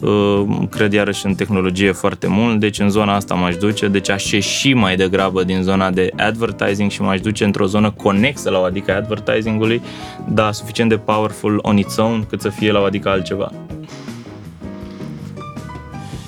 Uh, 0.00 0.44
Cred 0.70 0.92
iarăși 0.92 1.26
în 1.26 1.34
tehnologie 1.34 1.92
foarte 1.92 2.26
mult, 2.26 2.60
deci 2.60 2.78
în 2.78 2.90
zona 2.90 3.14
asta 3.14 3.34
m-aș 3.34 3.56
duce, 3.56 3.88
deci 3.88 4.10
aș 4.10 4.30
ieși 4.30 4.72
mai 4.72 4.96
degrabă 4.96 5.44
din 5.44 5.62
zona 5.62 5.90
de 5.90 6.10
advertising 6.16 6.90
și 6.90 7.02
m-aș 7.02 7.20
duce 7.20 7.44
într-o 7.44 7.66
zonă 7.66 7.90
conexă 7.90 8.50
la 8.50 8.58
o 8.58 8.62
adică 8.62 8.94
advertisingului, 8.94 9.82
dar 10.28 10.52
suficient 10.52 10.90
de 10.90 10.96
powerful 10.96 11.58
on 11.62 11.76
its 11.76 11.96
own 11.96 12.24
cât 12.28 12.40
să 12.40 12.48
fie 12.48 12.72
la 12.72 12.80
o 12.80 12.84
adică 12.84 13.08
altceva. 13.08 13.52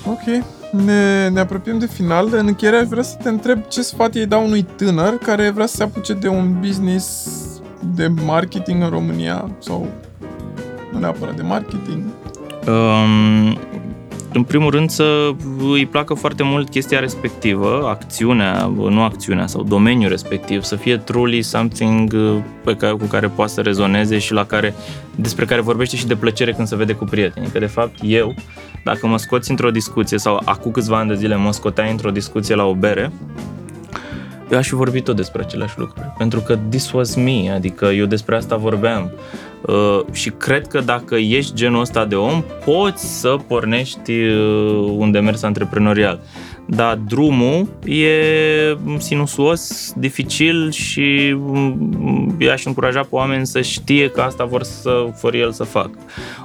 Ok. 0.05 0.60
Ne, 0.71 1.29
ne 1.29 1.39
apropiem 1.39 1.79
de 1.79 1.85
final. 1.85 2.27
În 2.31 2.47
încheiere 2.47 2.77
aș 2.77 2.87
vrea 2.87 3.03
să 3.03 3.17
te 3.23 3.29
întreb 3.29 3.67
ce 3.67 3.81
sfat 3.81 4.15
îi 4.15 4.25
dau 4.25 4.45
unui 4.45 4.61
tânăr 4.61 5.17
care 5.17 5.49
vrea 5.49 5.65
să 5.65 5.75
se 5.75 5.83
apuce 5.83 6.13
de 6.13 6.27
un 6.27 6.59
business 6.59 7.27
de 7.95 8.07
marketing 8.07 8.83
în 8.83 8.89
România 8.89 9.51
sau 9.59 9.87
nu 10.91 10.99
neapărat 10.99 11.35
de 11.35 11.41
marketing. 11.41 12.03
Um, 12.67 13.57
în 14.33 14.43
primul 14.43 14.69
rând 14.69 14.89
să 14.89 15.29
îi 15.71 15.85
placă 15.85 16.13
foarte 16.13 16.43
mult 16.43 16.69
chestia 16.69 16.99
respectivă, 16.99 17.85
acțiunea, 17.87 18.71
nu 18.75 19.03
acțiunea, 19.03 19.47
sau 19.47 19.63
domeniul 19.63 20.09
respectiv, 20.09 20.63
să 20.63 20.75
fie 20.75 20.97
truly 20.97 21.41
something 21.41 22.13
uh, 22.13 22.37
pe 22.63 22.75
care, 22.75 22.93
cu 22.93 23.05
care 23.05 23.27
poate 23.27 23.51
să 23.51 23.61
rezoneze 23.61 24.17
și 24.17 24.33
la 24.33 24.45
care, 24.45 24.73
despre 25.15 25.45
care 25.45 25.61
vorbește 25.61 25.95
și 25.95 26.07
de 26.07 26.15
plăcere 26.15 26.53
când 26.53 26.67
se 26.67 26.75
vede 26.75 26.93
cu 26.93 27.03
prietenii. 27.03 27.49
Că 27.49 27.59
de 27.59 27.65
fapt 27.65 27.95
eu, 28.01 28.33
dacă 28.83 29.07
mă 29.07 29.17
scoți 29.17 29.49
într-o 29.49 29.71
discuție 29.71 30.17
sau 30.17 30.41
acum 30.45 30.71
câțiva 30.71 30.97
ani 30.97 31.09
de 31.09 31.15
zile 31.15 31.35
mă 31.35 31.51
scoteai 31.51 31.91
într-o 31.91 32.11
discuție 32.11 32.55
la 32.55 32.65
o 32.65 32.73
bere, 32.73 33.11
eu 34.51 34.57
aș 34.57 34.67
fi 34.67 34.73
vorbit 34.73 35.03
tot 35.03 35.15
despre 35.15 35.41
aceleași 35.41 35.79
lucruri. 35.79 36.13
Pentru 36.17 36.39
că 36.39 36.59
this 36.69 36.91
was 36.91 37.15
me, 37.15 37.51
adică 37.53 37.85
eu 37.85 38.05
despre 38.05 38.35
asta 38.35 38.55
vorbeam. 38.55 39.11
Uh, 39.67 39.99
și 40.11 40.29
cred 40.29 40.67
că 40.67 40.79
dacă 40.79 41.15
ești 41.15 41.53
genul 41.53 41.81
ăsta 41.81 42.05
de 42.05 42.15
om, 42.15 42.43
poți 42.65 43.19
să 43.19 43.37
pornești 43.47 44.11
uh, 44.11 44.93
un 44.97 45.11
demers 45.11 45.43
antreprenorial. 45.43 46.19
dar 46.65 46.95
drumul 46.95 47.67
e 47.85 48.15
sinusuos, 48.97 49.93
dificil 49.95 50.71
și 50.71 51.35
mm, 51.37 52.35
i-aș 52.39 52.65
încuraja 52.65 52.99
pe 52.99 53.07
oameni 53.09 53.45
să 53.45 53.61
știe 53.61 54.09
că 54.09 54.21
asta 54.21 54.43
vor 54.43 54.63
să 54.63 55.05
vor 55.21 55.33
el 55.33 55.51
să 55.51 55.63
facă. 55.63 55.97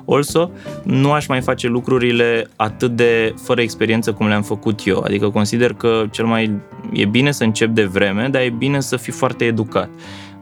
Also, 0.07 0.51
nu 0.83 1.12
aș 1.12 1.27
mai 1.27 1.41
face 1.41 1.67
lucrurile 1.67 2.49
atât 2.57 2.91
de 2.91 3.35
fără 3.43 3.61
experiență 3.61 4.12
cum 4.12 4.29
le-am 4.29 4.43
făcut 4.43 4.81
eu. 4.85 5.03
Adică 5.05 5.29
consider 5.29 5.73
că 5.73 6.05
cel 6.11 6.25
mai 6.25 6.51
e 6.93 7.05
bine 7.05 7.31
să 7.31 7.45
încep 7.45 7.69
de 7.69 7.85
vreme, 7.85 8.29
dar 8.31 8.43
e 8.43 8.55
bine 8.59 8.81
să 8.81 8.97
fii 8.97 9.12
foarte 9.12 9.45
educat 9.45 9.89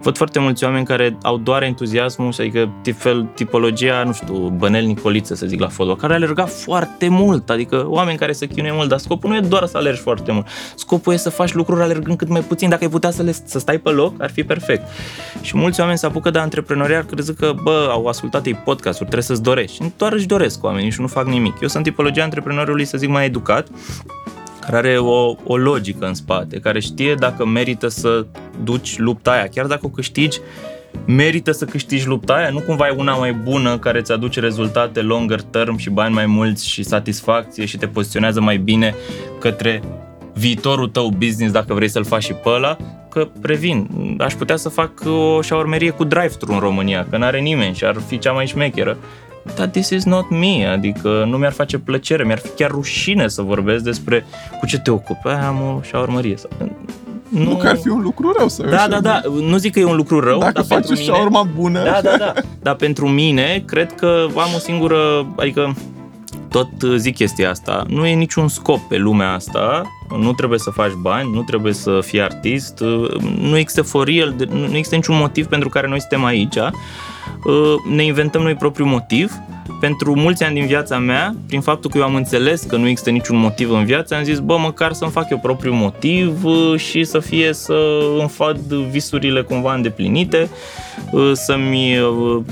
văd 0.05 0.17
foarte 0.17 0.39
mulți 0.39 0.65
oameni 0.65 0.85
care 0.85 1.17
au 1.23 1.37
doar 1.37 1.63
entuziasmul, 1.63 2.33
adică 2.39 2.73
fel, 2.97 3.27
tipologia, 3.35 4.03
nu 4.05 4.13
știu, 4.13 4.35
Bănel 4.35 4.85
Nicoliță, 4.85 5.35
să 5.35 5.47
zic, 5.47 5.61
la 5.61 5.69
fotbal, 5.69 5.97
care 5.97 6.15
alerga 6.15 6.45
foarte 6.45 7.09
mult, 7.09 7.51
adică 7.51 7.85
oameni 7.89 8.19
care 8.19 8.33
se 8.33 8.47
chinuie 8.47 8.73
mult, 8.73 8.89
dar 8.89 8.99
scopul 8.99 9.31
nu 9.31 9.37
e 9.37 9.41
doar 9.41 9.67
să 9.67 9.77
alergi 9.77 10.01
foarte 10.01 10.33
mult. 10.33 10.47
Scopul 10.75 11.13
e 11.13 11.17
să 11.17 11.31
faci 11.31 11.53
lucruri 11.53 11.83
alergând 11.83 12.17
cât 12.17 12.29
mai 12.29 12.41
puțin. 12.41 12.69
Dacă 12.69 12.85
ai 12.85 12.91
putea 12.91 13.11
să, 13.11 13.23
le, 13.23 13.33
să 13.45 13.59
stai 13.59 13.79
pe 13.79 13.91
loc, 13.91 14.23
ar 14.23 14.31
fi 14.31 14.45
perfect. 14.45 14.83
Și 15.41 15.57
mulți 15.57 15.81
oameni 15.81 15.99
se 15.99 16.07
apucă 16.07 16.31
de 16.31 16.39
antreprenoriat 16.39 17.07
crezând 17.07 17.37
că, 17.37 17.55
bă, 17.63 17.89
au 17.91 18.07
ascultat 18.07 18.47
ei 18.47 18.55
podcasturi, 18.55 19.09
trebuie 19.09 19.23
să-ți 19.23 19.43
dorești. 19.43 19.83
Și 19.83 19.91
doar 19.97 20.13
își 20.13 20.27
doresc 20.27 20.65
oamenii 20.65 20.91
și 20.91 21.01
nu 21.01 21.07
fac 21.07 21.27
nimic. 21.27 21.55
Eu 21.61 21.69
sunt 21.69 21.85
tipologia 21.85 22.23
antreprenorului, 22.23 22.85
să 22.85 22.99
zic, 22.99 23.09
mai 23.09 23.25
educat, 23.25 23.69
care 24.65 24.77
are 24.77 24.99
o, 24.99 25.35
o 25.45 25.57
logică 25.57 26.07
în 26.07 26.15
spate, 26.15 26.59
care 26.59 26.81
știe 26.81 27.15
dacă 27.15 27.47
merită 27.47 27.89
să 27.89 28.27
duci 28.65 28.99
lupta 28.99 29.31
aia, 29.31 29.47
chiar 29.47 29.67
dacă 29.67 29.87
o 29.87 29.89
câștigi, 29.89 30.39
merită 31.07 31.53
să 31.53 31.65
câștigi 31.65 32.07
lupta 32.07 32.35
aia, 32.35 32.51
nu 32.51 32.61
cumva 32.61 32.87
e 32.87 32.95
una 32.97 33.15
mai 33.15 33.33
bună 33.33 33.79
care 33.79 33.99
îți 33.99 34.13
aduce 34.13 34.41
rezultate 34.41 35.01
longer 35.01 35.41
term 35.41 35.77
și 35.77 35.91
bani 35.91 36.15
mai 36.15 36.27
mulți 36.27 36.69
și 36.69 36.83
satisfacție 36.83 37.65
și 37.65 37.77
te 37.77 37.87
poziționează 37.87 38.41
mai 38.41 38.57
bine 38.57 38.95
către 39.41 39.83
viitorul 40.35 40.89
tău 40.89 41.09
business 41.09 41.53
dacă 41.53 41.75
vrei 41.75 41.89
să-l 41.89 42.05
faci 42.05 42.23
și 42.23 42.33
pe 42.33 42.49
ăla, 42.49 42.77
că 43.11 43.29
previn, 43.41 43.89
aș 44.19 44.35
putea 44.35 44.57
să 44.57 44.69
fac 44.69 44.91
o 45.07 45.43
șaurmerie 45.43 45.91
cu 45.91 46.05
drive-thru 46.05 46.53
în 46.53 46.59
România, 46.59 47.07
că 47.11 47.17
n-are 47.17 47.39
nimeni 47.41 47.75
și 47.75 47.85
ar 47.85 47.97
fi 48.07 48.19
cea 48.19 48.33
mai 48.33 48.47
șmecheră 48.47 48.97
dar 49.57 49.67
this 49.67 49.89
is 49.89 50.05
not 50.05 50.31
me, 50.31 50.67
adică 50.67 51.25
nu 51.29 51.37
mi-ar 51.37 51.53
face 51.53 51.79
plăcere, 51.79 52.25
mi-ar 52.25 52.39
fi 52.39 52.49
chiar 52.49 52.71
rușine 52.71 53.29
să 53.29 53.43
vorbesc 53.43 53.85
despre 53.85 54.27
cu 54.61 54.67
ce 54.67 54.79
te 54.79 54.91
ocupi, 54.91 55.29
Aia 55.29 55.47
am 55.47 55.61
o 55.61 55.81
șaurmărie. 55.83 56.35
Nu... 57.29 57.43
nu 57.43 57.57
că 57.57 57.69
ar 57.69 57.77
fi 57.77 57.89
un 57.89 58.01
lucru 58.03 58.35
rău 58.39 58.49
să 58.49 58.63
Da, 58.63 58.87
da, 58.89 59.01
da, 59.01 59.21
nu 59.41 59.57
zic 59.57 59.73
că 59.73 59.79
e 59.79 59.85
un 59.85 59.97
lucru 59.97 60.21
rău. 60.21 60.39
Dacă 60.39 60.53
dar 60.53 60.65
faci 60.65 60.91
o 60.91 60.95
șaurma 60.95 61.43
bună. 61.55 61.83
Da, 61.85 62.01
da, 62.03 62.17
da, 62.17 62.33
dar 62.63 62.75
pentru 62.75 63.09
mine, 63.09 63.63
cred 63.67 63.93
că 63.93 64.27
am 64.37 64.51
o 64.55 64.59
singură, 64.59 65.27
adică 65.37 65.75
tot 66.55 66.97
zic 66.97 67.15
chestia 67.15 67.51
asta, 67.51 67.85
nu 67.89 68.07
e 68.07 68.15
niciun 68.15 68.49
scop 68.49 68.81
pe 68.89 68.97
lumea 68.97 69.33
asta, 69.33 69.83
nu 70.19 70.33
trebuie 70.33 70.59
să 70.59 70.71
faci 70.71 70.93
bani, 71.01 71.31
nu 71.33 71.43
trebuie 71.43 71.73
să 71.73 71.99
fii 72.03 72.23
artist, 72.23 72.81
nu 73.39 73.57
există 73.57 73.83
for 73.83 74.07
real, 74.07 74.35
nu 74.49 74.77
există 74.77 74.95
niciun 74.95 75.17
motiv 75.17 75.47
pentru 75.47 75.69
care 75.69 75.89
noi 75.89 76.01
suntem 76.01 76.25
aici 76.25 76.59
Uh, 77.45 77.75
ne 77.89 78.05
inventăm 78.05 78.43
noi 78.43 78.55
propriul 78.55 78.89
motiv. 78.89 79.33
Pentru 79.81 80.15
mulți 80.15 80.45
ani 80.45 80.55
din 80.55 80.67
viața 80.67 80.99
mea, 80.99 81.35
prin 81.47 81.61
faptul 81.61 81.91
că 81.91 81.99
eu 81.99 82.05
am 82.05 82.15
înțeles 82.15 82.63
că 82.63 82.77
nu 82.77 82.89
există 82.89 83.11
niciun 83.11 83.37
motiv 83.37 83.71
în 83.71 83.85
viață, 83.85 84.15
am 84.15 84.23
zis, 84.23 84.39
bă, 84.39 84.57
măcar 84.59 84.93
să-mi 84.93 85.11
fac 85.11 85.31
eu 85.31 85.39
propriul 85.39 85.75
motiv 85.75 86.45
uh, 86.45 86.75
și 86.77 87.05
să 87.05 87.19
fie 87.19 87.53
să 87.53 87.75
îmi 88.19 88.29
fac 88.29 88.57
visurile 88.91 89.43
cumva 89.43 89.75
îndeplinite, 89.75 90.49
uh, 91.11 91.31
să-mi 91.33 91.99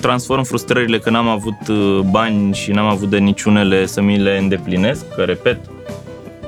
transform 0.01 0.43
frustrările 0.43 0.99
că 0.99 1.11
n-am 1.11 1.29
avut 1.29 1.71
bani 2.11 2.55
și 2.55 2.71
n-am 2.71 2.87
avut 2.87 3.11
de 3.11 3.19
niciunele 3.19 3.87
să 3.87 4.01
mi 4.01 4.19
le 4.19 4.39
îndeplinesc, 4.41 5.15
că, 5.15 5.23
repet, 5.23 5.59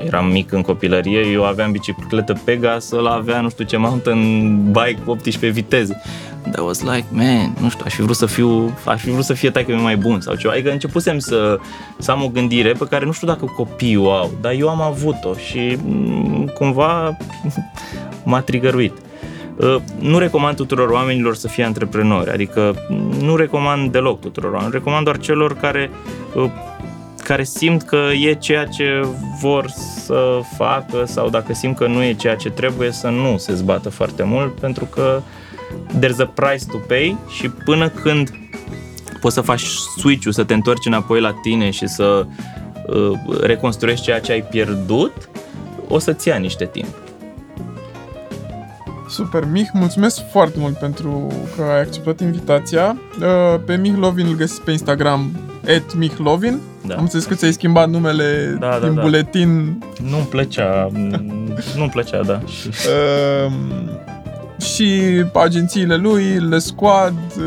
eram 0.06 0.26
mic 0.26 0.52
în 0.52 0.62
copilărie, 0.62 1.20
eu 1.32 1.44
aveam 1.44 1.72
bicicletă 1.72 2.40
Pegas, 2.44 2.90
ăla 2.90 3.10
avea 3.10 3.40
nu 3.40 3.48
știu 3.48 3.64
ce 3.64 3.76
mountain 3.76 4.56
bike 4.72 4.98
18 5.06 5.60
viteze. 5.60 6.02
That 6.50 6.64
was 6.64 6.80
like, 6.82 7.04
man, 7.10 7.54
nu 7.60 7.68
știu, 7.68 7.84
aș 7.84 7.94
fi 7.94 8.02
vrut 8.02 8.16
să 8.16 8.26
fiu, 8.26 8.78
aș 8.84 9.00
fi 9.00 9.10
vrut 9.10 9.24
să 9.24 9.32
fie 9.32 9.50
taică 9.50 9.72
mai 9.72 9.96
bun 9.96 10.20
sau 10.20 10.34
ceva. 10.34 10.52
Adică 10.52 10.70
începusem 10.70 11.18
să, 11.18 11.58
să 11.98 12.10
am 12.10 12.22
o 12.22 12.28
gândire 12.28 12.72
pe 12.72 12.86
care 12.86 13.04
nu 13.04 13.12
știu 13.12 13.26
dacă 13.26 13.44
copiii 13.56 13.96
o 13.96 14.12
au, 14.12 14.30
dar 14.40 14.52
eu 14.52 14.68
am 14.68 14.80
avut-o 14.80 15.34
și 15.34 15.78
mm, 15.84 16.50
cumva 16.54 17.16
m-a 18.24 18.40
trigăruit. 18.40 18.92
Uh, 19.56 19.76
nu 19.98 20.18
recomand 20.18 20.56
tuturor 20.56 20.88
oamenilor 20.88 21.34
să 21.34 21.48
fie 21.48 21.64
antreprenori, 21.64 22.30
adică 22.30 22.74
nu 23.20 23.36
recomand 23.36 23.92
deloc 23.92 24.20
tuturor 24.20 24.50
oamenilor, 24.50 24.78
recomand 24.78 25.04
doar 25.04 25.18
celor 25.18 25.56
care 25.56 25.90
uh, 26.34 26.50
care 27.24 27.44
simt 27.44 27.82
că 27.82 28.08
e 28.26 28.34
ceea 28.34 28.64
ce 28.64 29.06
vor 29.40 29.68
să 30.04 30.40
facă 30.56 31.04
sau 31.06 31.28
dacă 31.28 31.52
simt 31.52 31.76
că 31.76 31.86
nu 31.86 32.02
e 32.02 32.12
ceea 32.12 32.36
ce 32.36 32.50
trebuie 32.50 32.90
să 32.90 33.08
nu 33.08 33.36
se 33.38 33.54
zbată 33.54 33.88
foarte 33.88 34.22
mult 34.22 34.54
pentru 34.60 34.84
că 34.84 35.22
there's 36.00 36.18
a 36.18 36.26
price 36.34 36.64
to 36.70 36.76
pay 36.76 37.16
și 37.28 37.48
până 37.48 37.88
când 37.88 38.30
poți 39.20 39.34
să 39.34 39.40
faci 39.40 39.64
switch-ul, 39.98 40.32
să 40.32 40.44
te 40.44 40.54
întorci 40.54 40.86
înapoi 40.86 41.20
la 41.20 41.32
tine 41.42 41.70
și 41.70 41.86
să 41.86 42.26
uh, 42.86 43.38
reconstruiești 43.40 44.04
ceea 44.04 44.20
ce 44.20 44.32
ai 44.32 44.42
pierdut, 44.42 45.28
o 45.88 45.98
să-ți 45.98 46.28
ia 46.28 46.36
niște 46.36 46.64
timp. 46.64 46.94
Super, 49.08 49.44
Mich, 49.52 49.70
mulțumesc 49.72 50.20
foarte 50.30 50.58
mult 50.58 50.76
pentru 50.76 51.32
că 51.56 51.62
ai 51.62 51.80
acceptat 51.80 52.20
invitația. 52.20 52.96
Uh, 53.20 53.60
pe 53.66 53.76
Mich 53.76 53.96
Lovin 53.98 54.26
îl 54.26 54.34
găsiți 54.34 54.62
pe 54.62 54.70
Instagram, 54.70 55.30
at 55.76 55.94
Mich 55.94 56.16
Lovin. 56.16 56.60
Da. 56.86 56.94
Am 56.94 57.02
înțeles 57.02 57.24
că 57.24 57.34
ți-ai 57.34 57.52
schimbat 57.52 57.88
numele 57.88 58.56
da, 58.60 58.78
din 58.78 58.88
da, 58.88 58.94
da. 58.94 59.00
buletin. 59.00 59.78
Nu-mi 60.10 60.26
plăcea, 60.30 60.90
nu-mi 61.76 61.90
plăcea, 61.90 62.22
da. 62.22 62.40
Uh, 64.64 64.70
și 64.70 65.24
agențiile 65.32 65.96
lui, 65.96 66.24
Le 66.48 66.58
Squad, 66.58 67.14
uh... 67.38 67.44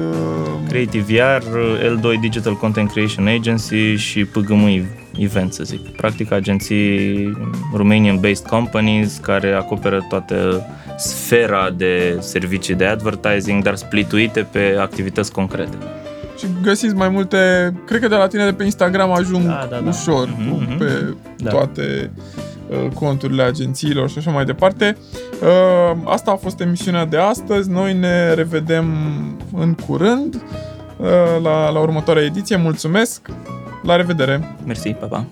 Creative 0.68 1.13
Iar, 1.13 1.41
L2 1.80 2.20
Digital 2.22 2.55
Content 2.55 2.91
Creation 2.91 3.28
Agency 3.28 3.95
și 3.95 4.26
PGM 4.26 4.86
Event, 5.18 5.53
să 5.53 5.63
zic. 5.63 5.88
Practic 5.88 6.32
agenții 6.32 7.32
Romanian-based 7.76 8.45
companies 8.49 9.18
care 9.18 9.51
acoperă 9.51 10.05
toată 10.09 10.65
sfera 10.97 11.70
de 11.70 12.18
servicii 12.20 12.76
de 12.76 12.86
advertising, 12.86 13.63
dar 13.63 13.76
splituite 13.76 14.47
pe 14.51 14.76
activități 14.80 15.32
concrete. 15.32 15.78
Și 16.38 16.45
găsiți 16.61 16.95
mai 16.95 17.09
multe, 17.09 17.74
cred 17.86 18.01
că 18.01 18.07
de 18.07 18.15
la 18.15 18.28
tine 18.28 18.45
de 18.45 18.53
pe 18.53 18.63
Instagram 18.63 19.11
ajung 19.11 19.45
da, 19.45 19.68
da, 19.70 19.80
da. 19.80 19.89
ușor 19.89 20.28
mm-hmm, 20.28 20.78
pe 20.78 21.13
da. 21.38 21.49
toate 21.49 22.11
uh, 22.15 22.47
conturile 22.93 23.43
agențiilor 23.43 24.09
și 24.09 24.18
așa 24.18 24.32
mai 24.32 24.45
departe. 24.45 24.97
Uh, 25.41 25.97
asta 26.05 26.32
a 26.32 26.36
fost 26.36 26.59
emisiunea 26.59 27.05
de 27.05 27.18
astăzi. 27.18 27.70
Noi 27.70 27.93
ne 27.93 28.34
revedem 28.34 28.86
în 29.57 29.74
curând 29.74 30.36
uh, 30.36 31.07
la, 31.43 31.70
la 31.70 31.80
următoarea 31.80 32.24
ediție. 32.24 32.55
Mulțumesc! 32.55 33.30
La 33.84 33.95
revedere! 33.95 34.55
Mersi, 34.65 34.89
pa, 34.89 35.05
pa! 35.05 35.26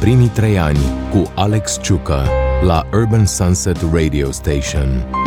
Primii 0.00 0.28
trei 0.28 0.58
ani 0.58 0.78
cu 1.10 1.32
Alex 1.34 1.78
Ciucă 1.82 2.22
la 2.62 2.86
Urban 2.92 3.26
Sunset 3.26 3.76
Radio 3.92 4.30
Station. 4.30 5.25